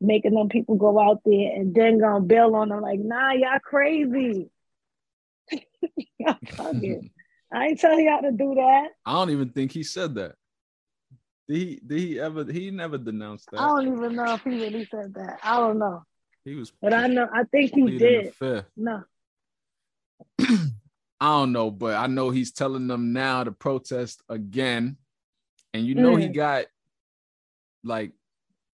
making 0.02 0.34
them 0.34 0.50
people 0.50 0.76
go 0.76 1.00
out 1.00 1.22
there 1.26 1.52
and 1.56 1.74
then 1.74 2.00
gonna 2.00 2.22
bail 2.22 2.56
on 2.56 2.70
them 2.70 2.82
like, 2.82 3.00
nah, 3.00 3.32
y'all 3.32 3.60
crazy. 3.64 4.50
y'all 6.20 6.38
fucking. 6.52 7.10
I 7.52 7.66
ain't 7.66 7.80
telling 7.80 8.06
y'all 8.06 8.22
to 8.22 8.32
do 8.32 8.54
that. 8.56 8.90
I 9.06 9.14
don't 9.14 9.32
even 9.32 9.50
think 9.50 9.72
he 9.72 9.82
said 9.82 10.14
that. 10.16 10.36
Did 11.48 11.58
he? 11.58 11.82
Did 11.86 12.00
he 12.00 12.20
ever? 12.20 12.46
He 12.52 12.70
never 12.70 13.00
denounced 13.00 13.50
that. 13.52 13.60
I 13.62 13.68
don't 13.68 13.98
even 13.98 14.16
know 14.16 14.36
if 14.36 14.44
he 14.44 14.52
really 14.52 14.88
said 14.92 15.16
that. 15.16 15.40
I 15.44 15.58
don't 15.58 15.80
know. 15.80 16.04
he 16.46 16.54
was. 16.54 16.72
But 16.80 16.94
I 16.94 17.08
know 17.08 17.28
I 17.34 17.46
think 17.46 17.74
he 17.74 17.98
did. 17.98 18.34
No. 18.78 19.04
I 21.22 21.28
don't 21.40 21.52
know, 21.52 21.70
but 21.70 21.96
I 21.96 22.08
know 22.08 22.30
he's 22.30 22.52
telling 22.52 22.88
them 22.88 23.12
now 23.14 23.44
to 23.44 23.52
protest 23.52 24.22
again. 24.30 24.98
And 25.74 25.86
you 25.86 25.96
know 25.96 26.16
he 26.16 26.28
Mm. 26.30 26.34
got 26.34 26.66
like 27.84 28.14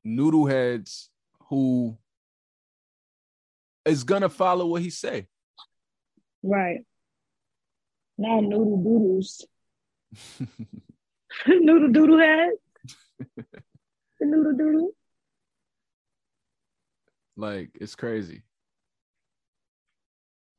noodle 0.04 0.46
heads 0.46 1.10
who 1.50 1.98
is 3.86 4.04
gonna 4.04 4.30
follow 4.30 4.66
what 4.68 4.82
he 4.82 4.90
say. 4.90 5.28
Right. 6.44 6.86
Now 8.18 8.40
noodle 8.40 8.78
doodles. 8.84 9.46
noodle 11.48 11.92
doodle 11.92 12.20
head. 12.20 12.52
the 14.20 14.26
noodle 14.26 14.54
doodle. 14.54 14.92
like 17.36 17.72
it's 17.82 17.96
crazy. 17.96 18.44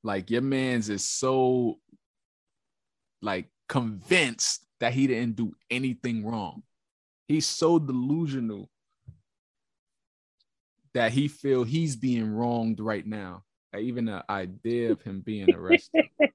Like 0.06 0.30
your 0.30 0.40
man's 0.40 0.88
is 0.88 1.04
so 1.04 1.80
like 3.20 3.48
convinced 3.68 4.64
that 4.78 4.92
he 4.92 5.08
didn't 5.08 5.34
do 5.34 5.52
anything 5.68 6.24
wrong. 6.24 6.62
He's 7.26 7.44
so 7.44 7.80
delusional 7.80 8.70
that 10.94 11.10
he 11.10 11.26
feel 11.26 11.64
he's 11.64 11.96
being 11.96 12.32
wronged 12.32 12.78
right 12.78 13.04
now. 13.04 13.42
Like, 13.72 13.82
even 13.82 14.04
the 14.04 14.24
idea 14.30 14.92
of 14.92 15.02
him 15.02 15.22
being 15.22 15.50
arrested. 15.50 16.04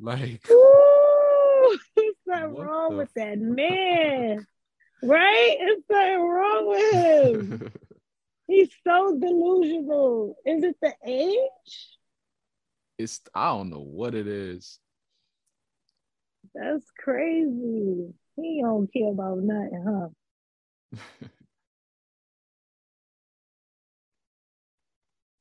like 0.00 0.48
Ooh, 0.52 1.78
there's 1.96 2.14
something 2.28 2.52
What 2.52 2.66
wrong 2.68 2.90
the 2.90 2.96
with 2.98 3.12
that 3.16 3.38
man. 3.38 4.46
Right? 5.02 5.56
There's 5.58 5.82
something 5.90 6.28
wrong 6.28 6.68
with 6.68 6.94
him. 6.94 7.72
He's 8.52 8.68
so 8.86 9.18
delusional. 9.18 10.36
Is 10.44 10.62
it 10.62 10.76
the 10.82 10.92
age? 11.06 11.96
it's 12.98 13.22
I 13.34 13.48
don't 13.48 13.70
know 13.70 13.80
what 13.80 14.14
it 14.14 14.26
is. 14.26 14.78
That's 16.54 16.84
crazy. 16.98 18.12
He 18.36 18.60
don't 18.62 18.92
care 18.92 19.10
about 19.10 19.38
nothing, 19.38 20.12
huh? 20.92 20.98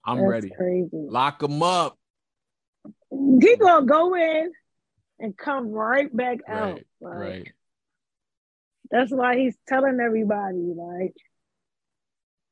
I'm 0.06 0.20
That's 0.20 0.30
ready. 0.30 0.52
crazy. 0.56 0.90
Lock 0.94 1.44
him 1.44 1.62
up. 1.62 1.98
He 3.10 3.58
gonna 3.58 3.86
go 3.86 4.16
in 4.16 4.54
and 5.20 5.38
come 5.38 5.68
right 5.68 6.16
back 6.16 6.38
out. 6.50 6.80
Like, 7.02 7.14
right. 7.14 7.52
That's 8.90 9.12
why 9.12 9.38
he's 9.38 9.58
telling 9.68 10.00
everybody, 10.00 10.74
like, 10.76 11.14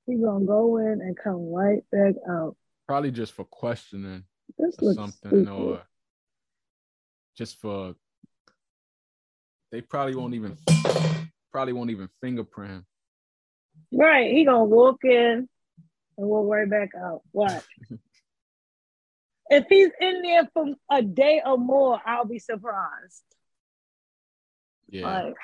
he's 0.09 0.21
gonna 0.21 0.45
go 0.45 0.77
in 0.77 1.01
and 1.01 1.17
come 1.17 1.51
right 1.51 1.83
back 1.91 2.15
out. 2.29 2.55
Probably 2.87 3.11
just 3.11 3.33
for 3.33 3.45
questioning 3.45 4.23
This 4.57 4.75
or 4.81 4.93
something 4.93 5.29
stupid. 5.29 5.49
or 5.49 5.81
just 7.37 7.57
for 7.57 7.95
they 9.71 9.81
probably 9.81 10.15
won't 10.15 10.33
even 10.33 10.57
probably 11.51 11.73
won't 11.73 11.91
even 11.91 12.09
fingerprint 12.21 12.71
him. 12.71 12.85
Right, 13.93 14.31
he 14.31 14.45
gonna 14.45 14.63
walk 14.63 15.03
in 15.03 15.47
and 16.17 16.27
we'll 16.29 16.43
right 16.45 16.69
back 16.69 16.89
out. 16.99 17.21
Watch. 17.31 17.63
if 19.49 19.65
he's 19.69 19.91
in 20.01 20.21
there 20.23 20.49
for 20.53 20.73
a 20.91 21.01
day 21.01 21.41
or 21.45 21.57
more, 21.57 22.01
I'll 22.05 22.25
be 22.25 22.39
surprised. 22.39 23.23
Yeah. 24.89 25.23
Like, 25.23 25.35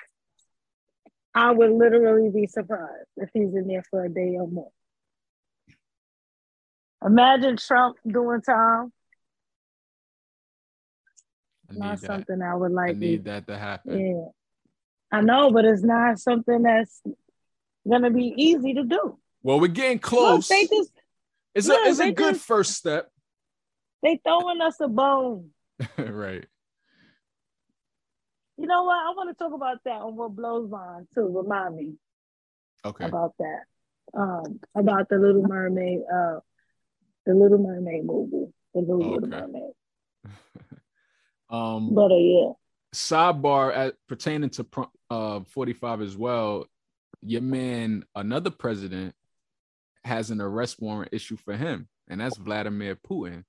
I 1.38 1.52
would 1.52 1.72
literally 1.72 2.30
be 2.30 2.48
surprised 2.48 3.10
if 3.18 3.30
he's 3.34 3.54
in 3.54 3.68
there 3.68 3.84
for 3.90 4.06
a 4.06 4.10
day 4.10 4.38
or 4.40 4.48
more. 4.48 4.72
Imagine 7.06 7.58
Trump 7.58 7.98
doing 8.08 8.42
time. 8.42 8.92
Not 11.70 12.00
that. 12.00 12.06
something 12.08 12.42
I 12.42 12.56
would 12.56 12.72
I 12.72 12.76
like. 12.88 12.98
need 12.98 13.26
that 13.26 13.48
to 13.48 13.58
happen. 13.58 14.00
Yeah. 14.00 14.28
I 15.12 15.22
know, 15.22 15.52
but 15.52 15.66
it's 15.66 15.84
not 15.84 16.20
something 16.20 16.64
that's 16.64 17.02
gonna 17.88 18.12
be 18.12 18.34
easy 18.38 18.74
to 18.76 18.84
do. 18.84 19.20
Well, 19.44 19.60
we're 19.60 19.68
getting 19.68 19.98
Look, 19.98 20.02
close. 20.04 20.48
they 20.48 20.68
just 20.68 20.92
it's 21.54 21.68
look, 21.68 21.86
a 21.86 21.90
it's 21.90 22.00
a 22.00 22.12
good 22.12 22.36
just- 22.36 22.46
first 22.46 22.72
step. 22.74 23.12
they 24.02 24.20
throwing 24.24 24.62
us 24.62 24.78
a 24.80 24.88
bone. 24.88 25.50
right. 25.98 26.46
You 28.58 28.68
know 28.68 28.84
what? 28.84 28.98
I 28.98 29.10
want 29.16 29.30
to 29.30 29.44
talk 29.44 29.54
about 29.54 29.78
that 29.86 30.02
on 30.02 30.16
what 30.16 30.36
blows 30.36 30.70
mine 30.70 31.08
too. 31.14 31.28
Remind 31.28 31.76
me 31.76 31.94
Okay. 32.86 33.06
about 33.06 33.34
that. 33.40 33.64
Um, 34.14 34.60
about 34.76 35.10
the 35.10 35.18
Little 35.18 35.44
Mermaid, 35.44 36.00
uh, 36.12 36.40
the 37.26 37.34
Little 37.34 37.58
Mermaid 37.58 38.06
movie, 38.06 38.54
the 38.74 38.80
Little 38.82 39.18
Okay. 39.18 39.28
Mermaid. 39.28 39.72
Um 41.50 41.94
But 41.94 42.12
uh, 42.12 42.16
yeah, 42.16 42.52
sidebar 42.94 43.76
at, 43.76 43.96
pertaining 44.08 44.50
to 44.52 44.66
uh 45.12 45.42
45 45.42 46.02
as 46.02 46.18
well 46.18 46.66
your 47.22 47.42
man 47.42 48.04
another 48.16 48.50
president 48.50 49.14
has 50.04 50.32
an 50.32 50.42
arrest 50.42 50.82
warrant 50.82 51.14
issued 51.14 51.40
for 51.40 51.56
him 51.56 51.88
and 52.08 52.20
that's 52.20 52.38
vladimir 52.38 52.96
putin? 52.96 53.44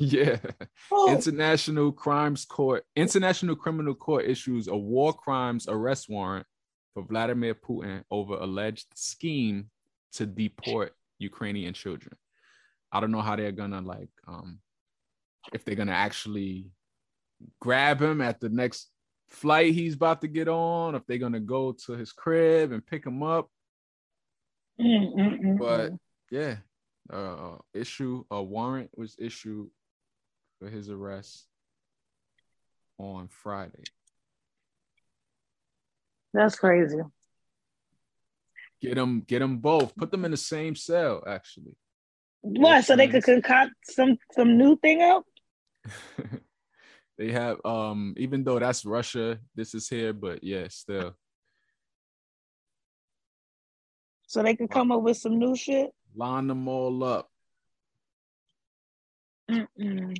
Yeah. 0.00 0.38
Oh, 0.90 1.12
international 1.12 1.92
crimes 1.92 2.46
court 2.46 2.84
international 2.96 3.54
criminal 3.54 3.94
court 3.94 4.24
issues 4.24 4.66
a 4.66 4.76
war 4.76 5.12
crimes 5.12 5.66
arrest 5.68 6.08
warrant 6.08 6.46
for 6.94 7.04
vladimir 7.04 7.54
putin 7.54 8.02
over 8.10 8.34
alleged 8.34 8.86
scheme 8.94 9.68
to 10.12 10.24
deport 10.26 10.92
ukrainian 11.18 11.74
children. 11.74 12.16
I 12.90 13.00
don't 13.00 13.12
know 13.12 13.20
how 13.20 13.36
they're 13.36 13.52
gonna 13.52 13.82
like 13.82 14.08
um 14.26 14.58
if 15.52 15.64
they're 15.64 15.74
gonna 15.74 15.92
actually 15.92 16.70
grab 17.60 18.00
him 18.00 18.22
at 18.22 18.40
the 18.40 18.48
next 18.48 18.88
flight 19.28 19.74
he's 19.74 19.94
about 19.94 20.22
to 20.22 20.28
get 20.28 20.48
on 20.48 20.94
if 20.94 21.06
they're 21.06 21.18
gonna 21.18 21.40
go 21.40 21.72
to 21.84 21.92
his 21.92 22.10
crib 22.12 22.72
and 22.72 22.84
pick 22.84 23.04
him 23.04 23.22
up. 23.22 23.48
Mm, 24.80 25.14
mm, 25.14 25.40
mm, 25.40 25.58
but 25.58 25.92
mm. 25.92 25.98
yeah 26.30 26.56
uh 27.12 27.56
issue 27.74 28.24
a 28.30 28.42
warrant 28.42 28.90
was 28.96 29.14
issued 29.18 29.68
for 30.60 30.68
his 30.68 30.88
arrest 30.90 31.46
on 32.98 33.26
friday 33.28 33.82
that's 36.32 36.54
crazy. 36.56 36.98
get 38.80 38.94
them 38.94 39.22
get 39.26 39.40
them 39.40 39.58
both 39.58 39.96
put 39.96 40.10
them 40.12 40.24
in 40.24 40.30
the 40.30 40.36
same 40.36 40.76
cell 40.76 41.24
actually 41.26 41.74
What? 42.42 42.84
So 42.84 42.94
they 42.96 43.08
could 43.08 43.24
concoct 43.24 43.72
some 43.84 44.16
some 44.32 44.56
new 44.56 44.76
thing 44.76 45.02
up? 45.02 45.24
they 47.18 47.32
have 47.32 47.58
um 47.64 48.14
even 48.16 48.44
though 48.44 48.58
that's 48.58 48.84
russia 48.84 49.38
this 49.54 49.74
is 49.74 49.88
here 49.88 50.12
but 50.12 50.44
yeah 50.44 50.66
still 50.68 51.16
So 54.26 54.44
they 54.44 54.54
could 54.54 54.70
come 54.70 54.92
up 54.92 55.02
with 55.02 55.16
some 55.16 55.38
new 55.40 55.56
shit? 55.56 55.90
line 56.14 56.46
them 56.46 56.68
all 56.68 57.02
up 57.02 57.28
Mm-mm. 59.50 60.14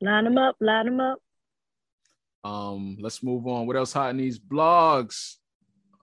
Line 0.00 0.24
them 0.24 0.38
up, 0.38 0.56
line 0.60 0.86
them 0.86 1.00
up. 1.00 1.18
Um, 2.44 2.96
let's 3.00 3.22
move 3.22 3.46
on. 3.46 3.66
What 3.66 3.76
else 3.76 3.92
hot 3.92 4.10
in 4.10 4.16
these 4.18 4.38
blogs? 4.38 5.36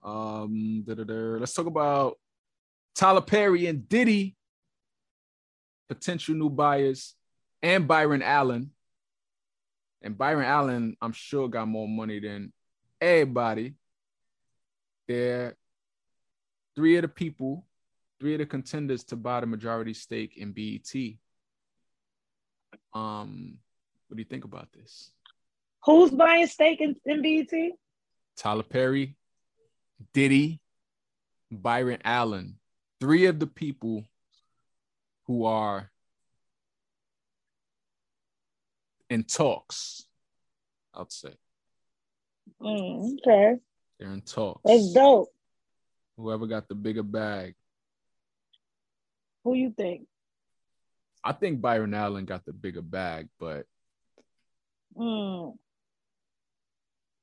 Um, 0.04 0.84
da-da-da. 0.86 1.38
let's 1.38 1.54
talk 1.54 1.66
about 1.66 2.18
Tyler 2.94 3.20
Perry 3.20 3.66
and 3.66 3.88
Diddy, 3.88 4.36
potential 5.88 6.34
new 6.34 6.50
buyers, 6.50 7.14
and 7.62 7.88
Byron 7.88 8.22
Allen. 8.22 8.70
And 10.02 10.16
Byron 10.16 10.44
Allen, 10.44 10.96
I'm 11.00 11.12
sure, 11.12 11.48
got 11.48 11.66
more 11.66 11.88
money 11.88 12.20
than 12.20 12.52
everybody. 13.00 13.74
They're 15.08 15.56
three 16.76 16.96
of 16.96 17.02
the 17.02 17.08
people, 17.08 17.66
three 18.20 18.34
of 18.34 18.38
the 18.38 18.46
contenders 18.46 19.04
to 19.04 19.16
buy 19.16 19.40
the 19.40 19.46
majority 19.46 19.94
stake 19.94 20.36
in 20.36 20.52
BET. 20.52 20.94
Um, 22.94 23.58
what 24.08 24.16
do 24.16 24.20
you 24.20 24.24
think 24.28 24.44
about 24.44 24.68
this? 24.72 25.10
Who's 25.84 26.10
buying 26.10 26.46
stake 26.46 26.80
in, 26.80 26.96
in 27.04 27.22
BET? 27.22 27.72
Tyler 28.36 28.62
Perry, 28.62 29.16
Diddy, 30.12 30.60
Byron 31.50 32.00
Allen, 32.04 32.58
three 33.00 33.26
of 33.26 33.38
the 33.38 33.46
people 33.46 34.04
who 35.26 35.44
are 35.44 35.90
in 39.08 39.24
talks. 39.24 40.04
I'd 40.94 41.12
say 41.12 41.34
Mm, 42.62 43.16
okay, 43.18 43.56
they're 43.98 44.12
in 44.12 44.20
talks. 44.22 44.60
that's 44.64 44.92
dope. 44.92 45.28
Whoever 46.16 46.46
got 46.46 46.68
the 46.68 46.74
bigger 46.76 47.02
bag. 47.02 47.54
Who 49.44 49.54
you 49.54 49.70
think? 49.76 50.06
I 51.24 51.32
think 51.32 51.60
Byron 51.60 51.92
Allen 51.92 52.24
got 52.24 52.44
the 52.46 52.52
bigger 52.52 52.82
bag, 52.82 53.28
but 53.38 53.66
Mm, 54.96 55.56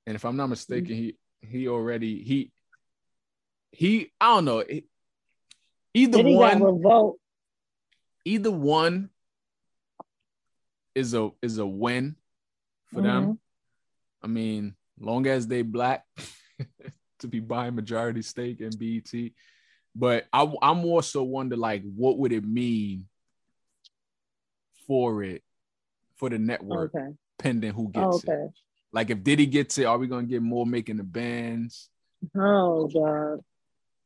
and 0.06 0.16
if 0.16 0.26
I'm 0.26 0.38
not 0.38 0.48
mistaken, 0.48 0.96
he 0.96 1.18
he 1.42 1.68
already 1.68 2.24
he 2.24 2.52
he 3.72 4.12
I 4.20 4.36
don't 4.36 4.46
know. 4.46 4.64
he- 4.68 4.86
Either 5.96 6.18
Diddy 6.18 6.34
one, 6.36 6.64
revolt. 6.64 7.20
either 8.26 8.50
one 8.52 9.10
is 10.96 11.14
a 11.14 11.30
is 11.42 11.60
a 11.60 11.66
win 11.66 12.16
for 12.88 13.02
them. 13.02 13.40
I 14.24 14.28
mean, 14.28 14.76
long 15.00 15.28
as 15.28 15.48
they 15.48 15.62
black 15.62 16.04
to 17.20 17.28
be 17.28 17.40
buying 17.40 17.76
majority 17.76 18.22
stake 18.24 18.60
in 18.62 18.72
BET. 18.76 19.32
But 19.96 20.26
I 20.34 20.52
I'm 20.62 20.84
also 20.86 21.20
so 21.20 21.24
wonder 21.24 21.56
like 21.58 21.84
what 21.84 22.18
would 22.18 22.32
it 22.32 22.44
mean 22.44 23.08
for 24.88 25.24
it 25.24 25.44
for 26.16 26.30
the 26.30 26.40
network 26.40 26.94
Okay. 26.96 27.14
Pending 27.40 27.74
who 27.74 27.90
gets 27.92 28.24
it. 28.24 28.30
Okay. 28.30 28.54
Like 28.92 29.10
if 29.10 29.24
Diddy 29.24 29.48
gets 29.48 29.78
it, 29.78 29.86
are 29.86 29.98
we 29.98 30.08
gonna 30.08 30.28
get 30.28 30.42
more 30.42 30.66
making 30.66 30.98
the 30.98 31.04
bands? 31.04 31.90
Oh 32.38 32.88
God. 32.88 33.40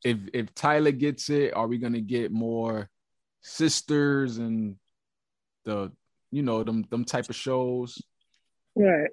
If 0.03 0.17
if 0.33 0.53
Tyler 0.53 0.91
gets 0.91 1.29
it, 1.29 1.53
are 1.53 1.67
we 1.67 1.77
gonna 1.77 2.01
get 2.01 2.31
more 2.31 2.89
Sistas 3.43 4.37
and 4.37 4.75
the 5.65 5.91
you 6.31 6.41
know 6.41 6.63
them 6.63 6.85
them 6.89 7.03
type 7.03 7.29
of 7.29 7.35
shows? 7.35 8.01
Right. 8.75 9.09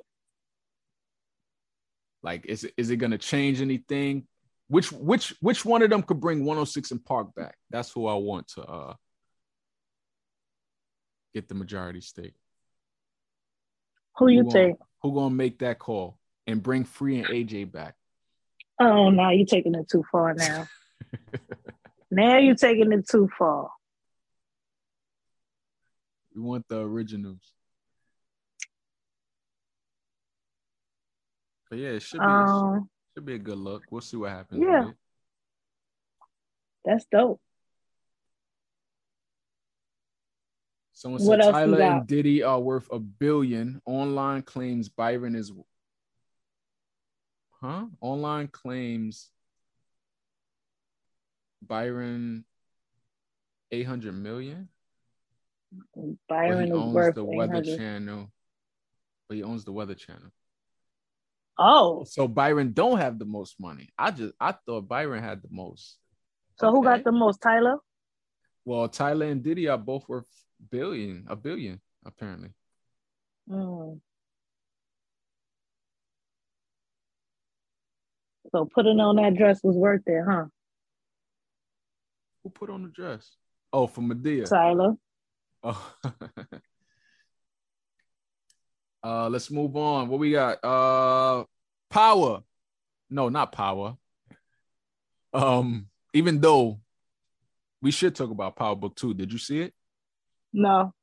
Like, 2.22 2.46
is 2.46 2.64
it 2.64 2.74
is 2.76 2.90
it 2.90 2.96
gonna 2.96 3.18
change 3.18 3.60
anything? 3.60 4.26
Which 4.68 4.90
which 4.92 5.34
which 5.40 5.64
one 5.64 5.82
of 5.82 5.90
them 5.90 6.02
could 6.02 6.20
bring 6.20 6.44
106 6.44 6.90
and 6.90 7.04
Park 7.04 7.34
back? 7.34 7.56
That's 7.70 7.92
who 7.92 8.06
I 8.06 8.14
want 8.14 8.48
to 8.48 8.62
uh 8.62 8.94
get 11.34 11.48
the 11.48 11.54
majority 11.54 12.00
stake. 12.00 12.34
Who 14.16 14.28
you 14.28 14.38
Who 14.38 14.44
gonna- 14.44 14.52
think? 14.52 14.78
Who 15.02 15.12
gonna 15.14 15.34
make 15.34 15.58
that 15.58 15.78
call 15.78 16.18
and 16.46 16.62
bring 16.62 16.84
Free 16.84 17.18
and 17.18 17.26
AJ 17.28 17.64
back? 17.70 17.94
Oh 18.80 19.10
no, 19.10 19.28
you're 19.30 19.46
taking 19.46 19.74
it 19.74 19.88
too 19.88 20.04
far 20.10 20.34
now. 20.34 20.66
now 22.10 22.38
you're 22.38 22.54
taking 22.54 22.92
it 22.92 23.06
too 23.08 23.28
far. 23.38 23.70
We 26.34 26.40
want 26.42 26.66
the 26.68 26.80
originals. 26.80 27.40
But 31.70 31.78
yeah, 31.78 31.88
it 31.90 32.02
should 32.02 32.20
be 32.20 32.26
Um, 32.26 32.88
should 33.14 33.24
be 33.26 33.34
a 33.34 33.38
good 33.38 33.58
look. 33.58 33.82
We'll 33.90 34.00
see 34.00 34.16
what 34.16 34.30
happens. 34.30 34.62
Yeah. 34.62 34.90
that's 36.84 37.04
dope. 37.06 37.40
Someone 40.94 41.24
What 41.24 41.42
said 41.42 41.50
Tyler 41.50 41.82
and 41.82 42.06
Diddy 42.06 42.44
are 42.44 42.60
worth 42.60 42.88
a 42.92 43.00
billion. 43.00 43.82
Online 43.84 44.42
claims 44.42 44.88
Byron 44.88 45.34
is 45.34 45.52
huh? 47.60 47.86
Online 48.00 48.46
claims 48.46 49.30
Byron 51.60 52.44
800 53.72 54.14
million. 54.14 54.68
Byron 56.28 56.66
he 56.66 56.70
is 56.70 56.76
owns 56.76 56.94
worth 56.94 57.14
the 57.16 57.24
Weather 57.24 57.62
Channel. 57.62 58.30
But 59.28 59.36
he 59.36 59.42
owns 59.42 59.64
the 59.64 59.72
Weather 59.72 59.94
Channel. 59.94 60.30
Oh, 61.58 62.04
So 62.04 62.28
Byron 62.28 62.72
don't 62.72 62.98
have 62.98 63.18
the 63.18 63.24
most 63.24 63.58
money. 63.58 63.88
I 63.98 64.12
just 64.12 64.34
I 64.40 64.52
thought 64.52 64.88
Byron 64.88 65.22
had 65.22 65.42
the 65.42 65.48
most. 65.50 65.98
So 66.60 66.70
who 66.70 66.84
got 66.84 67.02
the 67.02 67.10
most? 67.10 67.38
Tyler. 67.42 67.78
Well, 68.64 68.88
Tyler 68.88 69.26
and 69.26 69.42
Diddy 69.42 69.68
are 69.68 69.78
both 69.78 70.08
worth 70.08 70.26
billion, 70.70 71.26
a 71.28 71.36
billion, 71.36 71.80
apparently. 72.04 72.50
Mm. 73.48 74.00
So 78.52 78.68
putting 78.72 79.00
on 79.00 79.16
that 79.16 79.36
dress 79.36 79.60
was 79.62 79.76
worth 79.76 80.02
it, 80.06 80.22
huh, 80.28 80.44
Who 82.42 82.50
put 82.50 82.70
on 82.70 82.82
the 82.82 82.88
dress? 82.88 83.36
Oh, 83.72 83.86
for 83.86 84.02
Madea. 84.02 84.48
Tyler? 84.48 84.94
Oh. 85.62 85.94
uh, 89.02 89.28
let's 89.28 89.50
move 89.50 89.76
on. 89.76 90.08
What 90.08 90.20
we 90.20 90.32
got? 90.32 90.64
Uh, 90.64 91.44
power. 91.90 92.42
No, 93.10 93.28
not 93.28 93.52
power. 93.52 93.96
Um, 95.32 95.88
even 96.12 96.40
though 96.40 96.80
we 97.84 97.90
should 97.90 98.14
talk 98.14 98.30
about 98.30 98.56
Power 98.56 98.74
Book 98.74 98.96
Two. 98.96 99.12
Did 99.12 99.30
you 99.30 99.38
see 99.38 99.60
it? 99.60 99.74
No, 100.54 100.94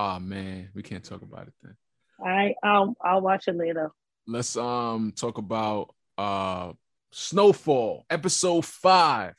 Oh 0.00 0.20
man, 0.20 0.70
we 0.74 0.82
can't 0.84 1.02
talk 1.02 1.22
about 1.22 1.48
it 1.48 1.54
then. 1.60 1.76
I 2.24 2.54
I'll 2.62 2.96
I'll 3.02 3.20
watch 3.20 3.48
it 3.48 3.56
later. 3.56 3.90
Let's 4.28 4.56
um 4.56 5.12
talk 5.14 5.38
about 5.38 5.92
uh 6.16 6.72
Snowfall, 7.10 8.06
episode 8.08 8.64
five. 8.64 9.34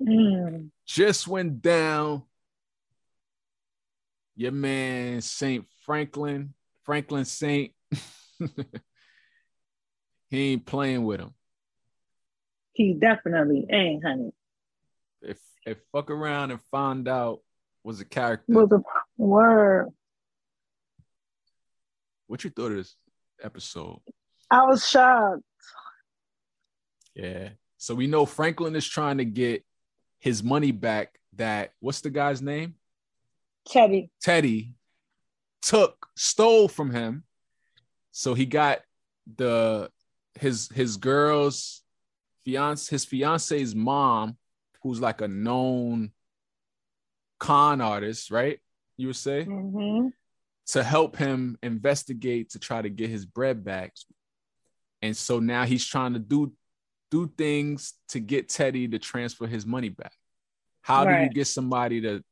Mm. 0.00 0.70
Just 0.86 1.28
went 1.28 1.60
down. 1.60 2.22
Your 4.34 4.52
man 4.52 5.20
Saint 5.20 5.66
Franklin, 5.84 6.54
Franklin 6.84 7.26
Saint. 7.26 7.72
he 10.30 10.52
ain't 10.52 10.64
playing 10.64 11.04
with 11.04 11.20
him. 11.20 11.34
He 12.72 12.94
definitely 12.94 13.66
ain't, 13.70 14.02
honey. 14.02 14.32
If 15.20 15.38
if 15.66 15.76
fuck 15.92 16.10
around 16.10 16.50
and 16.50 16.62
find 16.70 17.06
out 17.08 17.40
was 17.86 18.00
a 18.00 18.04
character, 18.04 18.44
Was 18.48 18.72
a 18.72 18.82
word. 19.16 19.90
what 22.26 22.42
you 22.42 22.50
thought 22.50 22.72
of 22.72 22.78
this 22.78 22.96
episode? 23.40 24.00
I 24.50 24.64
was 24.64 24.86
shocked. 24.88 25.42
Yeah. 27.14 27.50
So 27.78 27.94
we 27.94 28.08
know 28.08 28.26
Franklin 28.26 28.74
is 28.74 28.86
trying 28.86 29.18
to 29.18 29.24
get 29.24 29.64
his 30.18 30.42
money 30.42 30.72
back. 30.72 31.16
That 31.36 31.74
what's 31.78 32.00
the 32.00 32.10
guy's 32.10 32.42
name? 32.42 32.74
Teddy. 33.68 34.10
Teddy 34.20 34.74
took 35.62 36.08
stole 36.16 36.66
from 36.66 36.90
him. 36.90 37.22
So 38.10 38.34
he 38.34 38.46
got 38.46 38.80
the 39.36 39.90
his 40.34 40.68
his 40.74 40.96
girl's 40.96 41.82
fiance 42.44 42.90
his 42.90 43.04
fiance's 43.04 43.76
mom, 43.76 44.38
who's 44.82 45.00
like 45.00 45.20
a 45.20 45.28
known 45.28 46.10
con 47.38 47.80
artist, 47.80 48.30
right? 48.30 48.58
You 48.96 49.08
would 49.08 49.16
say 49.16 49.44
hmm 49.44 50.08
to 50.68 50.82
help 50.82 51.16
him 51.16 51.56
investigate 51.62 52.50
to 52.50 52.58
try 52.58 52.82
to 52.82 52.90
get 52.90 53.08
his 53.08 53.24
bread 53.24 53.64
back. 53.64 53.94
And 55.00 55.16
so 55.16 55.38
now 55.38 55.64
he's 55.64 55.86
trying 55.86 56.14
to 56.14 56.18
do 56.18 56.52
do 57.10 57.30
things 57.38 57.94
to 58.08 58.18
get 58.18 58.48
Teddy 58.48 58.88
to 58.88 58.98
transfer 58.98 59.46
his 59.46 59.64
money 59.64 59.90
back. 59.90 60.12
How 60.82 61.04
do 61.04 61.12
you 61.12 61.28
get 61.28 61.46
somebody 61.46 62.00
to 62.00 62.24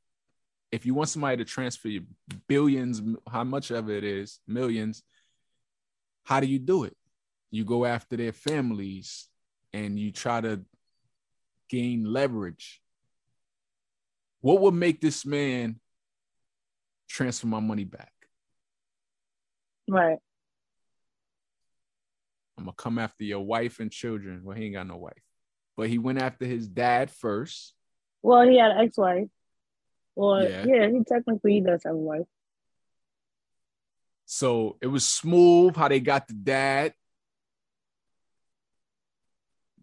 if 0.72 0.84
you 0.84 0.94
want 0.94 1.09
somebody 1.09 1.36
to 1.36 1.44
transfer 1.44 1.86
you 1.88 2.05
billions, 2.48 3.00
how 3.30 3.44
much 3.44 3.70
of 3.70 3.88
it 3.88 4.02
is, 4.02 4.40
millions, 4.48 5.05
how 6.24 6.40
do 6.40 6.48
you 6.48 6.59
do 6.59 6.82
it? 6.82 6.96
You 7.52 7.64
go 7.64 7.84
after 7.84 8.16
their 8.16 8.32
families 8.32 9.28
and 9.72 9.96
you 9.96 10.11
try 10.11 10.40
to 10.40 10.62
gain 11.68 12.05
leverage. 12.05 12.82
What 14.45 14.61
would 14.61 14.74
make 14.74 15.01
this 15.01 15.24
man 15.24 15.80
transfer 17.09 17.47
my 17.47 17.61
money 17.61 17.84
back? 17.84 18.12
Right. 19.88 20.18
I'm 22.59 22.64
gonna 22.64 22.74
come 22.76 22.99
after 22.99 23.24
your 23.24 23.40
wife 23.40 23.80
and 23.80 23.90
children. 23.90 24.42
Well, 24.45 24.55
he 24.55 24.66
ain't 24.66 24.74
got 24.74 24.86
no 24.86 24.99
wife, 24.99 25.22
but 25.78 25.88
he 25.88 25.97
went 25.97 26.20
after 26.20 26.45
his 26.45 26.68
dad 26.68 27.11
first. 27.11 27.72
Well, 28.20 28.47
he 28.47 28.59
had 28.59 28.72
an 28.72 28.84
ex-wife. 28.84 29.28
Well, 30.14 30.47
Yeah. 30.47 30.66
yeah, 30.66 30.90
he 30.90 31.03
technically 31.09 31.62
does 31.62 31.84
have 31.84 31.95
a 31.95 31.97
wife. 31.97 32.26
So 34.26 34.76
it 34.82 34.88
was 34.88 35.09
smooth 35.09 35.74
how 35.74 35.88
they 35.88 36.01
got 36.01 36.28
the 36.28 36.34
dad, 36.34 36.92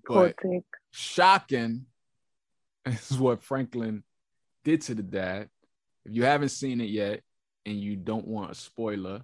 but 0.07 0.35
shocking 0.91 1.87
is 2.85 3.17
what 3.17 3.41
Franklin 3.41 4.03
did 4.63 4.81
to 4.83 4.95
the 4.95 5.03
dad. 5.03 5.49
If 6.05 6.13
you 6.13 6.23
haven't 6.23 6.49
seen 6.49 6.81
it 6.81 6.89
yet 6.89 7.21
and 7.65 7.79
you 7.79 7.95
don't 7.95 8.27
want 8.27 8.51
a 8.51 8.55
spoiler, 8.55 9.21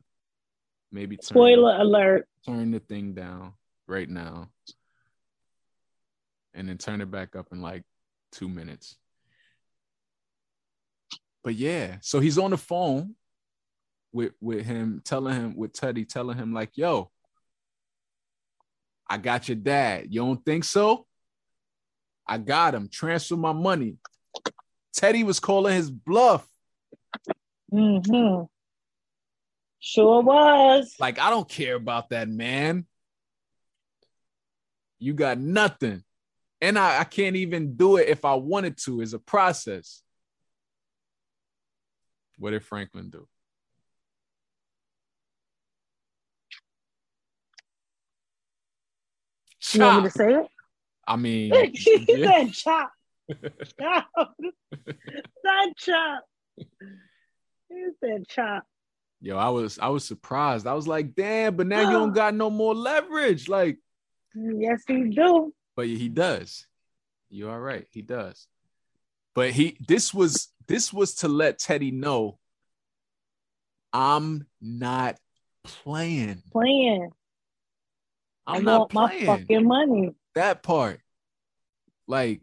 maybe 0.91 1.17
turn, 1.17 1.25
Spoiler 1.35 1.75
alert. 1.81 2.27
turn 2.45 2.71
the 2.71 2.79
thing 2.79 3.13
down 3.13 3.53
right 3.87 4.09
now 4.09 4.49
and 6.53 6.67
then 6.67 6.77
turn 6.77 7.01
it 7.01 7.11
back 7.11 7.35
up 7.35 7.47
in 7.51 7.61
like 7.61 7.83
two 8.31 8.49
minutes. 8.49 8.97
But 11.43 11.55
yeah, 11.55 11.97
so 12.01 12.19
he's 12.19 12.37
on 12.37 12.51
the 12.51 12.57
phone 12.57 13.15
with 14.11 14.33
with 14.41 14.65
him, 14.65 15.01
telling 15.05 15.35
him 15.35 15.55
with 15.55 15.73
Teddy, 15.73 16.03
telling 16.03 16.37
him 16.37 16.53
like, 16.53 16.71
"Yo, 16.75 17.11
I 19.07 19.17
got 19.17 19.47
your 19.47 19.55
dad. 19.55 20.07
You 20.09 20.21
don't 20.21 20.43
think 20.43 20.63
so? 20.63 21.05
I 22.25 22.37
got 22.37 22.75
him. 22.75 22.89
Transfer 22.89 23.37
my 23.37 23.53
money." 23.53 23.95
Teddy 24.93 25.23
was 25.23 25.39
calling 25.39 25.75
his 25.75 25.91
bluff. 25.91 26.47
Mm-hmm. 27.71 28.43
Sure 29.79 30.21
was. 30.21 30.95
Like, 30.99 31.19
I 31.19 31.29
don't 31.29 31.47
care 31.47 31.75
about 31.75 32.09
that 32.09 32.29
man. 32.29 32.85
You 34.99 35.13
got 35.13 35.37
nothing. 35.37 36.03
And 36.59 36.79
I, 36.79 37.01
I 37.01 37.03
can't 37.03 37.35
even 37.35 37.75
do 37.75 37.97
it 37.97 38.07
if 38.07 38.25
I 38.25 38.33
wanted 38.33 38.77
to. 38.79 39.01
It's 39.01 39.13
a 39.13 39.19
process. 39.19 40.01
What 42.39 42.51
did 42.51 42.63
Franklin 42.63 43.09
do? 43.09 43.27
You 49.73 49.81
want 49.81 50.03
me 50.03 50.09
to 50.09 50.17
say 50.17 50.33
it? 50.33 50.47
I 51.07 51.15
mean, 51.15 51.53
he 51.73 52.05
yeah. 52.07 52.43
said 52.43 52.53
chop. 52.53 52.91
Chop. 53.79 54.07
Chop. 55.77 56.23
He 57.69 57.85
said 58.03 58.27
chop. 58.29 58.63
yo, 59.21 59.37
I 59.37 59.49
was 59.49 59.77
I 59.79 59.89
was 59.89 60.05
surprised. 60.05 60.65
I 60.67 60.73
was 60.73 60.87
like, 60.87 61.15
damn, 61.15 61.55
but 61.55 61.67
now 61.67 61.81
you 61.89 61.97
don't 61.97 62.13
got 62.13 62.33
no 62.33 62.49
more 62.49 62.73
leverage. 62.75 63.47
Like, 63.49 63.77
Yes, 64.35 64.83
he 64.87 65.09
do. 65.09 65.53
but 65.75 65.87
he 65.87 66.09
does. 66.09 66.67
You 67.29 67.49
are 67.49 67.59
right. 67.61 67.85
He 67.91 68.01
does. 68.01 68.47
But 69.35 69.51
he 69.51 69.77
this 69.87 70.13
was 70.13 70.49
this 70.67 70.93
was 70.93 71.15
to 71.15 71.27
let 71.27 71.59
Teddy 71.59 71.91
know 71.91 72.39
I'm 73.93 74.45
not 74.61 75.17
playing. 75.63 76.41
Playing. 76.51 77.09
I'm 78.45 78.55
I 78.57 78.59
not 78.59 78.79
want 78.79 78.93
my 78.93 79.07
playing 79.09 79.25
fucking 79.25 79.67
money. 79.67 80.15
that 80.35 80.63
part. 80.63 81.01
Like 82.07 82.41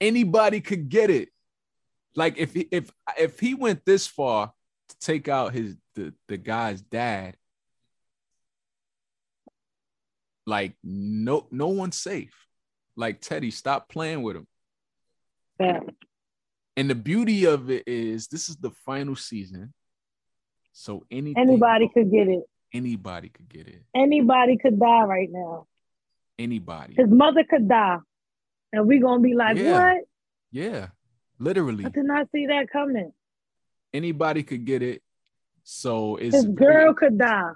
anybody 0.00 0.60
could 0.60 0.88
get 0.88 1.10
it. 1.10 1.28
Like 2.16 2.38
if 2.38 2.54
he, 2.54 2.68
if 2.70 2.90
if 3.18 3.38
he 3.38 3.54
went 3.54 3.84
this 3.84 4.06
far 4.06 4.52
to 4.88 4.98
take 4.98 5.28
out 5.28 5.52
his 5.52 5.76
the 5.94 6.12
the 6.28 6.36
guy's 6.36 6.80
dad, 6.82 7.36
like 10.46 10.74
no 10.82 11.46
no 11.50 11.68
one's 11.68 11.96
safe. 11.96 12.34
Like 12.96 13.20
Teddy, 13.20 13.50
stop 13.50 13.88
playing 13.88 14.22
with 14.22 14.36
him. 14.36 14.46
Yeah. 15.58 15.80
And 16.76 16.88
the 16.90 16.94
beauty 16.94 17.44
of 17.44 17.70
it 17.70 17.84
is 17.86 18.26
this 18.28 18.48
is 18.48 18.56
the 18.56 18.70
final 18.84 19.14
season. 19.16 19.72
So 20.72 21.04
anything 21.10 21.40
Anybody 21.42 21.90
could 21.92 22.10
get 22.10 22.28
it. 22.28 22.42
anybody 22.72 23.28
could 23.28 23.48
get 23.48 23.68
it. 23.68 23.82
Anybody 23.94 24.56
could 24.56 24.78
die 24.80 25.02
right 25.02 25.28
now. 25.30 25.66
Anybody. 26.38 26.94
His 26.96 27.08
mother 27.08 27.44
could 27.48 27.68
die. 27.68 27.98
And 28.72 28.86
we're 28.86 29.00
gonna 29.00 29.20
be 29.20 29.34
like, 29.34 29.56
Yeah. 29.56 29.72
what? 29.94 30.04
Yeah. 30.50 30.88
Literally. 31.38 31.84
I 31.84 31.88
did 31.88 32.04
not 32.04 32.28
see 32.32 32.46
that 32.46 32.70
coming. 32.70 33.12
Anybody 33.92 34.42
could 34.42 34.64
get 34.64 34.82
it. 34.82 35.02
So 35.62 36.16
it's 36.16 36.34
His 36.36 36.46
girl 36.46 36.94
could 36.94 37.18
die. 37.18 37.52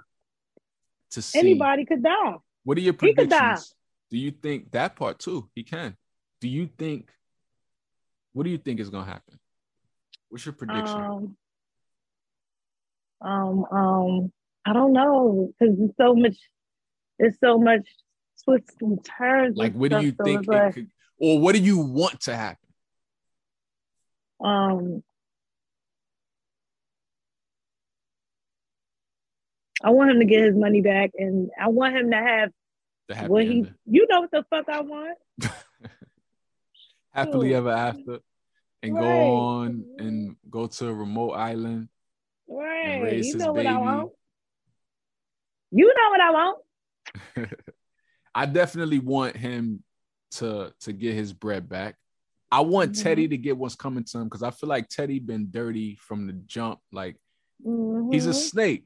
to 1.11 1.21
see. 1.21 1.39
Anybody 1.39 1.85
could 1.85 2.03
die. 2.03 2.35
What 2.63 2.77
are 2.77 2.81
your 2.81 2.93
He 2.99 3.13
could 3.13 3.29
die. 3.29 3.37
predictions? 3.37 3.75
Do 4.09 4.17
you 4.17 4.31
think 4.31 4.71
that 4.71 4.95
part 4.95 5.19
too? 5.19 5.49
He 5.55 5.63
can. 5.63 5.95
Do 6.41 6.47
you 6.47 6.67
think 6.77 7.11
what 8.33 8.43
do 8.43 8.49
you 8.49 8.57
think 8.57 8.79
is 8.81 8.89
gonna 8.89 9.05
happen? 9.05 9.39
What's 10.29 10.45
your 10.45 10.53
prediction? 10.53 10.97
Um, 10.97 11.37
um, 13.21 13.65
um, 13.71 14.31
I 14.65 14.73
don't 14.73 14.91
know 14.93 15.53
because 15.57 15.77
there's 15.77 15.95
so 15.97 16.15
much. 16.15 16.37
There's 17.17 17.39
so 17.39 17.57
much 17.57 17.87
twists 18.43 18.75
and 18.81 19.03
turns. 19.05 19.55
Like, 19.57 19.71
and 19.71 19.79
what 19.79 19.91
do 19.91 20.01
you 20.01 20.11
think 20.11 20.43
it 20.43 20.49
like, 20.49 20.73
could, 20.73 20.91
or 21.19 21.39
what 21.39 21.55
do 21.55 21.61
you 21.61 21.79
want 21.79 22.21
to 22.21 22.35
happen? 22.35 22.59
um, 24.43 25.03
I 29.83 29.89
want 29.91 30.11
him 30.11 30.19
to 30.19 30.25
get 30.25 30.43
his 30.43 30.55
money 30.55 30.81
back, 30.81 31.11
and 31.17 31.49
I 31.59 31.69
want 31.69 31.95
him 31.95 32.11
to 32.11 32.17
have 32.17 32.51
what 33.27 33.43
he. 33.43 33.65
You 33.85 34.07
know 34.09 34.21
what 34.21 34.31
the 34.31 34.45
fuck 34.49 34.67
I 34.69 34.81
want? 34.81 35.17
happily 37.11 37.53
ever 37.53 37.71
after, 37.71 38.19
and 38.83 38.93
Right. 38.93 39.01
go 39.01 39.37
on 39.37 39.85
and 39.97 40.35
go 40.49 40.67
to 40.67 40.87
a 40.87 40.93
remote 40.93 41.31
island. 41.31 41.89
Right. 42.47 43.23
You 43.23 43.37
know 43.37 43.53
what 43.53 43.65
I 43.65 43.77
want. 43.77 44.11
You 45.71 45.87
know 45.87 46.09
what 46.09 46.21
I 46.21 46.31
want. 46.31 46.61
I 48.35 48.45
definitely 48.45 48.99
want 48.99 49.37
him 49.37 49.83
to 50.39 50.73
to 50.81 50.93
get 50.93 51.13
his 51.15 51.33
bread 51.33 51.67
back. 51.69 51.95
I 52.51 52.61
want 52.61 52.91
Mhm. 52.91 53.03
Teddy 53.03 53.27
to 53.27 53.37
get 53.37 53.57
what's 53.57 53.75
coming 53.75 54.03
to 54.05 54.19
him 54.19 54.25
because 54.25 54.43
I 54.43 54.51
feel 54.51 54.69
like 54.69 54.87
Teddy 54.87 55.19
been 55.19 55.47
dirty 55.51 55.95
from 55.95 56.27
the 56.27 56.33
jump. 56.33 56.79
Like 56.91 57.17
he's 58.11 58.25
a 58.27 58.33
snake. 58.33 58.85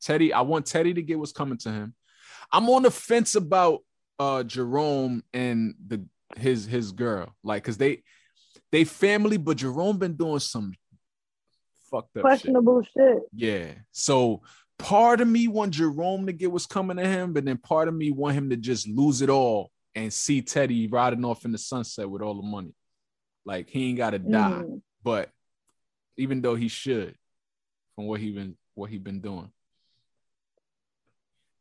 Teddy, 0.00 0.32
I 0.32 0.40
want 0.42 0.66
Teddy 0.66 0.94
to 0.94 1.02
get 1.02 1.18
what's 1.18 1.32
coming 1.32 1.58
to 1.58 1.70
him. 1.70 1.94
I'm 2.52 2.68
on 2.70 2.82
the 2.82 2.90
fence 2.90 3.34
about 3.34 3.80
uh 4.18 4.42
Jerome 4.44 5.22
and 5.32 5.74
the 5.86 6.04
his 6.36 6.66
his 6.66 6.92
girl, 6.92 7.34
like 7.42 7.62
because 7.62 7.76
they 7.78 8.02
they 8.72 8.84
family, 8.84 9.36
but 9.36 9.58
Jerome 9.58 9.98
been 9.98 10.16
doing 10.16 10.40
some 10.40 10.72
fucked 11.90 12.16
up 12.16 12.20
shit. 12.20 12.22
questionable 12.22 12.82
shit. 12.82 13.22
Yeah. 13.34 13.72
So 13.92 14.42
part 14.78 15.20
of 15.20 15.28
me 15.28 15.46
want 15.48 15.74
Jerome 15.74 16.26
to 16.26 16.32
get 16.32 16.50
what's 16.50 16.66
coming 16.66 16.96
to 16.96 17.06
him, 17.06 17.32
but 17.32 17.44
then 17.44 17.56
part 17.58 17.88
of 17.88 17.94
me 17.94 18.10
want 18.10 18.36
him 18.36 18.50
to 18.50 18.56
just 18.56 18.88
lose 18.88 19.22
it 19.22 19.30
all 19.30 19.70
and 19.94 20.12
see 20.12 20.42
Teddy 20.42 20.86
riding 20.86 21.24
off 21.24 21.44
in 21.44 21.52
the 21.52 21.58
sunset 21.58 22.08
with 22.08 22.22
all 22.22 22.34
the 22.40 22.46
money. 22.46 22.74
Like 23.44 23.68
he 23.68 23.88
ain't 23.88 23.98
gotta 23.98 24.18
die. 24.18 24.62
Mhm. 24.64 24.82
But 25.02 25.30
even 26.16 26.40
though 26.40 26.54
he 26.54 26.68
should, 26.68 27.16
from 27.94 28.06
what 28.06 28.20
he 28.20 28.32
been 28.32 28.56
what 28.74 28.90
he 28.90 28.98
been 28.98 29.20
doing. 29.20 29.50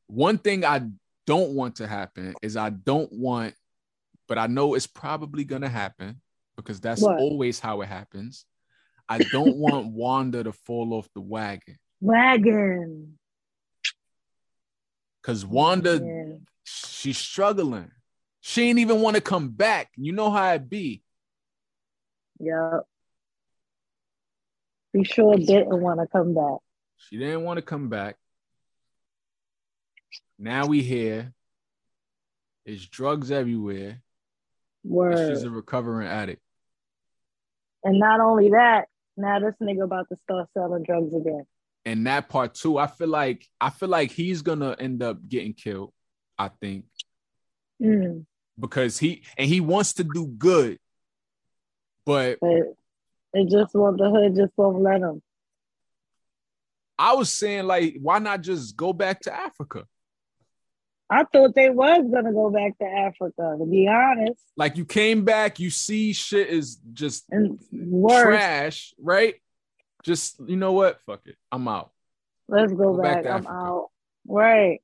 One 0.08 0.38
thing 0.38 0.66
I 0.66 0.90
don't 1.26 1.54
want 1.54 1.76
to 1.78 1.88
happen 1.88 2.34
is 2.42 2.58
I 2.58 2.70
don't 2.70 3.12
want, 3.12 3.56
but 4.28 4.38
I 4.38 4.48
know 4.48 4.74
it's 4.74 4.88
probably 4.88 5.44
gonna 5.44 5.70
happen 5.70 6.22
because 6.56 6.80
that's 6.80 7.02
What? 7.02 7.20
always 7.20 7.60
how 7.60 7.82
it 7.82 7.88
happens. 7.88 8.46
I 9.08 9.20
don't 9.20 9.58
want 9.58 9.88
Wanda 9.94 10.44
to 10.44 10.52
fall 10.54 10.94
off 10.94 11.08
the 11.14 11.22
wagon 11.22 11.78
Wagon. 12.02 13.18
because 15.22 15.46
Wanda, 15.46 16.00
Yeah. 16.04 16.38
she's 16.64 17.18
struggling. 17.18 17.92
She 18.46 18.64
ain't 18.64 18.80
even 18.80 19.00
want 19.00 19.16
to 19.16 19.22
come 19.22 19.52
back. 19.52 19.90
You 19.96 20.12
know 20.12 20.30
how 20.30 20.52
it 20.52 20.70
be. 20.70 21.02
Yep. 22.42 22.82
She 24.94 25.04
sure 25.06 25.38
didn't 25.38 25.80
want 25.80 26.02
to 26.02 26.08
come 26.08 26.34
back. 26.34 26.58
She 26.98 27.18
didn't 27.18 27.46
want 27.46 27.60
to 27.60 27.62
come 27.62 27.88
back. 27.88 28.18
Now 30.38 30.66
we 30.66 30.82
here. 30.82 31.34
There's 32.66 32.86
drugs 32.86 33.32
everywhere. 33.32 34.02
Word. 34.84 35.30
She's 35.30 35.44
a 35.44 35.50
recovering 35.50 36.10
addict. 36.10 36.42
And 37.86 37.98
not 37.98 38.20
only 38.20 38.50
that, 38.50 38.90
now 39.16 39.40
this 39.40 39.56
nigga 39.62 39.86
about 39.86 40.10
to 40.10 40.18
start 40.24 40.50
selling 40.54 40.84
drugs 40.84 41.16
again. 41.16 41.46
And 41.86 42.06
that 42.08 42.28
part 42.28 42.56
too, 42.56 42.78
I 42.78 42.88
feel 42.88 43.08
like 43.08 43.48
I 43.62 43.70
feel 43.70 43.90
like 43.90 44.12
he's 44.12 44.42
gonna 44.42 44.76
end 44.78 45.02
up 45.02 45.26
getting 45.30 45.54
killed. 45.54 45.94
I 46.38 46.50
think 46.50 46.84
Mm. 47.84 48.26
Because 48.60 48.98
he 48.98 49.24
and 49.38 49.48
he 49.48 49.60
wants 49.60 49.94
to 49.94 50.04
do 50.04 50.28
good, 50.28 50.80
but 52.06 52.40
it 52.42 53.50
just 53.50 53.74
won't, 53.74 53.98
the 53.98 54.10
hood 54.10 54.36
just 54.36 54.54
won't 54.58 54.82
let 54.82 55.02
him. 55.02 55.22
I 56.98 57.14
was 57.16 57.34
saying 57.34 57.66
like, 57.66 57.98
why 58.02 58.20
not 58.20 58.42
just 58.42 58.76
go 58.78 58.94
back 58.94 59.22
to 59.22 59.34
Africa? 59.34 59.86
I 61.10 61.26
thought 61.26 61.54
they 61.54 61.70
was 61.70 62.10
gonna 62.12 62.32
go 62.32 62.50
back 62.50 62.78
to 62.80 62.86
Africa, 62.86 63.58
to 63.60 63.66
be 63.66 63.88
honest. 63.88 64.42
Like 64.56 64.78
you 64.78 64.86
came 64.86 65.26
back, 65.26 65.60
you 65.60 65.70
see 65.70 66.14
shit 66.14 66.48
is 66.48 66.78
just 66.94 67.26
trash, 68.10 68.94
right? 69.00 69.36
Just 70.04 70.40
you 70.46 70.56
know 70.56 70.74
what? 70.74 71.00
Fuck 71.06 71.22
it, 71.26 71.36
I'm 71.52 71.68
out. 71.68 71.92
let's 72.48 72.72
go, 72.72 72.96
Go 72.96 73.02
back 73.02 73.24
back. 73.24 73.34
I'm 73.34 73.48
out. 73.48 73.90
Right. 74.28 74.82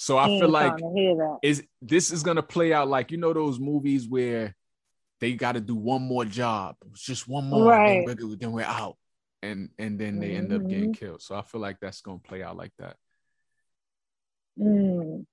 So 0.00 0.16
I 0.16 0.28
He 0.28 0.38
feel 0.38 0.48
like 0.48 0.76
trying 0.78 0.94
to 0.94 1.00
hear 1.00 1.16
that. 1.16 1.38
is 1.42 1.64
this 1.82 2.12
is 2.12 2.22
gonna 2.22 2.40
play 2.42 2.72
out 2.72 2.86
like 2.86 3.10
you 3.10 3.18
know 3.18 3.32
those 3.32 3.58
movies 3.58 4.06
where 4.08 4.54
they 5.18 5.32
got 5.32 5.52
to 5.52 5.60
do 5.60 5.74
one 5.74 6.02
more 6.02 6.24
job, 6.24 6.76
It's 6.92 7.02
just 7.02 7.26
one 7.26 7.50
more, 7.50 7.64
Right. 7.64 8.06
then, 8.06 8.16
we're, 8.28 8.36
then 8.36 8.52
we're 8.52 8.62
out, 8.62 8.96
and 9.42 9.70
and 9.76 9.98
then 9.98 10.20
they 10.20 10.36
end 10.36 10.52
up 10.52 10.68
getting 10.68 10.92
Mhm. 10.92 10.96
killed. 10.96 11.22
So 11.22 11.34
I 11.34 11.42
feel 11.42 11.60
like 11.60 11.80
that's 11.80 12.00
gonna 12.00 12.20
play 12.20 12.44
out 12.44 12.56
like 12.56 12.70
that. 12.78 12.96
Mm. 14.56 15.26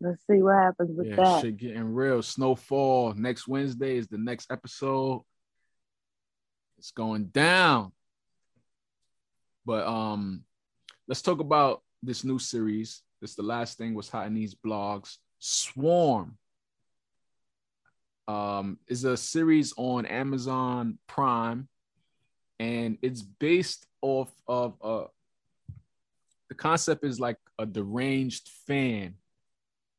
Let's 0.00 0.24
see 0.28 0.40
what 0.42 0.54
happens 0.54 0.96
with 0.96 1.08
yeah, 1.08 1.16
that. 1.16 1.40
shit 1.42 1.56
getting 1.56 1.92
real. 1.92 2.22
Snowfall 2.22 3.14
next 3.14 3.48
Wednesday 3.48 3.96
is 3.96 4.06
the 4.06 4.16
next 4.18 4.52
episode. 4.52 5.24
It's 6.78 6.92
going 6.92 7.26
down. 7.26 7.90
But 9.66 9.86
um, 9.88 10.44
let's 11.10 11.22
talk 11.22 11.40
about 11.40 11.82
this 12.04 12.22
new 12.22 12.38
series. 12.38 13.02
This 13.20 13.34
the 13.34 13.42
last 13.42 13.76
thing 13.76 13.94
was 13.94 14.08
hot 14.08 14.28
in 14.28 14.34
these 14.34 14.54
blogs. 14.54 15.16
Swarm. 15.40 16.38
Um, 18.28 18.78
is 18.86 19.02
a 19.04 19.16
series 19.16 19.74
on 19.76 20.06
Amazon 20.06 20.98
Prime, 21.08 21.68
and 22.60 22.96
it's 23.02 23.22
based 23.22 23.86
off 24.00 24.30
of 24.46 24.76
uh 24.80 25.06
the 26.48 26.54
concept 26.54 27.04
is 27.04 27.18
like 27.18 27.38
a 27.58 27.66
deranged 27.66 28.48
fan 28.68 29.14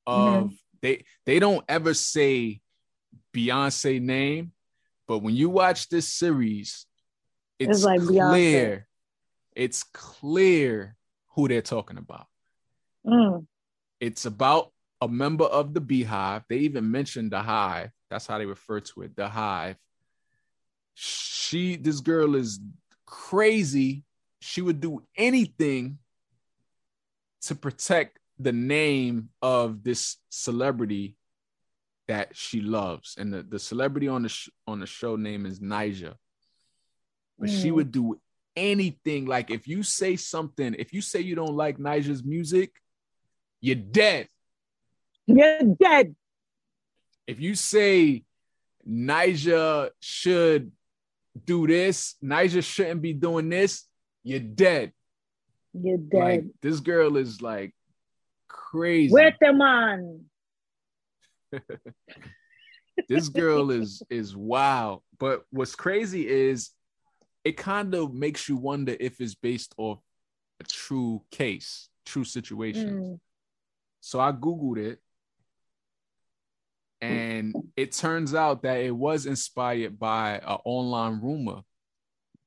of 0.08 0.54
they 0.82 1.04
they 1.26 1.40
don't 1.40 1.66
ever 1.68 1.94
say 1.94 2.62
Beyonce 3.34 4.02
name, 4.02 4.54
but 5.10 5.20
when 5.20 5.36
you 5.36 5.50
watch 5.50 5.90
this 5.90 6.08
series, 6.08 6.86
it's, 7.60 7.70
It's 7.70 7.84
like 7.84 8.00
Beyonce. 8.00 8.30
clear. 8.30 8.88
It's 9.54 9.84
clear 9.84 10.96
who 11.36 11.48
they're 11.48 11.62
talking 11.62 11.98
about. 11.98 12.28
Mm. 13.06 13.46
It's 14.00 14.26
about 14.26 14.72
a 15.00 15.08
member 15.08 15.46
of 15.46 15.74
the 15.74 15.82
Beehive. 15.82 16.44
They 16.50 16.58
even 16.60 16.92
mentioned 16.92 17.32
the 17.32 17.42
Hive. 17.42 17.92
That's 18.10 18.28
how 18.28 18.38
they 18.38 18.46
refer 18.46 18.80
to 18.82 19.02
it, 19.04 19.16
the 19.16 19.28
Hive. 19.28 19.78
She, 20.94 21.78
this 21.78 22.00
girl 22.02 22.36
is 22.36 22.60
crazy. 23.06 24.04
She 24.40 24.62
would 24.62 24.80
do 24.82 25.04
anything 25.16 26.00
to 27.44 27.56
protect 27.56 28.20
the 28.38 28.52
name 28.52 29.30
of 29.42 29.84
this 29.84 30.18
celebrity 30.30 31.16
that 32.08 32.36
she 32.36 32.60
loves, 32.62 33.16
and 33.18 33.32
the, 33.34 33.44
the 33.44 33.60
celebrity 33.60 34.08
on 34.08 34.24
the 34.24 34.30
sh- 34.30 34.50
on 34.68 34.80
the 34.80 34.86
show 34.86 35.16
name 35.16 35.46
is 35.46 35.62
Ni'Jah. 35.62 36.16
But 37.40 37.50
she 37.50 37.70
Mm. 37.70 37.76
would 37.76 37.92
do 37.92 38.20
anything. 38.56 39.26
Like 39.26 39.52
if 39.52 39.68
you 39.68 39.84
say 39.84 40.16
something, 40.16 40.76
if 40.78 40.94
you 40.94 41.02
say 41.02 41.22
you 41.22 41.36
don't 41.36 41.56
like 41.56 41.80
Ni'Jah's 41.80 42.24
music, 42.24 42.72
you're 43.60 43.76
dead. 43.76 44.28
You're 45.28 45.76
dead. 45.80 46.16
If 47.28 47.40
you 47.40 47.56
say 47.56 48.24
Ni'Jah 48.86 49.90
should 50.00 50.72
do 51.46 51.68
this, 51.68 52.16
Ni'Jah 52.22 52.64
shouldn't 52.64 53.02
be 53.02 53.14
doing 53.14 53.50
this, 53.50 53.86
you're 54.24 54.40
dead. 54.40 54.92
You're 55.74 55.98
dead. 55.98 56.20
Like 56.20 56.44
this 56.62 56.80
girl 56.80 57.18
is 57.18 57.42
like 57.42 57.74
crazy. 58.48 59.14
Where's 59.14 59.34
the 59.40 59.54
man? 59.54 60.26
this 63.08 63.30
girl 63.30 63.72
is 63.72 64.04
is 64.10 64.36
wow. 64.36 65.02
But 65.18 65.44
what's 65.52 65.76
crazy 65.76 66.28
is 66.28 66.72
it 67.44 67.58
kind 67.58 67.94
of 67.96 68.14
makes 68.14 68.48
you 68.48 68.56
wonder 68.58 68.96
if 69.00 69.20
it's 69.20 69.36
based 69.36 69.74
off 69.78 70.00
a 70.60 70.64
true 70.64 71.24
case, 71.32 71.90
true 72.06 72.24
situation. 72.24 73.00
Mm. 73.00 73.20
So 74.00 74.20
I 74.20 74.32
googled 74.32 74.78
it, 74.78 75.00
and 77.02 77.56
it 77.76 77.92
turns 77.94 78.36
out 78.36 78.62
that 78.64 78.78
it 78.78 78.96
was 78.96 79.26
inspired 79.26 79.98
by 79.98 80.36
an 80.36 80.58
online 80.66 81.20
rumor 81.22 81.62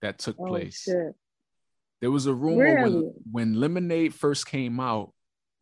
that 0.00 0.18
took 0.18 0.36
Oh, 0.38 0.46
place. 0.46 0.82
shit. 0.82 1.14
There 2.00 2.10
was 2.10 2.26
a 2.26 2.34
rumor 2.34 2.82
when 2.82 3.14
when 3.30 3.54
Lemonade 3.54 4.14
first 4.14 4.46
came 4.46 4.78
out 4.78 5.12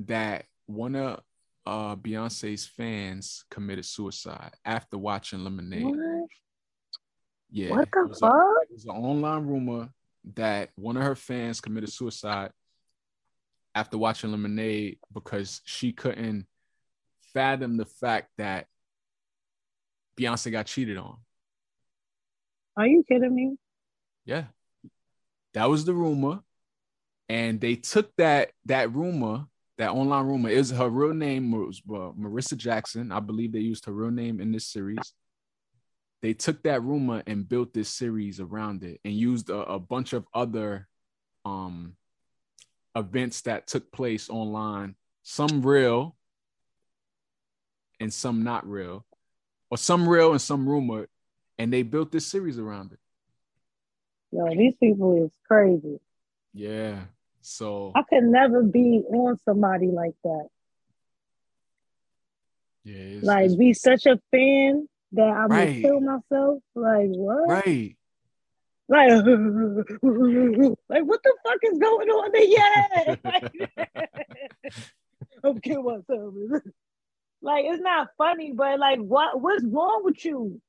that 0.01 0.47
one 0.66 0.97
of 0.97 1.20
uh, 1.64 1.95
Beyonce's 1.95 2.66
fans 2.66 3.45
committed 3.51 3.85
suicide 3.85 4.53
after 4.64 4.99
watching 4.99 5.45
Lemonade. 5.45 5.85
What? 5.85 6.28
Yeah, 7.55 7.70
What 7.70 7.88
the 7.92 8.00
it 8.00 8.09
was 8.09 8.18
a- 8.22 8.26
fuck? 8.26 8.34
it 8.62 8.72
was 8.72 8.84
an 8.86 8.90
online 8.92 9.46
rumor 9.46 9.90
that 10.34 10.70
one 10.76 10.96
of 10.96 11.03
her 11.03 11.14
fans 11.14 11.61
committed 11.61 11.92
suicide 11.92 12.50
after 13.74 13.98
watching 13.98 14.30
Lemonade 14.30 14.98
because 15.12 15.61
she 15.64 15.92
couldn't 15.92 16.46
fathom 17.34 17.76
the 17.76 17.84
fact 17.84 18.30
that 18.38 18.66
Beyonce 20.16 20.50
got 20.50 20.66
cheated 20.66 20.96
on. 20.96 21.16
Are 22.76 22.86
you 22.86 23.05
kidding 23.07 23.34
me? 23.34 23.57
Yeah. 24.24 24.44
That 25.55 25.68
was 25.68 25.84
the 25.84 25.94
rumor. 25.94 26.40
And 27.28 27.61
they 27.61 27.76
took 27.76 28.14
that 28.16 28.53
that 28.66 28.92
rumor, 28.94 29.46
that 29.78 29.90
online 29.90 30.26
rumor, 30.26 30.48
is 30.50 30.70
her 30.70 30.88
real 30.88 31.14
name 31.14 31.50
was 31.53 31.80
Marissa 31.82 32.57
Jackson. 32.57 33.11
I 33.12 33.20
believe 33.20 33.53
they 33.53 33.59
used 33.61 33.84
her 33.86 33.92
real 33.92 34.11
name 34.11 34.40
in 34.40 34.53
this 34.53 34.66
series. 34.66 35.12
They 36.22 36.34
took 36.34 36.62
that 36.62 36.82
rumor 36.82 37.22
and 37.26 37.48
built 37.48 37.74
this 37.74 37.88
series 37.88 38.38
around 38.38 38.84
it 38.84 39.00
and 39.04 39.12
used 39.12 39.50
a, 39.50 39.62
a 39.62 39.78
bunch 39.80 40.12
of 40.12 40.24
other 40.32 40.88
um 41.44 41.96
events 42.94 43.40
that 43.42 43.66
took 43.66 43.90
place 43.90 44.30
online, 44.30 44.94
some 45.22 45.62
real 45.62 46.16
and 47.98 48.12
some 48.12 48.44
not 48.44 48.68
real, 48.68 49.04
or 49.70 49.78
some 49.78 50.08
real 50.08 50.30
and 50.32 50.40
some 50.40 50.68
rumored, 50.68 51.08
and 51.58 51.72
they 51.72 51.82
built 51.82 52.12
this 52.12 52.26
series 52.26 52.58
around 52.58 52.92
it. 52.92 52.98
Yo, 54.30 54.48
these 54.54 54.74
people 54.78 55.24
is 55.24 55.32
crazy. 55.46 55.98
Yeah. 56.54 57.00
So 57.40 57.92
I 57.96 58.02
could 58.02 58.24
never 58.24 58.62
be 58.62 59.02
on 59.08 59.38
somebody 59.44 59.86
like 59.88 60.14
that. 60.22 60.48
yeah, 62.84 62.94
it's, 62.94 63.24
like 63.24 63.44
it's- 63.46 63.56
be 63.56 63.72
such 63.72 64.06
a 64.06 64.20
fan 64.30 64.88
that 65.12 65.22
I'm 65.22 65.48
Right. 65.48 65.66
gonna 65.66 65.80
kill 65.80 66.00
myself. 66.00 66.62
Like 66.74 67.08
what? 67.08 67.48
right. 67.48 67.96
Like, 68.88 69.08
like 69.10 69.24
what 71.04 71.22
the 71.22 71.34
fuck 71.44 71.58
is 71.62 71.78
going 71.78 72.08
on 72.08 72.30
there? 72.32 72.44
Yeah. 72.44 73.14
I'm 75.44 75.60
kill 75.60 75.82
myself. 75.82 76.34
like 77.40 77.64
it's 77.66 77.82
not 77.82 78.08
funny, 78.18 78.52
but 78.52 78.78
like 78.78 78.98
what 78.98 79.40
what's 79.40 79.64
wrong 79.64 80.02
with 80.04 80.24
you? 80.24 80.60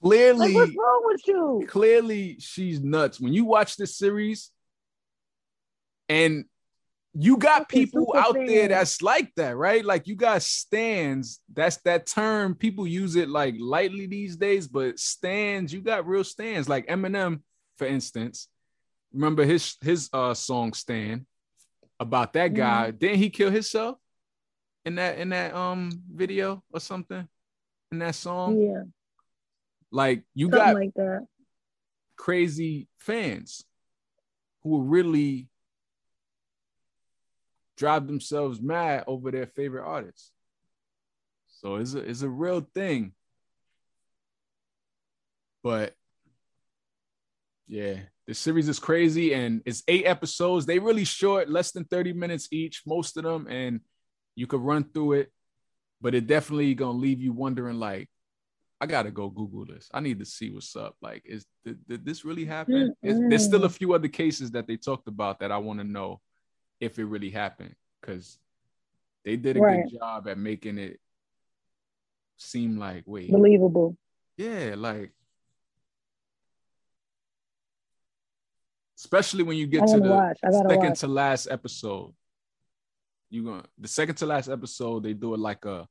Like 0.00 0.10
Clearly, 0.10 0.54
what's 0.54 0.72
wrong 0.76 1.02
with 1.04 1.20
you? 1.26 1.66
clearly 1.68 2.36
she's 2.38 2.80
nuts. 2.80 3.20
When 3.20 3.32
you 3.34 3.44
watch 3.44 3.76
this 3.76 3.96
series, 3.96 4.50
and 6.08 6.44
you 7.20 7.36
got 7.36 7.62
Fucking 7.62 7.86
people 7.86 8.14
out 8.16 8.34
there 8.34 8.68
that's 8.68 9.02
like 9.02 9.34
that, 9.34 9.56
right? 9.56 9.84
Like 9.84 10.06
you 10.06 10.14
got 10.14 10.40
stans. 10.40 11.40
That's 11.52 11.78
that 11.78 12.06
term. 12.06 12.54
People 12.54 12.86
use 12.86 13.16
it 13.16 13.28
like 13.28 13.56
lightly 13.58 14.06
these 14.06 14.36
days, 14.36 14.68
but 14.68 15.00
stans, 15.00 15.72
you 15.72 15.80
got 15.80 16.06
real 16.06 16.22
stans. 16.22 16.68
Like 16.68 16.86
Eminem, 16.86 17.40
for 17.76 17.88
instance. 17.88 18.46
Remember 19.12 19.44
his 19.44 19.74
his 19.80 20.08
uh 20.12 20.32
song 20.34 20.72
"Stan" 20.74 21.26
about 21.98 22.34
that 22.34 22.54
guy. 22.54 22.88
Mm-hmm. 22.90 22.98
Didn't 22.98 23.18
he 23.18 23.30
kill 23.30 23.50
himself 23.50 23.98
in 24.84 24.94
that 24.94 25.18
in 25.18 25.30
that 25.30 25.54
um 25.56 25.90
video 26.14 26.62
or 26.72 26.78
something? 26.78 27.26
In 27.90 27.98
that 27.98 28.14
song? 28.14 28.60
Yeah, 28.60 28.82
Like 29.90 30.22
you 30.34 30.46
something 30.50 30.58
got 30.66 30.74
like 30.74 30.94
that. 30.94 31.26
crazy 32.16 32.86
fans 32.98 33.64
who 34.62 34.68
will 34.70 34.82
really 34.84 35.48
drive 37.78 38.06
themselves 38.06 38.60
mad 38.60 39.04
over 39.06 39.30
their 39.30 39.46
favorite 39.46 39.86
artists. 39.86 40.32
So 41.46 41.76
it's 41.76 41.94
a, 41.94 41.98
it's 41.98 42.22
a 42.22 42.28
real 42.28 42.60
thing. 42.74 43.12
But 45.62 45.94
yeah, 47.66 47.96
the 48.26 48.34
series 48.34 48.68
is 48.68 48.78
crazy 48.78 49.32
and 49.32 49.62
it's 49.64 49.82
eight 49.88 50.04
episodes. 50.06 50.66
They 50.66 50.78
really 50.78 51.04
short, 51.04 51.48
less 51.48 51.72
than 51.72 51.84
30 51.84 52.12
minutes 52.12 52.48
each, 52.50 52.82
most 52.86 53.16
of 53.16 53.24
them, 53.24 53.46
and 53.48 53.80
you 54.34 54.46
could 54.46 54.60
run 54.60 54.84
through 54.84 55.12
it, 55.12 55.32
but 56.00 56.14
it 56.14 56.26
definitely 56.26 56.74
gonna 56.74 56.98
leave 56.98 57.20
you 57.20 57.32
wondering 57.32 57.78
like, 57.78 58.08
I 58.80 58.86
gotta 58.86 59.10
go 59.10 59.28
Google 59.28 59.66
this. 59.66 59.88
I 59.92 60.00
need 60.00 60.20
to 60.20 60.24
see 60.24 60.50
what's 60.50 60.76
up. 60.76 60.94
Like, 61.02 61.22
is 61.26 61.44
did, 61.64 61.78
did 61.88 62.06
this 62.06 62.24
really 62.24 62.44
happen? 62.44 62.94
Is, 63.02 63.18
there's 63.28 63.44
still 63.44 63.64
a 63.64 63.66
mm-hmm. 63.66 63.74
few 63.74 63.94
other 63.94 64.08
cases 64.08 64.52
that 64.52 64.68
they 64.68 64.76
talked 64.76 65.08
about 65.08 65.40
that 65.40 65.50
I 65.50 65.58
want 65.58 65.80
to 65.80 65.84
know 65.84 66.20
if 66.80 66.98
it 66.98 67.04
really 67.04 67.30
happened 67.30 67.74
because 68.00 68.38
they 69.24 69.36
did 69.36 69.56
a 69.56 69.60
Right. 69.60 69.84
good 69.88 69.98
job 69.98 70.28
at 70.28 70.38
making 70.38 70.78
it 70.78 71.00
seem 72.36 72.78
like 72.78 73.02
wait, 73.06 73.30
Believable. 73.32 73.96
yeah, 74.36 74.74
like 74.76 75.12
especially 78.96 79.42
when 79.44 79.56
you 79.56 79.66
get 79.66 79.86
to 79.86 80.00
the 80.00 80.08
watch. 80.08 80.38
Second 80.42 80.66
watch. 80.88 80.98
to 81.00 81.06
last 81.08 81.48
episode. 81.50 82.14
You 83.30 83.44
going 83.44 83.60
to 83.62 83.68
the 83.78 83.88
second 83.88 84.14
to 84.16 84.26
last 84.26 84.48
episode, 84.48 85.02
they 85.02 85.12
do 85.12 85.34
it 85.34 85.40
like 85.40 85.64
a 85.64 85.86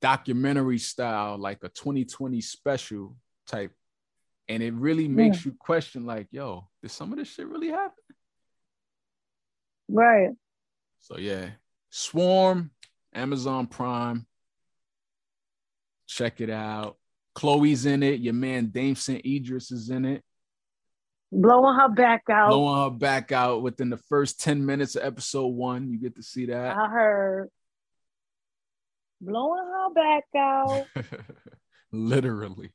documentary 0.00 0.78
style, 0.78 1.36
like 1.38 1.58
a 1.62 1.68
2020 1.68 2.40
special 2.40 3.16
type. 3.46 3.72
And 4.48 4.62
it 4.62 4.72
really 4.74 5.08
makes 5.08 5.44
you 5.44 5.52
question, 5.58 6.06
like, 6.06 6.28
yo, 6.30 6.68
did 6.80 6.90
some 6.92 7.12
of 7.12 7.18
this 7.18 7.28
shit 7.28 7.48
really 7.48 7.68
happen? 7.68 8.05
Right. 9.88 10.30
So 11.00 11.18
yeah, 11.18 11.50
Swarm, 11.90 12.70
Amazon 13.14 13.66
Prime. 13.66 14.26
Check 16.06 16.40
it 16.40 16.50
out. 16.50 16.96
Chloe's 17.34 17.86
in 17.86 18.02
it. 18.02 18.20
Your 18.20 18.34
man 18.34 18.70
Damson 18.72 19.20
Idris 19.24 19.70
is 19.70 19.90
in 19.90 20.04
it. 20.04 20.22
Blowing 21.32 21.74
her 21.78 21.88
back 21.88 22.22
out. 22.30 22.50
Blowing 22.50 22.84
her 22.84 22.98
back 22.98 23.32
out 23.32 23.62
within 23.62 23.90
the 23.90 23.96
first 23.96 24.40
10 24.40 24.64
minutes 24.64 24.94
of 24.94 25.04
episode 25.04 25.48
one. 25.48 25.90
You 25.90 25.98
get 25.98 26.16
to 26.16 26.22
see 26.22 26.46
that. 26.46 26.76
I 26.76 26.88
heard. 26.88 27.48
Blowing 29.20 29.64
her 29.64 29.92
back 29.92 30.24
out. 30.36 30.86
Literally. 31.92 32.70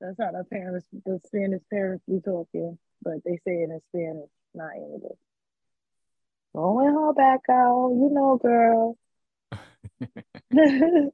That's 0.00 0.16
how 0.18 0.32
the 0.32 0.44
parents, 0.44 0.86
the 1.04 1.20
Spanish 1.26 1.62
parents 1.70 2.04
be 2.08 2.20
talking, 2.20 2.78
but 3.02 3.22
they 3.24 3.36
say 3.44 3.62
it 3.62 3.70
in 3.70 3.80
Spanish, 3.90 4.30
not 4.54 4.74
English. 4.76 5.18
Blowing 6.54 6.94
her 6.94 7.12
back 7.12 7.40
out, 7.50 7.90
you 7.90 8.08
know, 8.10 8.38
girl. 8.38 8.96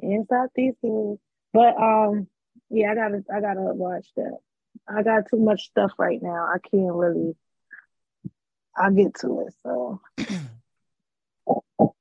Inside 0.00 0.48
these 0.54 0.74
things. 0.80 1.18
But 1.52 1.76
um, 1.80 2.28
yeah, 2.70 2.92
I 2.92 2.94
gotta 2.94 3.24
I 3.34 3.40
gotta 3.40 3.60
watch 3.74 4.06
that. 4.16 4.36
I 4.86 5.02
got 5.02 5.28
too 5.30 5.38
much 5.38 5.62
stuff 5.62 5.92
right 5.98 6.22
now. 6.22 6.46
I 6.54 6.58
can't 6.70 6.94
really 6.94 7.34
I'll 8.76 8.92
get 8.92 9.14
to 9.20 9.46
it. 9.46 9.54
So 9.62 10.00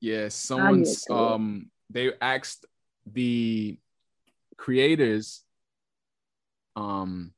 Yeah, 0.00 0.28
someone's 0.28 1.02
to 1.02 1.12
it. 1.12 1.16
um 1.16 1.70
they 1.88 2.12
asked 2.20 2.66
the 3.10 3.78
creators 4.56 5.42
um 6.76 7.32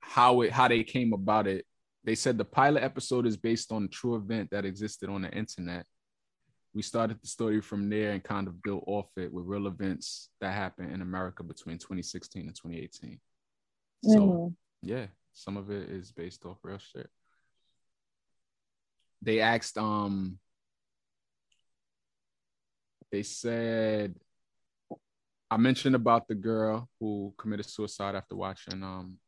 how 0.00 0.40
it 0.42 0.52
how 0.52 0.68
they 0.68 0.82
came 0.82 1.12
about 1.12 1.46
it. 1.46 1.66
They 2.04 2.14
said 2.14 2.38
the 2.38 2.44
pilot 2.44 2.82
episode 2.82 3.26
is 3.26 3.36
based 3.36 3.72
on 3.72 3.84
a 3.84 3.88
true 3.88 4.16
event 4.16 4.50
that 4.50 4.64
existed 4.64 5.10
on 5.10 5.22
the 5.22 5.30
internet. 5.30 5.84
We 6.72 6.82
started 6.82 7.20
the 7.20 7.26
story 7.26 7.60
from 7.60 7.90
there 7.90 8.12
and 8.12 8.22
kind 8.22 8.46
of 8.46 8.62
built 8.62 8.84
off 8.86 9.08
it 9.16 9.32
with 9.32 9.44
real 9.46 9.66
events 9.66 10.28
that 10.40 10.52
happened 10.52 10.92
in 10.92 11.02
America 11.02 11.42
between 11.42 11.78
2016 11.78 12.46
and 12.46 12.54
2018. 12.54 13.18
So 14.04 14.10
mhm. 14.10 14.54
yeah, 14.82 15.06
some 15.32 15.56
of 15.56 15.70
it 15.70 15.90
is 15.90 16.12
based 16.12 16.44
off 16.46 16.58
real 16.62 16.78
shit. 16.78 17.08
They 19.22 19.40
asked, 19.40 19.76
um, 19.76 20.38
they 23.12 23.22
said, 23.22 24.14
I 25.50 25.56
mentioned 25.56 25.94
about 25.94 26.26
the 26.28 26.34
girl 26.34 26.88
who 26.98 27.32
committed 27.38 27.66
suicide 27.66 28.14
after 28.14 28.34
watching 28.36 28.82
um 28.82 29.18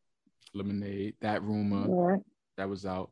Lemonade, 0.55 1.15
that 1.21 1.43
rumor 1.43 1.87
Yeah. 2.13 2.17
that 2.57 2.69
was 2.69 2.85
out. 2.87 3.11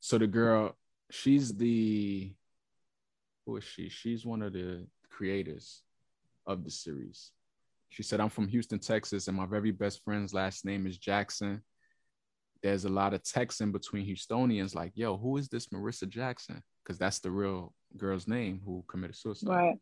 So 0.00 0.18
the 0.18 0.26
girl, 0.26 0.76
she's 1.10 1.54
the 1.54 2.32
who 3.44 3.56
is 3.56 3.64
she? 3.64 3.88
She's 3.88 4.26
one 4.26 4.42
of 4.42 4.52
the 4.52 4.86
creators 5.10 5.82
of 6.46 6.64
the 6.64 6.70
series. 6.70 7.32
She 7.88 8.02
said, 8.02 8.20
I'm 8.20 8.28
from 8.28 8.48
Houston, 8.48 8.78
Texas, 8.80 9.28
and 9.28 9.36
my 9.36 9.46
very 9.46 9.70
best 9.70 10.02
friend's 10.04 10.34
last 10.34 10.64
name 10.64 10.86
is 10.86 10.98
Jackson. 10.98 11.62
There's 12.62 12.84
a 12.84 12.88
lot 12.88 13.14
of 13.14 13.22
texting 13.22 13.70
between 13.72 14.04
Houstonians, 14.06 14.74
like, 14.74 14.92
yo, 14.96 15.16
who 15.16 15.36
is 15.36 15.48
this 15.48 15.66
Marissa 15.68 16.08
Jackson? 16.08 16.62
Because 16.82 16.98
that's 16.98 17.20
the 17.20 17.30
real 17.30 17.72
girl's 17.96 18.26
name 18.26 18.60
who 18.64 18.84
committed 18.88 19.16
suicide. 19.16 19.48
Right. 19.48 19.76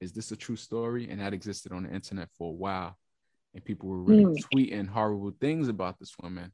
Is 0.00 0.12
this 0.12 0.32
a 0.32 0.36
true 0.36 0.56
story? 0.56 1.08
And 1.08 1.20
that 1.20 1.34
existed 1.34 1.72
on 1.72 1.84
the 1.84 1.90
internet 1.90 2.28
for 2.36 2.48
a 2.48 2.56
while. 2.56 2.96
And 3.54 3.64
people 3.64 3.88
were 3.88 4.02
really 4.02 4.24
Mm. 4.24 4.44
tweeting 4.52 4.88
horrible 4.88 5.32
things 5.40 5.68
about 5.68 5.98
this 5.98 6.16
woman 6.22 6.52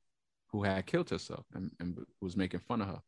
who 0.48 0.62
had 0.62 0.86
killed 0.86 1.10
herself 1.10 1.44
and, 1.54 1.70
and 1.78 1.98
was 2.20 2.36
making 2.36 2.60
fun 2.60 2.80
of 2.82 2.88
her. 2.88 3.02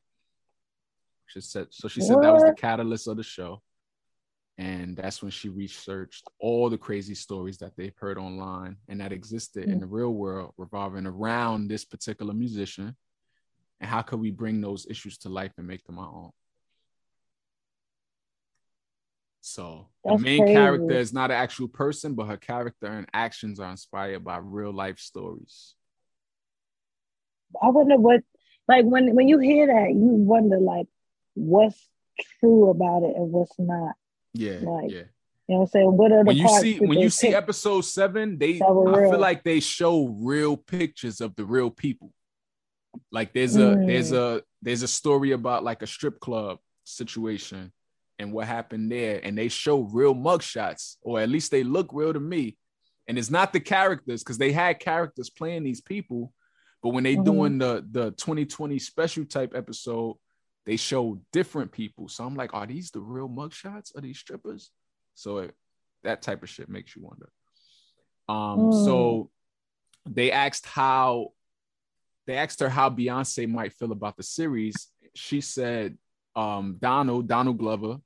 She 1.26 1.40
said 1.40 1.68
so. 1.70 1.88
She 1.88 2.00
said 2.00 2.20
that 2.22 2.32
was 2.32 2.42
the 2.42 2.54
catalyst 2.54 3.06
of 3.08 3.16
the 3.16 3.22
show. 3.22 3.62
And 4.56 4.96
that's 4.96 5.22
when 5.22 5.30
she 5.30 5.48
researched 5.48 6.26
all 6.40 6.68
the 6.68 6.78
crazy 6.78 7.14
stories 7.14 7.58
that 7.58 7.76
they've 7.76 7.96
heard 7.96 8.18
online 8.18 8.76
and 8.88 9.00
that 9.00 9.12
existed 9.12 9.68
in 9.68 9.78
the 9.78 9.86
real 9.86 10.12
world 10.12 10.52
revolving 10.56 11.06
around 11.06 11.68
this 11.68 11.84
particular 11.84 12.34
musician. 12.34 12.96
And 13.80 13.88
how 13.88 14.02
could 14.02 14.18
we 14.18 14.32
bring 14.32 14.60
those 14.60 14.86
issues 14.90 15.16
to 15.18 15.28
life 15.28 15.52
and 15.58 15.66
make 15.66 15.84
them 15.84 15.98
our 15.98 16.12
own? 16.12 16.30
So 19.40 19.88
That's 20.04 20.20
the 20.20 20.24
main 20.24 20.40
crazy. 20.42 20.54
character 20.54 20.92
is 20.98 21.12
not 21.12 21.30
an 21.30 21.36
actual 21.36 21.68
person, 21.68 22.14
but 22.14 22.26
her 22.26 22.36
character 22.36 22.86
and 22.86 23.06
actions 23.14 23.60
are 23.60 23.70
inspired 23.70 24.24
by 24.24 24.38
real 24.38 24.72
life 24.72 24.98
stories. 24.98 25.74
I 27.62 27.70
wonder 27.70 27.96
what 27.96 28.22
like 28.66 28.84
when 28.84 29.14
when 29.14 29.28
you 29.28 29.38
hear 29.38 29.66
that, 29.66 29.90
you 29.90 30.06
wonder 30.06 30.58
like 30.58 30.86
what's 31.34 31.88
true 32.40 32.70
about 32.70 33.04
it 33.04 33.16
and 33.16 33.32
what's 33.32 33.58
not. 33.58 33.94
Yeah, 34.34 34.60
Like, 34.60 34.90
yeah. 34.90 35.04
You 35.48 35.54
know 35.54 35.60
what 35.60 35.60
I'm 35.60 35.66
saying? 35.68 35.96
What 35.96 36.12
are 36.12 36.18
the 36.18 36.24
When 36.24 36.36
you 36.36 36.48
see 36.48 36.78
when 36.78 36.98
you 36.98 37.10
see 37.10 37.34
episode 37.34 37.80
seven, 37.82 38.38
they 38.38 38.60
I 38.60 39.08
feel 39.08 39.18
like 39.18 39.44
they 39.44 39.60
show 39.60 40.08
real 40.08 40.56
pictures 40.56 41.20
of 41.22 41.34
the 41.36 41.44
real 41.46 41.70
people. 41.70 42.12
Like 43.10 43.32
there's 43.32 43.56
a 43.56 43.76
Mm. 43.76 43.86
there's 43.86 44.12
a 44.12 44.42
there's 44.60 44.82
a 44.82 44.88
story 44.88 45.32
about 45.32 45.64
like 45.64 45.82
a 45.82 45.86
strip 45.86 46.20
club 46.20 46.58
situation 46.84 47.72
and 48.18 48.32
what 48.32 48.46
happened 48.46 48.90
there, 48.90 49.20
and 49.22 49.36
they 49.38 49.48
show 49.48 49.80
real 49.80 50.14
mugshots, 50.14 50.96
or 51.02 51.20
at 51.20 51.28
least 51.28 51.50
they 51.50 51.62
look 51.62 51.90
real 51.92 52.12
to 52.12 52.20
me. 52.20 52.56
And 53.06 53.18
it's 53.18 53.30
not 53.30 53.52
the 53.52 53.60
characters 53.60 54.22
because 54.22 54.38
they 54.38 54.52
had 54.52 54.80
characters 54.80 55.30
playing 55.30 55.62
these 55.62 55.80
people, 55.80 56.32
but 56.82 56.90
when 56.90 57.04
they 57.04 57.16
Mhm. 57.16 57.24
doing 57.24 57.58
the 57.58 57.86
the 57.90 58.10
2020 58.12 58.78
special 58.78 59.24
type 59.24 59.54
episode, 59.54 60.16
they 60.66 60.76
show 60.76 61.20
different 61.32 61.72
people. 61.72 62.08
So 62.08 62.24
I'm 62.24 62.34
like, 62.36 62.52
are 62.52 62.66
these 62.66 62.90
the 62.90 63.00
real 63.00 63.28
mugshots? 63.28 63.96
Are 63.96 64.02
these 64.02 64.18
strippers? 64.18 64.70
So 65.14 65.38
it, 65.38 65.54
that 66.02 66.20
type 66.22 66.42
of 66.42 66.48
shit 66.50 66.68
makes 66.68 66.94
you 66.94 67.02
wonder. 67.02 67.30
Um, 68.28 68.68
Mm. 68.68 68.74
so 68.74 69.30
they 70.04 70.30
asked 70.30 70.66
how 70.66 71.32
they 72.26 72.36
asked 72.36 72.60
her 72.60 72.68
how 72.68 72.90
Beyonce 72.90 73.48
might 73.48 73.72
feel 73.72 73.90
about 73.92 74.18
the 74.18 74.22
series. 74.22 74.88
She 75.14 75.40
said, 75.40 75.96
um, 76.36 76.76
Donald, 76.78 77.26
Donald 77.26 77.56
Glover, 77.56 77.96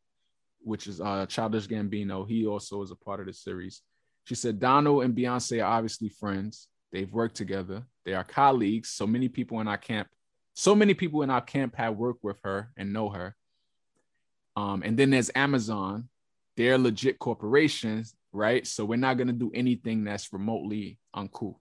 which 0.64 0.86
is 0.86 1.00
uh 1.00 1.26
Childish 1.26 1.66
Gambino, 1.66 2.28
he 2.28 2.46
also 2.46 2.82
is 2.82 2.90
a 2.90 2.96
part 2.96 3.20
of 3.20 3.26
the 3.26 3.32
series. 3.32 3.82
She 4.24 4.34
said 4.34 4.60
Donald 4.60 5.04
and 5.04 5.14
Beyonce 5.14 5.62
are 5.62 5.72
obviously 5.72 6.08
friends. 6.08 6.68
They've 6.92 7.12
worked 7.12 7.36
together. 7.36 7.84
They 8.04 8.14
are 8.14 8.24
colleagues. 8.24 8.90
So 8.90 9.06
many 9.06 9.28
people 9.28 9.60
in 9.60 9.68
our 9.68 9.78
camp, 9.78 10.08
so 10.54 10.74
many 10.74 10.94
people 10.94 11.22
in 11.22 11.30
our 11.30 11.40
camp 11.40 11.76
have 11.76 11.96
worked 11.96 12.22
with 12.22 12.36
her 12.44 12.70
and 12.76 12.92
know 12.92 13.08
her. 13.10 13.34
Um, 14.54 14.82
and 14.84 14.98
then 14.98 15.10
there's 15.10 15.30
Amazon. 15.34 16.08
They're 16.56 16.78
legit 16.78 17.18
corporations, 17.18 18.14
right? 18.32 18.66
So 18.66 18.84
we're 18.84 18.96
not 18.96 19.16
gonna 19.16 19.32
do 19.32 19.50
anything 19.54 20.04
that's 20.04 20.32
remotely 20.32 20.98
uncool. 21.16 21.56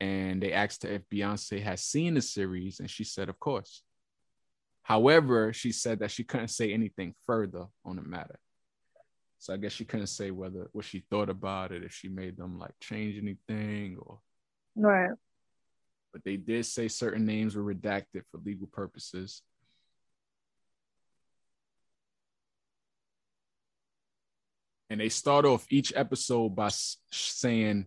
And 0.00 0.42
they 0.42 0.52
asked 0.52 0.82
her 0.82 0.90
if 0.90 1.08
Beyonce 1.08 1.62
has 1.62 1.82
seen 1.82 2.14
the 2.14 2.22
series, 2.22 2.80
and 2.80 2.88
she 2.88 3.04
said, 3.04 3.28
of 3.28 3.38
course. 3.38 3.82
However, 4.82 5.52
she 5.52 5.72
said 5.72 6.00
that 6.00 6.10
she 6.10 6.24
couldn't 6.24 6.48
say 6.48 6.72
anything 6.72 7.14
further 7.26 7.66
on 7.84 7.96
the 7.96 8.02
matter. 8.02 8.38
So 9.38 9.54
I 9.54 9.56
guess 9.56 9.72
she 9.72 9.84
couldn't 9.84 10.08
say 10.08 10.30
whether 10.30 10.68
what 10.72 10.84
she 10.84 11.04
thought 11.10 11.30
about 11.30 11.72
it, 11.72 11.82
if 11.84 11.92
she 11.92 12.08
made 12.08 12.36
them 12.36 12.58
like 12.58 12.74
change 12.80 13.16
anything, 13.16 13.96
or 13.98 14.18
Right. 14.76 15.10
but 16.12 16.24
they 16.24 16.36
did 16.36 16.66
say 16.66 16.88
certain 16.88 17.24
names 17.24 17.54
were 17.56 17.74
redacted 17.74 18.22
for 18.30 18.38
legal 18.44 18.66
purposes. 18.66 19.42
And 24.90 25.00
they 25.00 25.08
start 25.08 25.44
off 25.44 25.66
each 25.70 25.92
episode 25.94 26.50
by 26.56 26.68
saying, 27.12 27.86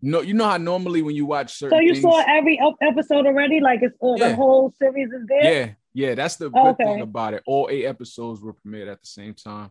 "No, 0.00 0.22
you 0.22 0.32
know 0.32 0.46
how 0.48 0.56
normally 0.56 1.02
when 1.02 1.14
you 1.14 1.26
watch 1.26 1.52
certain 1.54 1.78
So 1.78 1.82
you 1.82 1.92
things, 1.92 2.02
saw 2.02 2.22
every 2.26 2.58
episode 2.80 3.26
already? 3.26 3.60
Like 3.60 3.80
it's 3.82 3.94
uh, 4.02 4.14
Yeah. 4.16 4.30
the 4.30 4.34
whole 4.36 4.72
series 4.78 5.12
is 5.12 5.26
there? 5.28 5.52
yeah, 5.52 5.72
yeah, 5.94 6.14
that's 6.14 6.36
the 6.36 6.50
good 6.50 6.58
Okay. 6.58 6.84
thing 6.84 7.00
about 7.00 7.34
it. 7.34 7.42
All 7.46 7.68
eight 7.70 7.86
episodes 7.86 8.40
were 8.40 8.54
premiered 8.54 8.90
at 8.90 9.00
the 9.00 9.06
same 9.06 9.34
time. 9.34 9.70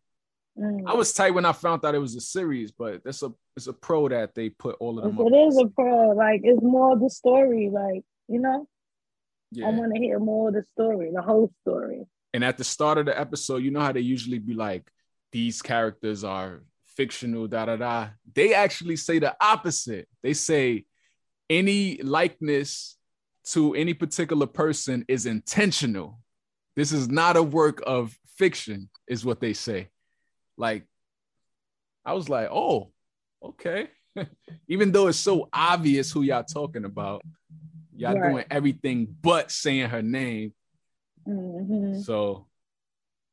Mm. 0.57 0.84
I 0.88 0.95
was 0.95 1.13
tight 1.13 1.32
when 1.32 1.45
I 1.45 1.51
found 1.51 1.86
out 1.86 1.93
it 1.95 1.99
was 1.99 2.15
a 2.15 2.22
series, 2.22 2.72
but 2.72 3.01
it's 3.05 3.22
a 3.22 3.32
it's 3.55 3.68
a 3.68 3.74
pro 3.74 4.09
that 4.09 4.34
they 4.34 4.49
put 4.49 4.76
all 4.80 4.97
of 4.97 5.03
them. 5.05 5.28
It 5.28 5.34
up. 5.34 5.47
is 5.49 5.57
a 5.57 5.68
pro. 5.68 6.09
Like 6.09 6.41
it's 6.43 6.63
more 6.63 6.97
the 6.97 7.09
story. 7.09 7.70
Like 7.72 8.03
you 8.28 8.39
know, 8.39 8.68
yeah. 9.51 9.68
I 9.68 9.70
want 9.70 9.93
to 9.93 10.01
hear 10.01 10.20
more 10.20 10.49
of 10.49 10.55
the 10.55 10.63
story, 10.74 11.11
the 11.13 11.22
whole 11.22 11.51
story. 11.61 12.05
And 12.34 12.43
at 12.43 12.57
the 12.57 12.63
start 12.63 12.97
of 12.97 13.05
the 13.05 13.18
episode, 13.20 13.63
you 13.63 13.72
know 13.72 13.80
how 13.80 13.91
they 13.91 14.01
usually 14.01 14.39
be 14.39 14.53
like, 14.53 14.89
these 15.32 15.61
characters 15.61 16.24
are 16.24 16.63
fictional, 16.95 17.47
da 17.47 17.65
da 17.65 17.76
da. 17.78 18.09
They 18.34 18.53
actually 18.53 18.95
say 18.95 19.20
the 19.20 19.36
opposite. 19.39 20.07
They 20.24 20.34
say 20.34 20.86
any 21.49 21.97
likeness 22.01 22.97
to 23.52 23.74
any 23.76 23.93
particular 23.93 24.45
person 24.45 25.06
is 25.08 25.26
intentional. 25.26 26.20
This 26.76 26.91
is 26.91 27.08
not 27.08 27.38
a 27.38 27.43
work 27.43 27.82
of 27.86 28.18
fiction, 28.36 28.89
is 29.08 29.24
what 29.26 29.39
they 29.39 29.54
say. 29.54 29.89
Like, 30.58 30.86
I 32.06 32.14
was 32.14 32.30
like, 32.30 32.50
oh, 32.52 32.91
okay. 33.43 33.89
Even 34.68 34.91
though 34.91 35.08
it's 35.08 35.18
so 35.18 35.50
obvious 35.54 36.12
who 36.12 36.22
y'all 36.24 36.43
talking 36.43 36.86
about, 36.86 37.24
y'all 37.95 38.16
Right. 38.16 38.32
doing 38.32 38.45
everything 38.50 39.08
but 39.22 39.52
saying 39.52 39.89
her 39.89 40.02
name. 40.02 40.54
hmm 41.26 42.00
So 42.02 42.48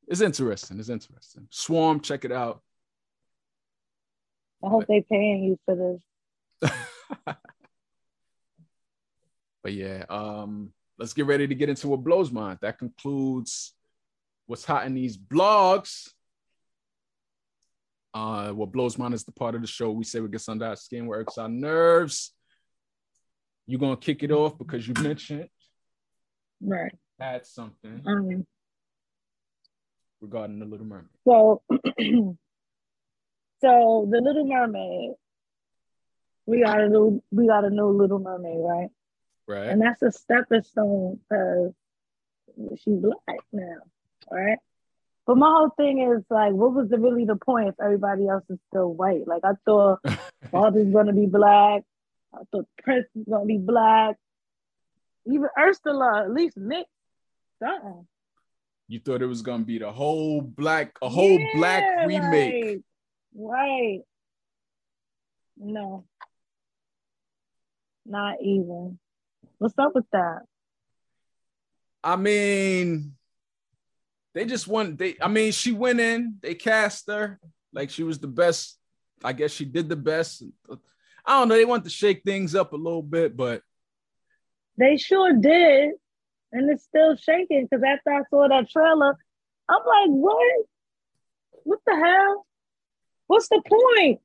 it's 0.07 0.21
interesting. 0.21 0.79
It's 0.79 0.89
interesting. 0.89 1.49
Swarm, 1.51 2.01
check 2.01 2.25
it 2.25 2.33
out. 2.33 2.63
I 4.63 4.69
hope 4.69 4.87
they 4.87 5.03
paying 5.03 5.45
you 5.45 5.59
for 5.65 5.99
this. 6.63 6.71
But 9.65 9.73
yeah, 9.73 10.05
um, 10.11 10.71
let's 10.99 11.15
get 11.15 11.25
ready 11.27 11.49
to 11.49 11.55
get 11.55 11.71
into 11.71 11.89
what 11.89 12.05
blows 12.05 12.31
mind. 12.31 12.59
That 12.61 12.79
concludes 12.79 13.75
what's 14.47 14.65
hot 14.65 14.85
in 14.87 14.95
these 14.95 15.17
blogs. 15.17 16.11
Uh, 18.13 18.51
what 18.53 18.71
blows 18.71 18.99
mind 18.99 19.15
is 19.15 19.25
the 19.25 19.33
part 19.33 19.55
of 19.55 19.63
the 19.63 19.67
show 19.67 19.91
we 19.91 20.05
say 20.05 20.21
we 20.21 20.29
gets 20.29 20.49
under 20.51 20.67
our 20.67 20.77
skin, 20.77 21.07
what 21.07 21.17
irks 21.17 21.39
our 21.39 21.49
nerves. 21.49 22.33
You're 23.67 23.81
gonna 23.81 23.97
kick 23.97 24.23
it 24.23 24.31
off 24.31 24.59
because 24.59 24.87
you 24.87 24.93
mentioned 25.03 25.49
Right. 26.61 26.93
had 27.19 27.47
something 27.47 28.03
Um. 28.07 28.47
regarding 30.21 30.59
the 30.59 30.67
Little 30.67 30.87
Mermaid. 30.87 31.09
So, 31.27 31.63
so 33.61 34.09
the 34.11 34.21
Little 34.21 34.47
Mermaid. 34.47 35.15
We 36.47 36.61
got 36.63 36.83
a 36.83 36.89
new, 36.91 37.23
we 37.33 37.47
got 37.47 37.65
a 37.65 37.71
new 37.71 37.89
Little 37.89 38.19
Mermaid, 38.19 38.59
right? 38.61 38.91
Right? 39.47 39.69
And 39.69 39.81
that's 39.81 40.03
a 40.03 40.11
stepping 40.11 40.63
stone 40.63 41.21
because 41.29 41.73
she's 42.79 42.99
black 42.99 43.41
now, 43.53 43.79
right? 44.31 44.59
But 45.27 45.39
my 45.39 45.49
whole 45.49 45.71
thing 45.71 46.01
is 46.01 46.23
like, 46.29 46.53
what 46.53 46.75
was 46.75 46.89
the 46.89 46.99
really 46.99 47.25
the 47.25 47.37
point 47.37 47.69
if 47.69 47.75
everybody 47.83 48.29
else 48.29 48.45
is 48.51 48.59
still 48.69 48.93
white? 48.93 49.27
Like 49.27 49.43
I 49.45 49.53
thought 49.65 50.01
Baldy's 50.53 50.93
gonna 50.93 51.13
be 51.13 51.27
black. 51.27 51.83
I 52.35 52.39
thought 52.51 52.67
Prince 52.83 53.07
was 53.15 53.27
gonna 53.31 53.47
be 53.47 53.59
black. 53.59 54.17
Even 55.27 55.49
Ursula, 55.59 56.25
at 56.25 56.33
least 56.33 56.57
Nick, 56.57 56.87
something. 57.59 58.07
you 58.89 59.01
thought 59.01 59.23
it 59.23 59.27
was 59.27 59.41
gonna 59.41 59.65
be 59.65 59.79
the 59.79 59.91
whole 59.91 60.43
black, 60.43 60.99
a 61.01 61.09
whole 61.09 61.39
black 61.55 61.85
remake. 62.07 62.83
right. 63.35 64.01
No. 65.57 66.05
Not 68.05 68.37
even. 68.43 68.99
What's 69.59 69.79
up 69.79 69.95
with 69.95 70.07
that? 70.13 70.41
I 72.03 72.17
mean, 72.17 73.15
they 74.35 74.45
just 74.45 74.69
want 74.69 74.99
they. 74.99 75.17
I 75.21 75.29
mean, 75.29 75.53
she 75.53 75.73
went 75.73 76.01
in. 76.01 76.37
They 76.43 76.55
cast 76.55 77.07
her 77.09 77.41
like 77.73 77.91
she 77.91 78.03
was 78.03 78.19
the 78.19 78.29
best. 78.29 78.79
I 79.23 79.33
guess 79.33 79.53
she 79.53 79.65
did 79.65 79.89
the 79.89 79.97
best. 79.97 80.43
I 81.27 81.39
don't 81.39 81.49
know. 81.49 81.55
They 81.55 81.65
want 81.65 81.85
to 81.85 81.91
shake 81.91 82.23
things 82.25 82.55
up 82.55 82.73
a 82.73 82.77
little 82.77 83.03
bit, 83.03 83.37
but 83.37 83.63
They 84.77 84.97
sure 84.97 85.33
did. 85.33 85.93
And 86.53 86.71
it's 86.71 86.85
still 86.85 87.17
shaking 87.17 87.67
because 87.69 87.83
after 87.83 88.13
I 88.13 88.23
saw 88.31 88.47
that 88.49 88.71
trailer, 88.71 89.17
I'm 89.69 89.79
like, 89.87 90.11
what? 90.11 90.67
What 91.65 91.79
the 91.87 91.97
hell? 91.97 92.47
What's 93.27 93.49
the 93.49 93.63
point? 93.67 94.21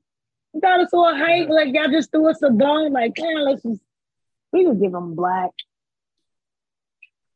You 0.53 0.61
got 0.61 0.79
us 0.81 0.89
all 0.93 1.15
hype, 1.15 1.49
like 1.49 1.73
y'all 1.73 1.89
just 1.89 2.11
threw 2.11 2.29
us 2.29 2.41
a 2.41 2.49
bone, 2.49 2.91
like, 2.91 3.13
man, 3.17 3.45
let's 3.45 3.63
just, 3.63 3.81
we 4.51 4.65
could 4.65 4.79
give 4.81 4.91
them 4.91 5.15
black. 5.15 5.51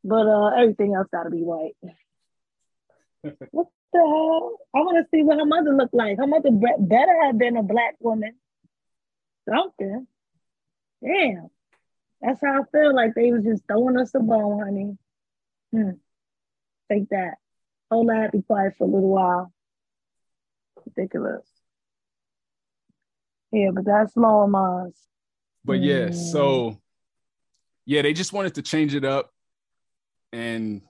But 0.04 0.28
uh 0.28 0.48
everything 0.60 0.94
else 0.96 1.08
gotta 1.12 1.30
be 1.30 1.44
white. 1.44 1.76
what 3.52 3.68
the 3.94 4.00
hell? 4.00 4.58
I 4.76 4.80
want 4.80 4.98
to 4.98 5.08
see 5.12 5.24
what 5.24 5.38
her 5.40 5.46
mother 5.46 5.74
looked 5.76 5.94
like. 5.94 6.18
Her 6.18 6.28
mother 6.28 6.52
be- 6.52 6.76
better 6.80 7.24
have 7.24 7.38
been 7.38 7.58
a 7.58 7.64
black 7.64 7.96
woman. 8.00 8.34
Something. 9.48 10.08
Damn. 11.04 11.50
That's 12.22 12.40
how 12.42 12.62
I 12.62 12.64
feel 12.72 12.96
like 12.96 13.14
they 13.14 13.32
was 13.32 13.44
just 13.44 13.64
throwing 13.68 13.98
us 13.98 14.16
a 14.16 14.20
bone, 14.20 14.60
honey. 14.64 14.98
Hmm. 15.72 15.98
Take 16.92 17.10
that. 17.10 17.36
Hold 17.92 18.10
that, 18.10 18.32
be 18.32 18.42
quiet 18.42 18.76
for 18.78 18.86
a 18.86 18.88
little 18.88 19.10
while. 19.10 19.54
Ridiculous. 20.86 21.46
Yeah, 23.52 23.70
but 23.74 23.86
that's 23.86 24.16
low 24.18 24.48
Mars. 24.48 24.96
But 25.64 25.82
yeah, 25.82 26.08
Mm. 26.08 26.32
so 26.32 26.82
yeah, 27.86 28.02
they 28.02 28.14
just 28.14 28.34
wanted 28.34 28.56
to 28.56 28.62
change 28.62 28.96
it 28.96 29.06
up, 29.06 29.32
and 30.32 30.82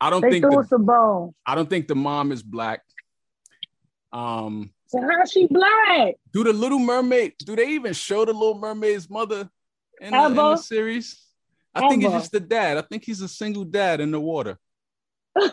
I 0.00 0.10
don't 0.10 0.22
They 0.22 0.30
think 0.30 0.44
threw 0.44 0.52
the, 0.52 0.58
us 0.58 0.72
a 0.72 0.78
bone. 0.78 1.34
I 1.46 1.54
don't 1.54 1.68
think 1.68 1.88
the 1.88 1.96
mom 1.96 2.32
is 2.32 2.42
black. 2.42 2.82
Um, 4.12 4.70
So 4.86 5.00
how 5.00 5.24
she 5.26 5.46
black? 5.46 6.14
do 6.32 6.44
the 6.44 6.52
Little 6.52 6.78
Mermaid? 6.78 7.34
Do 7.44 7.56
they 7.56 7.70
even 7.70 7.92
show 7.92 8.24
the 8.24 8.32
Little 8.32 8.58
Mermaid's 8.58 9.10
mother 9.10 9.50
in 10.00 10.12
the, 10.12 10.24
in 10.26 10.34
the 10.34 10.56
series? 10.56 11.20
I 11.74 11.88
think 11.88 12.02
it's 12.04 12.12
just 12.12 12.32
the 12.32 12.40
dad. 12.40 12.78
I 12.78 12.82
think 12.82 13.04
he's 13.04 13.20
a 13.20 13.28
single 13.28 13.64
dad 13.64 14.00
in 14.00 14.10
the 14.10 14.20
water. 14.20 14.58
I 15.36 15.50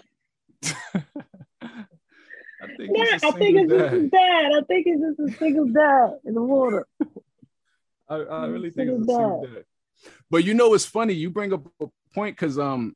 think 2.78 2.92
Yeah, 2.96 3.04
a 3.04 3.28
I 3.28 3.32
think 3.32 3.58
it's 3.58 3.70
single 3.70 3.80
just 3.80 3.94
his 3.94 4.12
dad. 4.12 4.12
dad. 4.12 4.52
I 4.58 4.62
think 4.68 4.88
it's 4.88 5.02
just 5.02 5.20
a 5.20 5.38
single 5.38 5.66
dad 5.68 6.12
in 6.26 6.34
the 6.34 6.42
water. 6.42 6.88
I, 8.10 8.16
I 8.16 8.46
really 8.48 8.70
think 8.72 8.90
Single 8.90 9.02
it's 9.02 9.12
a 9.12 9.16
single 9.16 9.42
dad. 9.54 9.64
Dad. 10.04 10.12
But 10.30 10.44
you 10.44 10.54
know, 10.54 10.74
it's 10.74 10.86
funny. 10.86 11.14
You 11.14 11.30
bring 11.30 11.54
up 11.54 11.66
a 11.80 11.88
point 12.14 12.36
because 12.36 12.58
um, 12.60 12.96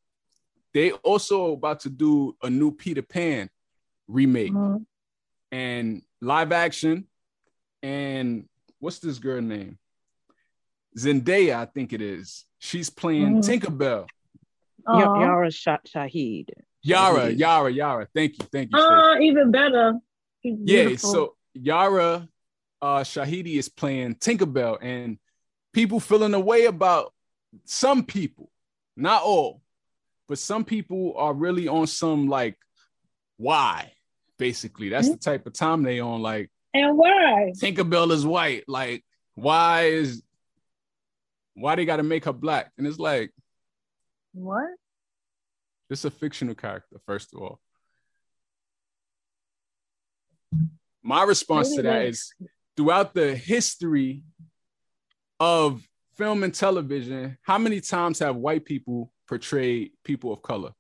they 0.74 0.92
also 0.92 1.54
about 1.54 1.82
to 1.82 1.90
do 1.90 2.36
a 2.44 2.50
new 2.50 2.72
Peter 2.72 3.02
Pan 3.02 3.50
remake 4.08 4.52
Mhm. 4.54 4.86
and 5.52 6.02
live 6.22 6.52
action. 6.52 7.08
And 7.82 8.48
what's 8.80 9.00
this 9.00 9.20
girl 9.20 9.42
name? 9.42 9.78
Zendaya, 10.98 11.56
I 11.58 11.66
think 11.66 11.94
it 11.94 12.02
is. 12.02 12.46
She's 12.58 12.90
playing 12.90 13.36
Mhm. 13.38 13.44
Tinkerbell. 13.44 14.08
Uh-huh. 14.86 15.20
Yara 15.20 15.52
Shah- 15.52 15.78
Shahid. 15.88 16.50
Yara, 16.82 17.30
Yara, 17.30 17.70
Yara. 17.72 18.08
Thank 18.14 18.40
you, 18.40 18.46
thank 18.52 18.72
you. 18.72 18.80
Stacey. 18.80 18.94
Uh, 18.94 19.20
even 19.20 19.52
better. 19.52 20.00
She's 20.42 20.58
yeah, 20.64 20.84
beautiful. 20.86 21.10
so 21.12 21.36
Yara 21.54 22.28
uh 22.82 23.00
Shahidi 23.02 23.56
is 23.58 23.68
playing 23.70 24.16
Tinkerbell, 24.16 24.78
and 24.82 25.20
people 25.74 26.00
feeling 26.00 26.34
a 26.34 26.40
way 26.40 26.66
about 26.66 27.14
some 27.66 28.04
people, 28.04 28.52
not 28.96 29.24
all, 29.24 29.62
but 30.28 30.38
some 30.40 30.64
people 30.66 31.14
are 31.18 31.34
really 31.34 31.68
on 31.68 31.88
some 31.88 32.28
like 32.28 32.58
why 33.38 33.92
basically 34.38 34.90
that's 34.90 35.10
the 35.10 35.18
type 35.18 35.46
of 35.48 35.54
time 35.54 35.82
they 35.84 36.00
on 36.00 36.22
like 36.22 36.50
and 36.74 36.98
why? 36.98 37.52
Tinkerbell 37.58 38.12
is 38.12 38.26
white 38.26 38.64
like 38.68 39.04
why 39.36 39.84
is 39.86 40.22
why 41.56 41.76
they 41.76 41.86
got 41.86 41.98
to 41.98 42.04
make 42.04 42.26
her 42.26 42.34
black 42.34 42.72
and 42.78 42.86
it's 42.86 43.00
like 43.00 43.32
What? 44.34 44.70
it's 45.90 46.06
a 46.06 46.12
fictional 46.12 46.54
character 46.56 46.98
first 47.06 47.34
of 47.34 47.42
all 47.42 47.60
my 51.02 51.24
response 51.24 51.76
to 51.76 51.82
that 51.82 52.06
is 52.06 52.34
throughout 52.78 53.14
the 53.14 53.36
history 53.36 54.22
of 55.40 55.82
film 56.18 56.44
and 56.44 56.54
television, 56.54 57.38
how 57.44 57.58
many 57.58 57.80
times 57.82 58.20
have 58.20 58.36
white 58.36 58.66
people 58.66 59.12
portrayed 59.28 59.92
people 60.04 60.34
of 60.34 60.42
color? 60.42 60.72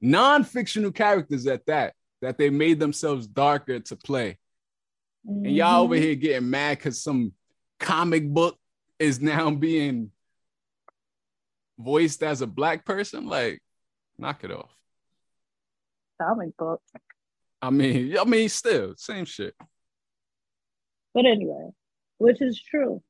Non-fictional 0.00 0.92
characters 0.92 1.46
at 1.46 1.66
that, 1.66 1.94
that 2.22 2.38
they 2.38 2.48
made 2.50 2.80
themselves 2.80 3.26
darker 3.26 3.78
to 3.80 3.96
play. 3.96 4.38
And 5.26 5.54
y'all 5.54 5.82
over 5.82 5.94
Mhm. 5.96 6.00
here 6.00 6.14
getting 6.14 6.48
mad 6.48 6.78
because 6.78 7.02
some 7.02 7.34
comic 7.78 8.26
book 8.26 8.58
is 8.98 9.20
now 9.20 9.50
being 9.54 10.12
voiced 11.78 12.22
as 12.22 12.40
a 12.40 12.46
black 12.46 12.84
person. 12.86 13.26
Like, 13.26 13.62
knock 14.18 14.44
it 14.44 14.50
off. 14.50 14.74
comic 16.20 16.54
book. 16.58 16.82
I 17.62 17.70
mean, 17.70 18.16
I 18.18 18.24
mean, 18.24 18.48
still 18.50 18.94
same 18.96 19.24
shit. 19.24 19.54
But 21.14 21.24
anyway, 21.24 21.70
which 22.18 22.42
is 22.42 22.60
true. 22.62 23.02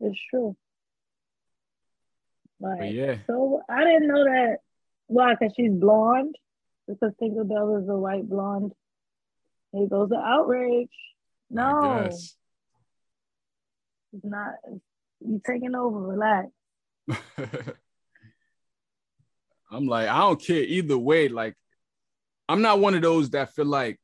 It's 0.00 0.18
true. 0.30 0.56
But 2.60 2.78
Like, 2.78 2.92
yeah, 2.92 3.16
so 3.26 3.62
I 3.68 3.84
didn't 3.84 4.08
know 4.08 4.24
that. 4.24 4.58
Why? 5.06 5.34
Because 5.34 5.54
she's 5.56 5.72
blonde. 5.72 6.36
Because 6.86 7.12
Tinkerbell 7.20 7.82
is 7.82 7.88
a 7.88 7.96
white 7.96 8.28
blonde. 8.28 8.72
Here 9.72 9.86
goes 9.86 10.08
the 10.08 10.16
outrage. 10.16 10.88
No, 11.48 12.06
it's 12.06 12.36
not. 14.24 14.54
You 15.20 15.40
taking 15.46 15.74
over. 15.74 16.00
Relax. 16.00 16.48
I'm 19.70 19.86
like, 19.86 20.08
I 20.08 20.18
don't 20.18 20.42
care 20.42 20.62
either 20.62 20.98
way. 20.98 21.28
Like, 21.28 21.54
I'm 22.48 22.62
not 22.62 22.80
one 22.80 22.94
of 22.94 23.02
those 23.02 23.30
that 23.30 23.54
feel 23.54 23.66
like 23.66 23.99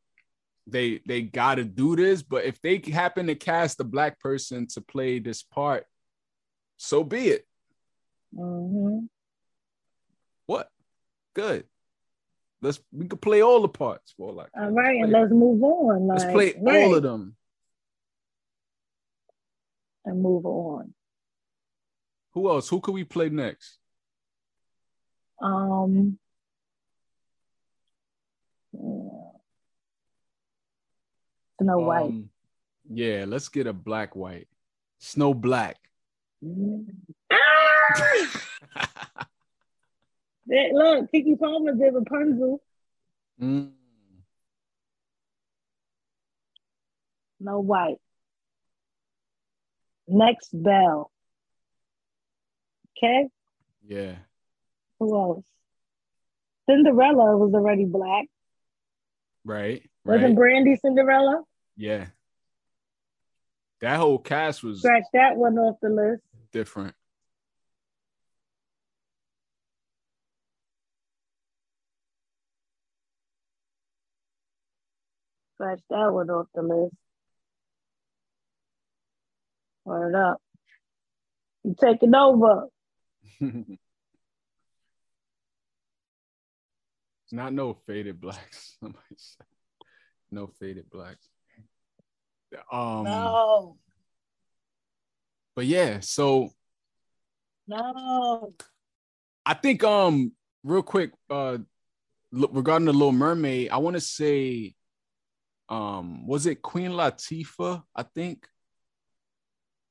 they 0.67 1.01
they 1.07 1.23
gotta 1.23 1.65
do 1.65 1.97
this, 1.97 2.23
but 2.23 2.45
if 2.45 2.61
they 2.61 2.83
happen 2.93 3.27
to 3.29 3.35
cast 3.35 3.81
a 3.81 3.85
black 3.85 4.19
person 4.21 4.67
to 4.69 4.81
play 4.81 5.19
this 5.19 5.43
part, 5.43 5.87
so 6.77 7.05
be 7.05 7.29
it. 7.29 7.47
hmm 8.35 9.07
What? 10.47 10.71
Good. 11.35 11.65
Let's 12.63 12.81
we 12.93 13.07
could 13.07 13.21
play 13.21 13.43
all 13.43 13.61
the 13.63 13.69
parts 13.69 14.13
for 14.17 14.33
like 14.33 14.49
All 14.59 14.71
right, 14.71 15.03
and 15.03 15.13
let's 15.13 15.31
move 15.31 15.63
on. 15.63 16.09
let's 16.09 16.25
play 16.25 16.55
right, 16.59 16.83
all 16.83 16.95
of 16.95 17.03
them. 17.03 17.37
and 20.05 20.23
move 20.23 20.47
on. 20.47 20.95
Who 22.33 22.49
else? 22.49 22.69
Who 22.69 22.81
could 22.81 22.93
we 22.93 23.05
play 23.05 23.29
next? 23.29 23.79
Um. 25.41 26.19
yeah. 28.73 29.26
Snow 31.61 31.79
White. 31.79 32.05
Um, 32.07 32.31
yeah, 32.89 33.25
let's 33.27 33.49
get 33.49 33.67
a 33.67 33.73
black 33.73 34.15
white. 34.15 34.49
Snow 34.99 35.35
Black. 35.35 35.77
That- 40.49 40.71
look, 40.73 41.11
Keke 41.13 41.39
Palmer 41.41 41.73
did 41.73 41.93
Rapunzel. 41.93 42.61
Mm. 43.41 43.73
Snow 47.41 47.61
White. 47.61 47.97
Next 50.09 50.51
Bell. 50.53 51.11
Okay, 52.97 53.29
Yeah. 53.87 54.15
who 55.01 55.15
else? 55.17 55.45
Cinderella 56.71 57.37
was 57.37 57.53
already 57.53 57.85
black. 57.85 58.27
Right. 59.45 59.83
Wasn't 60.05 60.29
Right. 60.29 60.35
Brandy 60.37 60.77
Cinderella? 60.77 61.43
Yeah. 61.77 62.07
That 63.81 63.99
whole 63.99 64.19
cast 64.19 64.63
was 64.63 64.79
Scratch 64.81 65.05
that 65.13 65.37
one 65.37 65.59
off 65.59 65.77
the 65.83 65.91
list. 65.91 66.23
different. 66.53 66.95
Scratch 75.55 75.81
that 75.91 76.13
one 76.13 76.31
off 76.31 76.47
the 76.55 76.63
list. 76.63 76.95
Word 79.85 80.15
up. 80.15 80.39
You 81.65 81.75
taking 81.81 82.15
over. 82.15 82.67
It's 83.41 83.79
not 87.33 87.53
no 87.53 87.75
faded 87.87 88.21
blacks. 88.21 88.77
Somebody 88.81 89.05
said. 89.17 89.47
No 90.31 90.47
faded 90.47 90.91
blacks. 90.91 91.29
Um 92.71 93.05
No, 93.05 93.77
but 95.55 95.67
yeah, 95.67 96.01
so 96.01 96.51
no. 97.67 98.55
I 99.45 99.55
think 99.55 99.83
um 99.85 100.33
real 100.63 100.83
quick 100.83 101.13
uh 101.31 101.59
regarding 102.33 102.87
the 102.87 102.93
Little 102.93 103.13
Mermaid, 103.13 103.71
I 103.71 103.79
want 103.79 103.95
to 103.95 104.01
say 104.01 104.75
um 105.69 106.27
was 106.27 106.47
it 106.47 106.63
Queen 106.63 106.93
Latifah? 106.93 107.83
I 107.95 108.03
think 108.03 108.47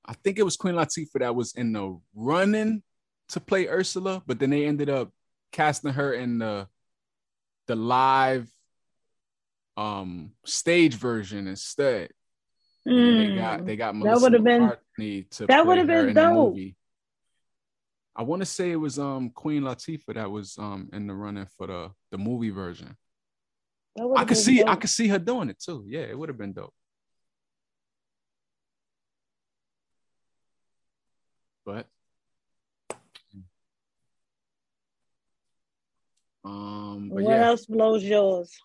I 0.05 0.13
think 0.13 0.37
it 0.37 0.43
was 0.43 0.57
Queen 0.57 0.75
Latifah 0.75 1.19
that 1.19 1.35
was 1.35 1.53
in 1.55 1.73
the 1.73 1.99
running 2.13 2.83
to 3.29 3.39
play 3.39 3.67
Ursula, 3.67 4.21
but 4.27 4.39
then 4.39 4.51
they 4.51 4.65
ended 4.65 4.89
up 4.89 5.11
casting 5.51 5.93
her 5.93 6.13
in 6.13 6.37
the 6.37 6.67
the 7.67 7.75
live 7.75 8.49
um 9.77 10.31
stage 10.45 10.95
version 10.95 11.47
instead. 11.47 12.11
Then 12.85 13.17
They 13.17 13.35
got 13.35 13.59
Mm. 13.61 13.65
they 13.65 13.75
got 13.75 13.95
Melissa 13.95 14.21
would've 14.23 14.43
been- 14.43 14.61
to 15.31 15.47
that 15.47 15.65
would've 15.65 15.87
her 15.87 16.05
been 16.05 16.13
dope. 16.13 16.55
I 18.15 18.23
want 18.23 18.41
to 18.41 18.45
say 18.45 18.71
it 18.71 18.75
was 18.77 18.97
um 18.99 19.29
Queen 19.31 19.63
Latifah 19.63 20.13
that 20.13 20.29
was 20.31 20.57
um 20.57 20.89
in 20.93 21.07
the 21.07 21.13
running 21.13 21.47
for 21.57 21.67
the 21.67 21.91
the 22.11 22.17
movie 22.17 22.51
version. 22.51 22.95
I 24.15 24.23
could 24.25 24.37
see 24.37 24.63
I 24.63 24.75
could 24.75 24.89
see 24.89 25.07
her 25.07 25.19
doing 25.19 25.49
it 25.49 25.59
too. 25.59 25.83
Yeah, 25.87 26.01
it 26.01 26.17
would 26.17 26.29
have 26.29 26.37
been 26.37 26.53
dope. 26.53 26.73
But 31.65 31.87
um 36.43 37.09
but 37.09 37.23
What 37.23 37.31
yeah, 37.31 37.47
else 37.47 37.65
blows 37.65 38.03
yours? 38.03 38.55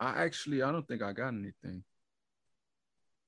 I 0.00 0.24
actually 0.24 0.62
I 0.62 0.72
don't 0.72 0.86
think 0.86 1.02
I 1.02 1.12
got 1.12 1.28
anything 1.28 1.84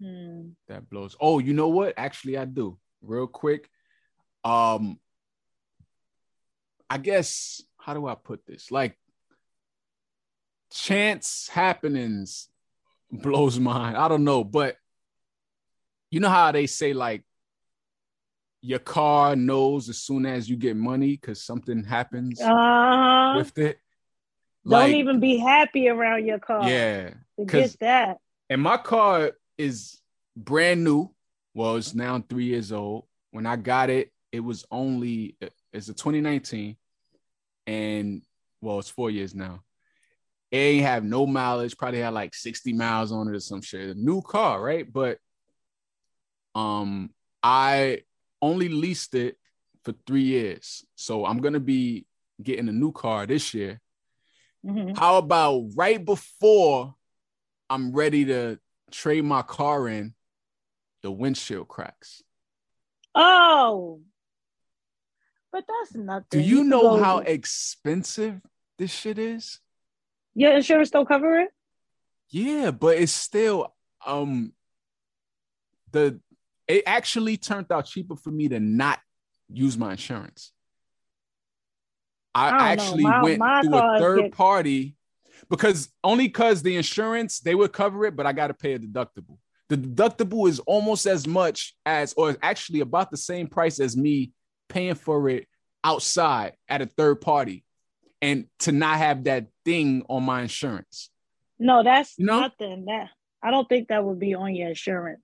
Hmm. 0.01 0.51
that 0.69 0.89
blows. 0.89 1.17
Oh, 1.21 1.39
you 1.41 1.53
know 1.55 1.69
what? 1.69 1.95
Actually, 1.97 2.37
I 2.39 2.45
do. 2.45 2.79
Real 3.03 3.27
quick. 3.27 3.69
Um 4.45 4.99
I 6.91 6.99
guess 6.99 7.63
how 7.79 7.95
do 7.95 8.07
I 8.07 8.15
put 8.15 8.47
this? 8.47 8.71
Like 8.71 8.99
chance 10.73 11.49
happenings 11.53 12.49
blows 13.11 13.59
mine. 13.59 13.97
I 13.97 14.09
don't 14.09 14.25
know, 14.25 14.45
but 14.45 14.77
you 16.11 16.21
know 16.21 16.29
how 16.29 16.53
they 16.53 16.67
say 16.67 16.93
like 16.93 17.25
your 18.61 18.79
car 18.79 19.37
knows 19.37 19.89
as 19.89 19.99
soon 19.99 20.27
as 20.27 20.49
you 20.49 20.57
get 20.57 20.77
money 20.77 21.13
because 21.13 21.43
something 21.43 21.85
happens 21.85 22.41
Uh, 22.41 23.35
with 23.37 23.57
it. 23.59 23.79
don't 24.69 24.91
even 24.91 25.21
be 25.21 25.37
happy 25.39 25.89
around 25.89 26.27
your 26.27 26.39
car. 26.39 26.69
yeah. 26.69 27.11
get 27.47 27.77
that. 27.81 28.19
And 28.51 28.61
my 28.63 28.77
car 28.79 29.33
is 29.59 30.01
brand 30.37 30.85
new. 30.85 31.13
Well, 31.55 31.77
it's 31.77 31.95
now 31.95 32.25
three 32.29 32.45
years 32.45 32.73
old. 32.73 33.05
When 33.33 33.45
I 33.45 33.57
got 33.57 33.91
it, 33.91 34.13
it 34.33 34.41
was 34.41 34.65
only 34.71 35.37
it's 35.73 35.89
a 35.89 35.95
2019, 35.95 36.77
and 37.67 38.23
well, 38.61 38.79
it's 38.79 38.89
four 38.89 39.11
years 39.11 39.35
now. 39.35 39.63
It 40.51 40.57
ain't 40.57 40.87
have 40.87 41.05
no 41.05 41.27
mileage. 41.27 41.77
Probably 41.77 42.01
had 42.01 42.15
like 42.15 42.35
60 42.35 42.73
miles 42.73 43.13
on 43.13 43.29
it 43.29 43.37
or 43.37 43.41
some 43.41 43.61
shit. 43.61 43.91
A 43.91 44.01
new 44.01 44.23
car, 44.23 44.63
right? 44.63 44.91
But 44.91 45.19
um, 46.55 47.11
I 47.43 48.03
only 48.41 48.69
leased 48.69 49.15
it 49.15 49.37
for 49.85 49.95
three 50.07 50.23
years, 50.23 50.85
so 50.95 51.27
I'm 51.27 51.39
gonna 51.39 51.61
be 51.61 52.07
getting 52.43 52.69
a 52.69 52.73
new 52.73 52.93
car 52.93 53.27
this 53.27 53.53
year. 53.53 53.81
Mhm. 54.65 54.97
How 54.97 55.19
about 55.19 55.65
right 55.75 56.03
before 56.03 56.95
I'm 57.71 57.93
ready 57.93 58.25
to 58.27 58.59
trade 58.91 59.25
my 59.25 59.43
car 59.43 59.89
in, 59.89 60.15
the 61.03 61.11
windshield 61.11 61.69
cracks? 61.69 62.23
Oh, 63.15 64.01
but 65.53 65.65
that's 65.67 65.95
nothing. 65.95 66.27
Do 66.31 66.41
you 66.41 66.65
know 66.65 67.03
how 67.03 67.19
expensive 67.19 68.41
this 68.79 68.91
shit 68.93 69.19
is? 69.19 69.61
your 70.35 70.53
insurance 70.53 70.91
don't 70.91 71.09
cover 71.09 71.41
it? 71.41 71.49
Yeah, 72.31 72.71
but 72.71 72.97
it's 72.99 73.11
still 73.13 73.75
um 74.07 74.53
the 75.91 76.21
it 76.69 76.85
actually 76.87 77.39
turned 77.39 77.73
out 77.73 77.87
cheaper 77.87 78.15
for 78.15 78.31
me 78.31 78.49
to 78.49 78.61
not 78.61 79.01
use 79.49 79.77
my 79.79 79.93
insurance. 79.93 80.53
I, 82.35 82.51
I 82.51 82.73
actually 82.73 83.05
My- 83.05 83.23
went 83.23 83.39
my 83.39 83.63
through 83.63 83.75
a 83.79 83.99
third 83.99 84.21
get- 84.25 84.33
party 84.33 84.95
because 85.51 85.89
only 86.05 86.27
because 86.29 86.63
the 86.63 86.77
insurance 86.77 87.41
they 87.41 87.55
would 87.55 87.73
cover 87.73 88.05
it, 88.07 88.17
but 88.17 88.27
I 88.27 88.33
got 88.33 88.49
to 88.49 88.55
pay 88.55 88.75
a 88.75 88.79
deductible. 88.79 89.39
The 89.69 89.77
deductible 89.77 90.49
is 90.49 90.61
almost 90.61 91.07
as 91.07 91.27
much 91.27 91.75
as, 91.85 92.15
or 92.17 92.37
actually 92.43 92.81
about 92.81 93.11
the 93.11 93.17
same 93.17 93.47
price 93.49 93.81
as 93.81 93.97
me 93.97 94.33
paying 94.69 94.95
for 94.95 95.29
it 95.29 95.47
outside 95.85 96.55
at 96.69 96.83
a 96.83 96.87
third 96.87 97.21
party, 97.21 97.65
and 98.21 98.47
to 98.61 98.73
not 98.73 98.99
have 98.99 99.25
that 99.25 99.47
thing 99.65 100.05
on 100.09 100.23
my 100.25 100.43
insurance. 100.43 101.11
No, 101.59 101.83
that's 101.83 102.15
You 102.19 102.27
know? 102.27 102.41
nothing. 102.41 102.85
That 102.87 103.09
I 103.43 103.51
don't 103.51 103.69
think 103.69 103.89
that 103.89 104.05
would 104.05 104.19
be 104.19 104.35
on 104.35 104.55
your 104.55 104.69
insurance. 104.71 105.21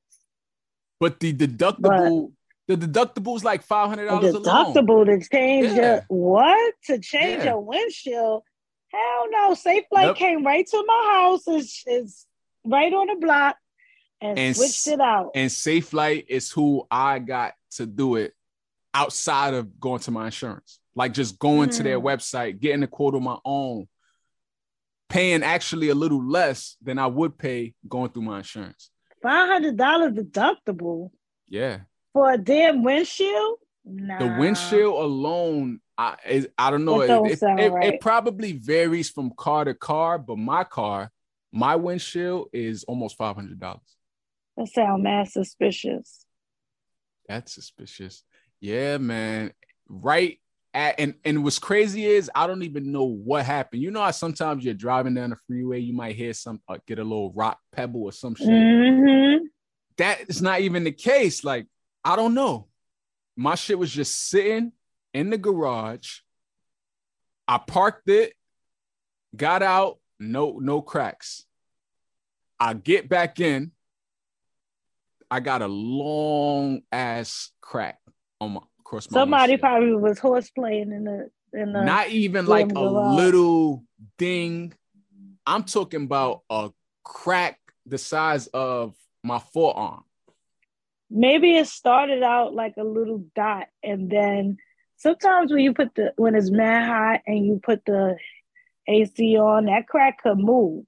But 1.00 1.20
the 1.20 1.32
deductible, 1.34 2.32
the 2.68 2.76
deductible 2.76 3.36
is 3.36 3.44
like 3.44 3.62
five 3.62 3.88
hundred 3.88 4.06
dollars 4.06 4.34
alone. 4.34 4.74
deductible 4.74 5.04
to 5.06 5.28
change 5.28 5.68
Yeah. 5.68 5.76
your 5.76 6.04
what? 6.08 6.74
To 6.86 6.98
change 6.98 7.44
Yeah. 7.44 7.50
your 7.52 7.60
windshield? 7.60 8.42
Hell 8.94 9.26
no. 9.30 9.50
Safelite 9.54 10.06
Yep. 10.08 10.16
came 10.16 10.44
right 10.46 10.66
to 10.66 10.84
my 10.86 11.10
house. 11.14 11.48
Is 11.48 11.82
is 11.86 12.26
right 12.64 12.92
on 12.92 13.08
the 13.08 13.16
block 13.16 13.56
and, 14.20 14.38
And 14.38 14.56
switched 14.56 14.86
it 14.86 15.00
out. 15.00 15.32
And 15.34 15.50
Safelite 15.50 16.26
is 16.28 16.50
who 16.50 16.86
I 16.90 17.18
got 17.18 17.54
to 17.72 17.86
do 17.86 18.16
it 18.16 18.32
outside 18.94 19.54
of 19.54 19.80
going 19.80 20.00
to 20.00 20.10
my 20.10 20.26
insurance. 20.26 20.78
Like 20.94 21.12
just 21.12 21.38
going 21.38 21.70
to 21.70 21.82
their 21.82 21.98
Mm. 21.98 22.04
website, 22.04 22.60
getting 22.60 22.84
a 22.84 22.86
quote 22.86 23.16
on 23.16 23.24
my 23.24 23.38
own, 23.44 23.88
paying 25.08 25.42
actually 25.42 25.88
a 25.88 25.94
little 25.94 26.24
less 26.24 26.76
than 26.80 26.98
I 26.98 27.06
would 27.08 27.36
pay 27.36 27.74
going 27.88 28.10
through 28.10 28.22
my 28.22 28.38
insurance. 28.38 28.90
Five 29.22 29.48
hundred 29.48 29.76
dollar 29.76 30.10
deductible 30.12 31.10
Yeah. 31.48 31.80
for 32.12 32.30
a 32.32 32.38
damn 32.38 32.84
windshield? 32.84 33.58
Nah. 33.84 34.18
The 34.18 34.38
windshield 34.40 34.94
alone, 35.04 35.80
I 35.96 36.46
I 36.58 36.70
don't 36.70 36.84
know. 36.84 37.00
It, 37.00 37.32
it, 37.32 37.38
sound 37.38 37.60
it- 37.60 38.00
probably 38.00 38.52
varies 38.52 39.10
from 39.10 39.32
car 39.36 39.64
to 39.64 39.74
car, 39.74 40.18
but 40.18 40.38
my 40.38 40.64
car, 40.64 41.10
my 41.52 41.76
windshield 41.76 42.48
is 42.52 42.84
almost 42.84 43.16
five 43.16 43.36
hundred 43.36 43.60
dollars. 43.60 43.80
That 44.56 44.68
sound 44.68 45.02
mad 45.02 45.28
suspicious. 45.28 46.24
That's 47.28 47.52
suspicious. 47.54 48.22
Yeah, 48.60 48.98
man. 48.98 49.52
Right 49.88 50.40
at 50.72 50.98
and 50.98 51.14
and 51.24 51.44
what's 51.44 51.58
crazy 51.58 52.04
is 52.06 52.30
I 52.34 52.46
don't 52.46 52.62
even 52.64 52.90
know 52.90 53.04
what 53.04 53.44
happened. 53.46 53.82
You 53.82 53.90
know 53.90 54.02
how 54.02 54.10
sometimes 54.10 54.64
you're 54.64 54.74
driving 54.74 55.14
down 55.14 55.30
the 55.30 55.36
freeway, 55.46 55.78
you 55.80 55.92
might 55.92 56.16
hear 56.16 56.32
some 56.34 56.60
uh, 56.68 56.78
get 56.86 56.98
a 56.98 57.04
little 57.04 57.32
rock 57.32 57.58
pebble 57.72 58.02
or 58.02 58.12
some 58.12 58.34
shit. 58.34 58.48
hmm 58.48 59.46
That 59.98 60.28
is 60.28 60.42
not 60.42 60.60
even 60.60 60.82
the 60.84 60.92
case. 60.92 61.44
Like 61.44 61.66
I 62.04 62.16
don't 62.16 62.34
know. 62.34 62.66
My 63.36 63.54
shit 63.54 63.78
was 63.78 63.90
just 63.92 64.28
sitting 64.28 64.72
in 65.14 65.30
the 65.30 65.38
garage. 65.38 66.18
I 67.48 67.58
parked 67.58 68.08
it, 68.08 68.34
got 69.34 69.62
out, 69.62 69.98
no 70.18 70.58
no 70.60 70.82
cracks. 70.82 71.46
I 72.60 72.74
get 72.74 73.08
back 73.08 73.40
in. 73.40 73.72
I 75.30 75.40
got 75.40 75.62
a 75.62 75.66
long 75.66 76.82
ass 76.92 77.50
crack 77.60 77.98
on 78.40 78.52
my 78.52 78.60
across 78.80 79.10
my 79.10 79.20
Somebody 79.20 79.56
probably 79.56 79.94
was 79.94 80.18
horse 80.18 80.50
playing 80.50 80.92
in 80.92 81.04
the 81.04 81.30
in 81.52 81.72
the 81.72 81.84
not 81.84 82.10
even 82.10 82.46
like 82.46 82.70
a 82.70 82.74
garage. 82.74 83.16
little 83.16 83.84
ding. 84.18 84.72
I'm 85.46 85.64
talking 85.64 86.04
about 86.04 86.42
a 86.50 86.70
crack 87.02 87.58
the 87.86 87.98
size 87.98 88.46
of 88.48 88.94
my 89.22 89.38
forearm. 89.38 90.04
maybe 91.10 91.56
it 91.56 91.66
started 91.66 92.22
out 92.22 92.54
like 92.54 92.74
a 92.78 92.84
little 92.84 93.24
dot 93.36 93.66
and 93.82 94.10
then 94.10 94.56
sometimes 95.04 95.52
when 95.52 95.60
you 95.62 95.72
put 95.72 95.94
the 95.94 96.12
when 96.16 96.34
it's 96.34 96.50
mad 96.50 96.88
hot 96.88 97.20
and 97.26 97.46
you 97.46 97.60
put 97.62 97.84
the 97.84 98.16
AC 98.88 99.36
on, 99.38 99.66
that 99.66 99.86
crack 99.86 100.20
could 100.22 100.38
move. 100.38 100.84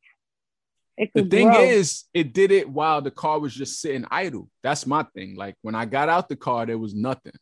It 0.96 1.10
The 1.14 1.24
thing 1.24 1.50
grow. 1.50 1.60
is, 1.60 2.04
it 2.14 2.32
did 2.32 2.50
it 2.50 2.68
while 2.68 3.02
the 3.02 3.10
car 3.10 3.38
was 3.38 3.54
just 3.54 3.80
sitting 3.80 4.06
idle. 4.10 4.48
That's 4.62 4.86
my 4.86 5.02
thing. 5.14 5.36
Like 5.36 5.54
when 5.62 5.74
I 5.74 5.84
got 5.84 6.08
out 6.08 6.28
the 6.28 6.36
car, 6.36 6.64
there 6.66 6.78
was 6.78 6.94
nothing. 6.94 7.34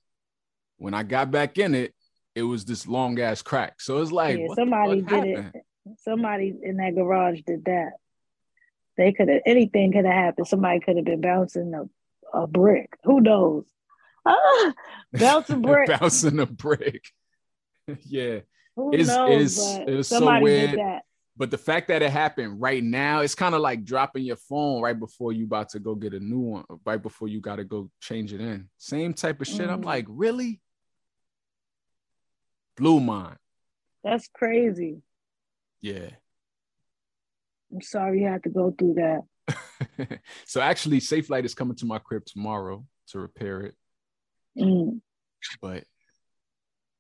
When 0.77 0.93
I 0.93 1.05
got 1.05 1.31
back 1.31 1.57
in 1.59 1.75
it, 1.75 1.95
it 2.35 2.43
was 2.43 2.65
this 2.65 2.87
long 2.87 3.21
ass 3.21 3.43
crack. 3.43 3.81
So 3.81 4.03
it's 4.03 4.11
like, 4.11 4.39
Yeah, 4.41 4.49
somebody 4.57 5.03
did 5.03 5.09
happened? 5.11 5.53
it. 5.55 5.63
Somebody 6.01 6.53
in 6.63 6.79
that 6.79 6.97
garage 6.97 7.43
did 7.47 7.65
that. 7.67 7.93
They 8.97 9.13
could 9.13 9.29
have 9.29 9.43
anything 9.47 9.93
could 9.93 10.05
have 10.05 10.15
happened. 10.15 10.49
Somebody 10.49 10.81
could 10.81 10.97
have 10.97 11.05
been 11.05 11.21
bouncing 11.21 11.73
a, 11.75 12.37
a 12.37 12.47
brick. 12.49 12.91
Who 13.05 13.21
knows? 13.21 13.65
Ah, 14.27 14.73
bouncing 15.13 15.63
brick. 15.63 15.89
bouncing 15.89 16.39
a 16.41 16.47
brick. 16.47 17.05
yeah, 18.07 18.41
Who 18.77 18.93
It's- 18.93 19.09
knows? 19.09 19.59
it's- 19.59 19.79
but 19.85 19.89
it's 19.95 20.09
so 20.09 20.41
weird. 20.41 20.71
did 20.71 20.79
that. 20.81 21.03
but 21.37 21.51
the 21.51 21.59
fact 21.59 21.89
that 21.89 22.01
it 22.03 22.11
happened 22.11 22.61
right 22.61 22.83
now, 22.83 23.21
it's 23.21 23.35
kind 23.35 23.55
of 23.55 23.61
like 23.61 23.85
dropping 23.85 24.25
your 24.25 24.37
phone 24.37 24.81
right 24.83 24.99
before 24.99 25.33
you 25.33 25.45
about 25.45 25.69
to 25.71 25.79
go 25.81 25.95
get 25.95 26.15
a 26.15 26.21
new 26.21 26.39
one, 26.41 26.65
right 26.87 27.03
before 27.03 27.29
you 27.29 27.41
got 27.41 27.57
to 27.57 27.65
go 27.65 27.91
change 28.01 28.33
it 28.33 28.41
in. 28.41 28.69
Same 28.79 29.13
type 29.15 29.41
of 29.41 29.47
shit. 29.47 29.69
I'm 29.69 29.83
Mm. 29.83 29.87
like, 29.87 30.07
really? 30.09 30.61
Blew 32.77 33.01
mine. 33.01 33.37
That's 34.03 34.29
crazy. 34.29 35.03
Yeah. 35.81 36.11
I'm 37.73 37.81
sorry 37.83 38.21
you 38.23 38.27
had 38.29 38.43
to 38.45 38.49
go 38.51 38.71
through 38.73 38.95
that. 38.95 40.21
so 40.47 40.61
actually, 40.61 41.01
Safelite 41.01 41.45
is 41.45 41.55
coming 41.55 41.77
to 41.77 41.87
my 41.87 41.99
crib 41.99 42.25
tomorrow 42.25 42.85
to 43.09 43.19
repair 43.19 43.61
it. 43.61 43.75
Mm. 44.59 45.01
But 45.61 45.85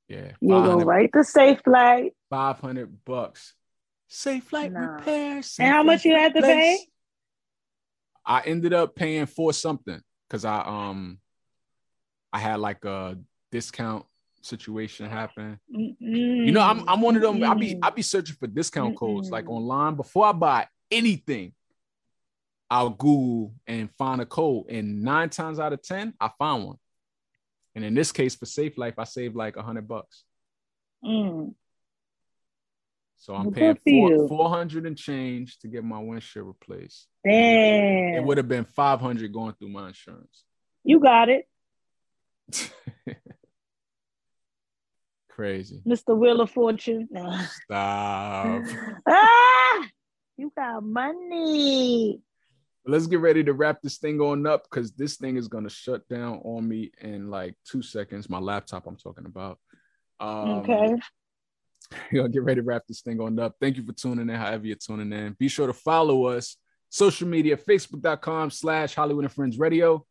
yeah, 0.08 0.32
You 0.40 0.48
go 0.48 0.62
500, 0.62 0.84
right 0.86 1.12
to 1.12 1.18
Safelite. 1.20 2.10
500 2.30 3.04
bucks. 3.04 3.54
Safelite 4.10 4.72
Nah. 4.72 4.80
repair. 4.80 5.42
And 5.58 5.68
how 5.72 5.82
much 5.82 6.04
you 6.04 6.14
had 6.14 6.34
to 6.34 6.42
pay? 6.42 6.78
I 8.26 8.40
ended 8.42 8.72
up 8.72 8.94
paying 8.94 9.26
for 9.26 9.52
something 9.52 10.00
because 10.28 10.44
I 10.44 10.60
um 10.60 11.18
I 12.32 12.38
had 12.38 12.58
like 12.60 12.84
a 12.84 13.18
discount 13.52 14.06
situation 14.42 15.08
happen. 15.08 15.58
You 15.68 15.94
You 16.00 16.52
know, 16.52 16.60
I'm 16.60 16.88
I'm 16.88 17.00
one 17.00 17.16
of 17.16 17.22
them. 17.22 17.42
I 17.42 17.54
be. 17.54 17.78
I 17.82 17.90
be 17.90 18.02
searching 18.02 18.36
for 18.36 18.46
discount 18.46 18.96
codes 18.96 19.30
like 19.30 19.48
online 19.48 19.94
before 19.94 20.26
I 20.26 20.32
buy 20.32 20.66
anything. 20.90 21.52
I'll 22.70 22.90
Google 22.90 23.54
and 23.66 23.90
find 23.96 24.20
a 24.20 24.26
code, 24.26 24.66
and 24.70 25.02
nine 25.02 25.28
times 25.30 25.58
out 25.60 25.72
of 25.72 25.82
ten, 25.82 26.14
I 26.20 26.30
find 26.38 26.64
one. 26.64 26.76
And 27.74 27.84
in 27.84 27.94
this 27.94 28.12
case, 28.12 28.34
for 28.34 28.46
Safelite, 28.46 28.94
I 28.98 29.04
saved 29.04 29.34
like 29.34 29.56
a 29.56 29.62
hundred 29.62 29.88
bucks. 29.88 30.24
Mm. 31.04 31.54
So 33.16 33.34
I'm 33.34 33.52
paying 33.52 33.74
good 33.74 33.80
for 33.82 33.90
you. 33.90 34.28
four, 34.28 34.48
400 34.48 34.86
and 34.86 34.96
change 34.96 35.58
to 35.60 35.68
get 35.68 35.82
my 35.82 35.98
windshield 35.98 36.46
replaced. 36.46 37.08
Damn. 37.24 38.14
It 38.14 38.24
would 38.24 38.36
have 38.36 38.48
been 38.48 38.64
500 38.64 39.32
going 39.32 39.54
through 39.54 39.70
my 39.70 39.88
insurance. 39.88 40.44
You 40.84 41.00
got 41.00 41.30
it, 41.30 41.48
Crazy. 45.28 45.80
Mr. 45.86 46.16
Wheel 46.16 46.40
of 46.40 46.50
Fortune. 46.50 47.08
Stop. 47.64 48.62
ah, 49.08 49.88
you 50.36 50.52
got 50.56 50.82
money. 50.84 52.20
Let's 52.86 53.06
get 53.06 53.20
ready 53.20 53.42
to 53.44 53.52
wrap 53.54 53.80
this 53.82 53.98
thing 53.98 54.20
on 54.20 54.46
up 54.46 54.64
because 54.64 54.92
this 54.92 55.16
thing 55.16 55.36
is 55.36 55.48
gonna 55.48 55.70
shut 55.70 56.06
down 56.08 56.40
on 56.44 56.68
me 56.68 56.92
in 57.00 57.30
like 57.30 57.54
two 57.64 57.82
seconds. 57.82 58.28
My 58.28 58.38
laptop 58.38 58.86
I'm 58.86 58.96
talking 58.96 59.26
about. 59.26 59.58
Um, 60.20 60.48
Okay. 60.60 60.94
you 62.10 62.22
know, 62.22 62.28
get 62.28 62.42
ready 62.42 62.60
to 62.60 62.66
wrap 62.66 62.82
this 62.86 63.00
thing 63.00 63.20
on 63.20 63.38
up. 63.38 63.56
Thank 63.60 63.76
you 63.76 63.82
for 63.84 63.92
tuning 63.92 64.28
in, 64.28 64.34
however 64.34 64.66
you're 64.66 64.76
tuning 64.76 65.12
in. 65.12 65.34
Be 65.38 65.48
sure 65.48 65.66
to 65.66 65.72
follow 65.72 66.26
us. 66.26 66.56
Social 66.88 67.26
media, 67.28 67.56
facebook.com 67.56 68.50
slash 68.50 68.94
Holliewood 68.94 69.24
and 69.24 69.32
Friends 69.32 69.58
Radio. 69.58 70.06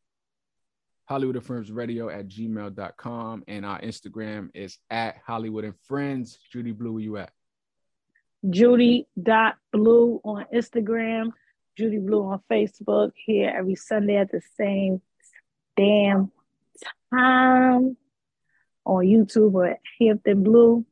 Holliewood 1.10 1.36
and 1.36 1.46
Friends 1.46 1.72
Radio 1.72 2.10
at 2.10 2.28
gmail.com. 2.28 3.44
And 3.48 3.66
our 3.66 3.80
Instagram 3.82 4.50
is 4.54 4.78
at 4.90 5.24
Holliewood 5.26 5.66
and 5.66 5.80
Friends. 5.88 6.40
Judy 6.52 6.72
Blu, 6.72 6.94
where 6.94 7.02
you 7.02 7.18
at? 7.18 7.32
Judy 8.50 9.08
dot 9.22 9.56
Blu 9.72 10.20
on 10.26 10.46
Instagram, 10.54 11.32
Judy 11.78 12.00
Blu 12.00 12.24
on 12.28 12.42
Facebook. 12.52 13.12
Here 13.26 13.54
every 13.56 13.76
Sunday 13.76 14.18
at 14.18 14.32
the 14.32 14.42
same 14.58 15.02
damn 15.76 16.32
time 17.14 17.98
on 18.86 19.06
YouTube 19.06 19.54
or 19.54 19.78
Hampton 20.00 20.44
Blue, 20.44 20.86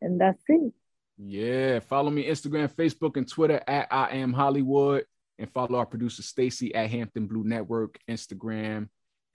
and 0.00 0.20
that's 0.20 0.42
it. 0.48 0.72
Yeah, 1.18 1.80
follow 1.80 2.10
me 2.10 2.26
Instagram, 2.26 2.72
Facebook, 2.72 3.16
and 3.16 3.28
Twitter 3.28 3.60
at 3.66 3.88
I 3.90 4.16
am 4.16 4.32
HollieWood, 4.32 5.02
and 5.38 5.52
follow 5.52 5.78
our 5.78 5.86
producer 5.86 6.22
Stacy 6.22 6.74
at 6.74 6.90
Hampton 6.90 7.26
Blue 7.26 7.44
Network. 7.44 7.98
Instagram, 8.08 8.88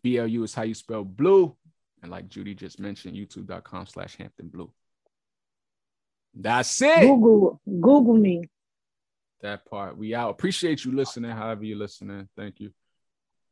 BLU 0.04 0.44
is 0.44 0.54
how 0.54 0.64
you 0.64 0.74
spell 0.74 1.04
blue, 1.04 1.56
and 2.02 2.10
like 2.10 2.30
Judy 2.30 2.56
just 2.56 2.80
mentioned, 2.80 3.16
YouTube.com 3.16 3.88
slash 3.88 4.16
Hampton 4.16 4.48
Blue. 4.48 4.72
That's 6.34 6.82
it. 6.82 7.02
Google 7.02 7.62
Google 7.68 8.16
me. 8.16 8.50
That 9.44 9.66
part. 9.66 9.98
We 9.98 10.16
out. 10.16 10.30
Appreciate 10.30 10.86
you 10.86 10.94
listening. 10.94 11.30
However 11.32 11.66
you're 11.66 11.78
listening, 11.78 12.30
thank 12.36 12.62
you, 12.62 12.72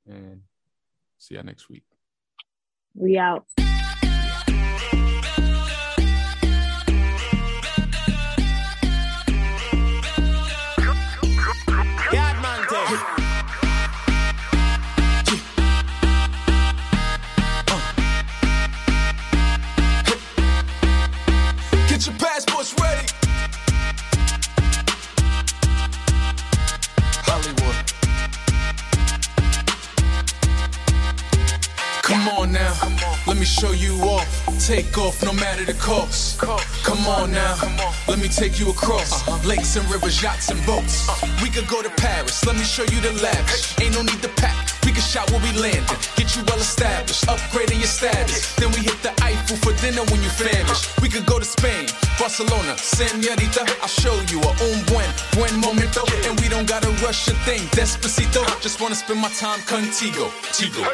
and 0.07 0.41
see 1.17 1.35
you 1.35 1.43
next 1.43 1.69
week. 1.69 1.83
We 2.95 3.17
out. 3.17 3.45
Come 32.21 32.37
on 32.37 32.51
now, 32.51 32.77
let 33.25 33.37
me 33.37 33.45
show 33.45 33.71
you 33.71 33.97
off. 34.01 34.29
Take 34.63 34.95
off 34.95 35.23
no 35.23 35.33
matter 35.33 35.65
the 35.65 35.73
cost. 35.73 36.37
Come 36.37 37.07
on 37.07 37.31
now, 37.31 37.57
let 38.07 38.19
me 38.19 38.27
take 38.27 38.59
you 38.59 38.69
across 38.69 39.25
lakes 39.43 39.75
and 39.75 39.89
rivers, 39.89 40.21
yachts 40.21 40.49
and 40.49 40.63
boats. 40.63 41.09
We 41.41 41.49
could 41.49 41.67
go 41.67 41.81
to 41.81 41.89
Paris, 41.97 42.45
let 42.45 42.55
me 42.55 42.61
show 42.61 42.83
you 42.83 43.01
the 43.01 43.11
lavish. 43.23 43.73
Ain't 43.81 43.95
no 43.95 44.03
need 44.03 44.21
to 44.21 44.29
pack, 44.37 44.69
we 44.85 44.91
can 44.91 45.01
shop 45.01 45.31
where 45.31 45.41
we 45.41 45.51
landed. 45.59 45.97
Get 46.15 46.35
you 46.35 46.43
well 46.45 46.59
established, 46.59 47.25
upgrading 47.25 47.79
your 47.79 47.89
status. 47.89 48.53
Then 48.53 48.69
we 48.69 48.85
hit 48.85 49.01
the 49.01 49.13
Eiffel 49.23 49.57
for 49.57 49.73
dinner 49.81 50.05
when 50.13 50.21
you 50.21 50.29
famished. 50.29 51.01
We 51.01 51.09
could 51.09 51.25
go 51.25 51.39
to 51.39 51.45
Spain, 51.45 51.87
Barcelona, 52.19 52.77
Senorita. 52.77 53.65
I'll 53.81 53.87
show 53.89 54.13
you 54.29 54.37
a 54.45 54.51
un 54.69 54.85
buen, 54.85 55.09
buen 55.33 55.57
momento. 55.59 56.05
And 56.29 56.39
we 56.39 56.49
don't 56.49 56.69
gotta 56.69 56.89
rush 57.01 57.27
a 57.29 57.33
thing, 57.49 57.65
despacito. 57.73 58.45
Just 58.61 58.79
wanna 58.79 58.93
spend 58.93 59.19
my 59.19 59.29
time 59.29 59.61
contigo, 59.61 60.29
tigo. 60.53 60.85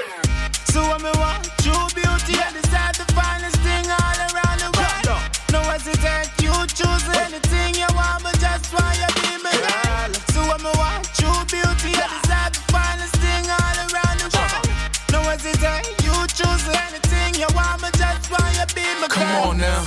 So 0.78 0.86
when 0.90 1.02
me 1.02 1.10
want 1.18 1.42
true 1.66 1.90
beauty 1.98 2.38
and 2.38 2.54
decide 2.54 2.94
the 2.94 3.08
finest 3.18 3.58
thing 3.66 3.90
all 3.90 4.18
around 4.30 4.62
the 4.62 4.70
world. 4.78 5.26
No 5.50 5.66
hesitate, 5.74 6.30
you 6.38 6.54
choose 6.70 7.02
anything 7.18 7.74
you 7.74 7.90
want, 7.98 8.22
but 8.22 8.38
just 8.38 8.70
why 8.70 8.94
you 8.94 9.10
be 9.18 9.42
my 9.42 9.58
girl. 9.58 10.14
So 10.38 10.46
when 10.46 10.62
me 10.62 10.70
want 10.78 11.10
true 11.18 11.34
beauty 11.50 11.98
and 11.98 12.12
decide 12.22 12.54
the 12.54 12.62
finest 12.70 13.18
thing 13.18 13.50
all 13.50 13.78
around 13.90 14.22
the 14.22 14.30
world. 14.38 14.70
No 15.10 15.26
hesitate, 15.26 15.90
you 16.06 16.14
choose 16.38 16.70
anything 16.86 17.34
you 17.42 17.50
want, 17.58 17.82
but 17.82 17.98
just 17.98 18.30
why 18.30 18.46
you 18.54 18.66
be 18.78 18.86
my 19.02 19.10
girl. 19.10 19.18
Come 19.18 19.50
on 19.50 19.58
now, 19.58 19.82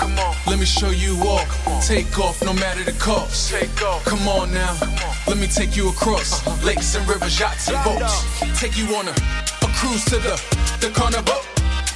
let 0.48 0.58
me 0.58 0.66
show 0.66 0.90
you 0.90 1.14
off. 1.22 1.86
Take 1.86 2.18
off 2.18 2.42
no 2.42 2.52
matter 2.52 2.82
the 2.82 2.98
cost. 2.98 3.54
Come 4.10 4.26
on 4.26 4.52
now, 4.52 4.74
let 5.28 5.38
me 5.38 5.46
take 5.46 5.76
you 5.76 5.90
across 5.90 6.44
uh-huh. 6.44 6.66
lakes 6.66 6.96
and 6.96 7.06
rivers, 7.08 7.38
yachts 7.38 7.68
and 7.68 7.78
boats. 7.84 8.26
Take 8.58 8.76
you 8.76 8.86
on 8.96 9.06
a 9.06 9.14
cruise 9.81 10.05
to 10.05 10.20
the, 10.20 10.36
the 10.85 10.93
carnival, 10.93 11.40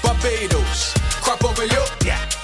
Barbados, 0.01 0.97
crop 1.21 1.45
over 1.45 1.67
yo, 1.69 1.85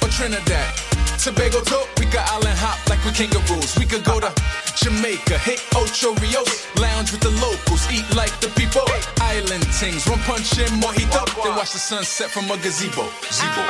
or 0.04 0.08
Trinidad. 0.12 0.68
Tobago 1.16 1.64
too, 1.64 1.80
we 1.96 2.04
could 2.04 2.20
island 2.28 2.60
hop 2.60 2.76
like 2.88 3.00
we 3.04 3.12
kangaroos. 3.12 3.76
We 3.80 3.86
could 3.86 4.04
go 4.04 4.20
to 4.20 4.32
Jamaica, 4.76 5.38
hit 5.40 5.64
Ocho 5.72 6.12
Rios, 6.20 6.68
lounge 6.76 7.12
with 7.12 7.24
the 7.24 7.32
locals, 7.40 7.88
eat 7.88 8.04
like 8.14 8.32
the 8.40 8.48
people. 8.52 8.84
Island 9.20 9.64
things, 9.80 10.04
one 10.08 10.20
punch 10.28 10.58
in 10.60 10.68
mojito, 10.76 11.24
then 11.42 11.56
watch 11.56 11.72
the 11.72 11.80
sunset 11.80 12.28
from 12.28 12.44
a 12.50 12.56
gazebo. 12.60 13.08
Zebo. 13.32 13.64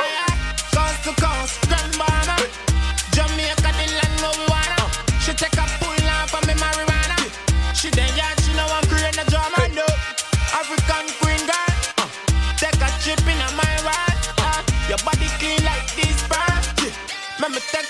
Coast 0.75 1.03
to 1.07 1.13
coast, 1.19 1.55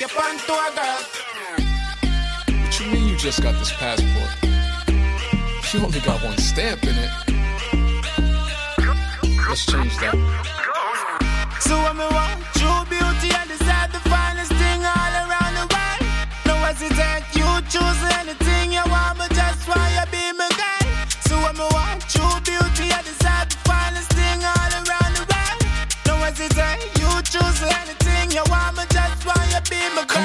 Let 0.02 0.10
me 0.10 0.18
take 0.18 0.48
you 0.48 0.56
on 0.56 0.74
girl. 0.74 1.00
What 2.64 2.80
you 2.80 2.86
mean 2.92 3.08
you 3.08 3.18
just 3.18 3.44
got 3.44 3.54
this 3.60 3.72
passport? 3.74 4.32
You 5.72 5.80
only 5.86 6.00
got 6.00 6.24
one 6.24 6.38
stamp 6.40 6.84
in 6.86 6.96
it. 6.98 7.12
Let's 9.48 9.64
change 9.68 9.96
that. 9.98 10.16
So 11.60 11.78
when 11.84 11.98
me 11.98 12.06
want 12.06 12.51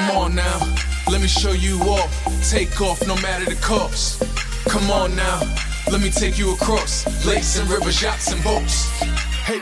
Come 0.07 0.17
on 0.19 0.35
now, 0.35 0.59
let 1.11 1.21
me 1.21 1.27
show 1.27 1.51
you 1.51 1.77
off. 1.81 2.49
Take 2.49 2.79
off 2.79 3.05
no 3.05 3.15
matter 3.15 3.43
the 3.43 3.59
cost. 3.59 4.23
Come 4.69 4.89
on 4.89 5.13
now, 5.17 5.41
let 5.91 5.99
me 5.99 6.09
take 6.09 6.37
you 6.37 6.53
across 6.53 7.03
lakes 7.25 7.59
and 7.59 7.69
rivers, 7.69 8.01
yachts 8.01 8.31
and 8.31 8.41
boats. 8.41 8.87
Hey, 9.43 9.59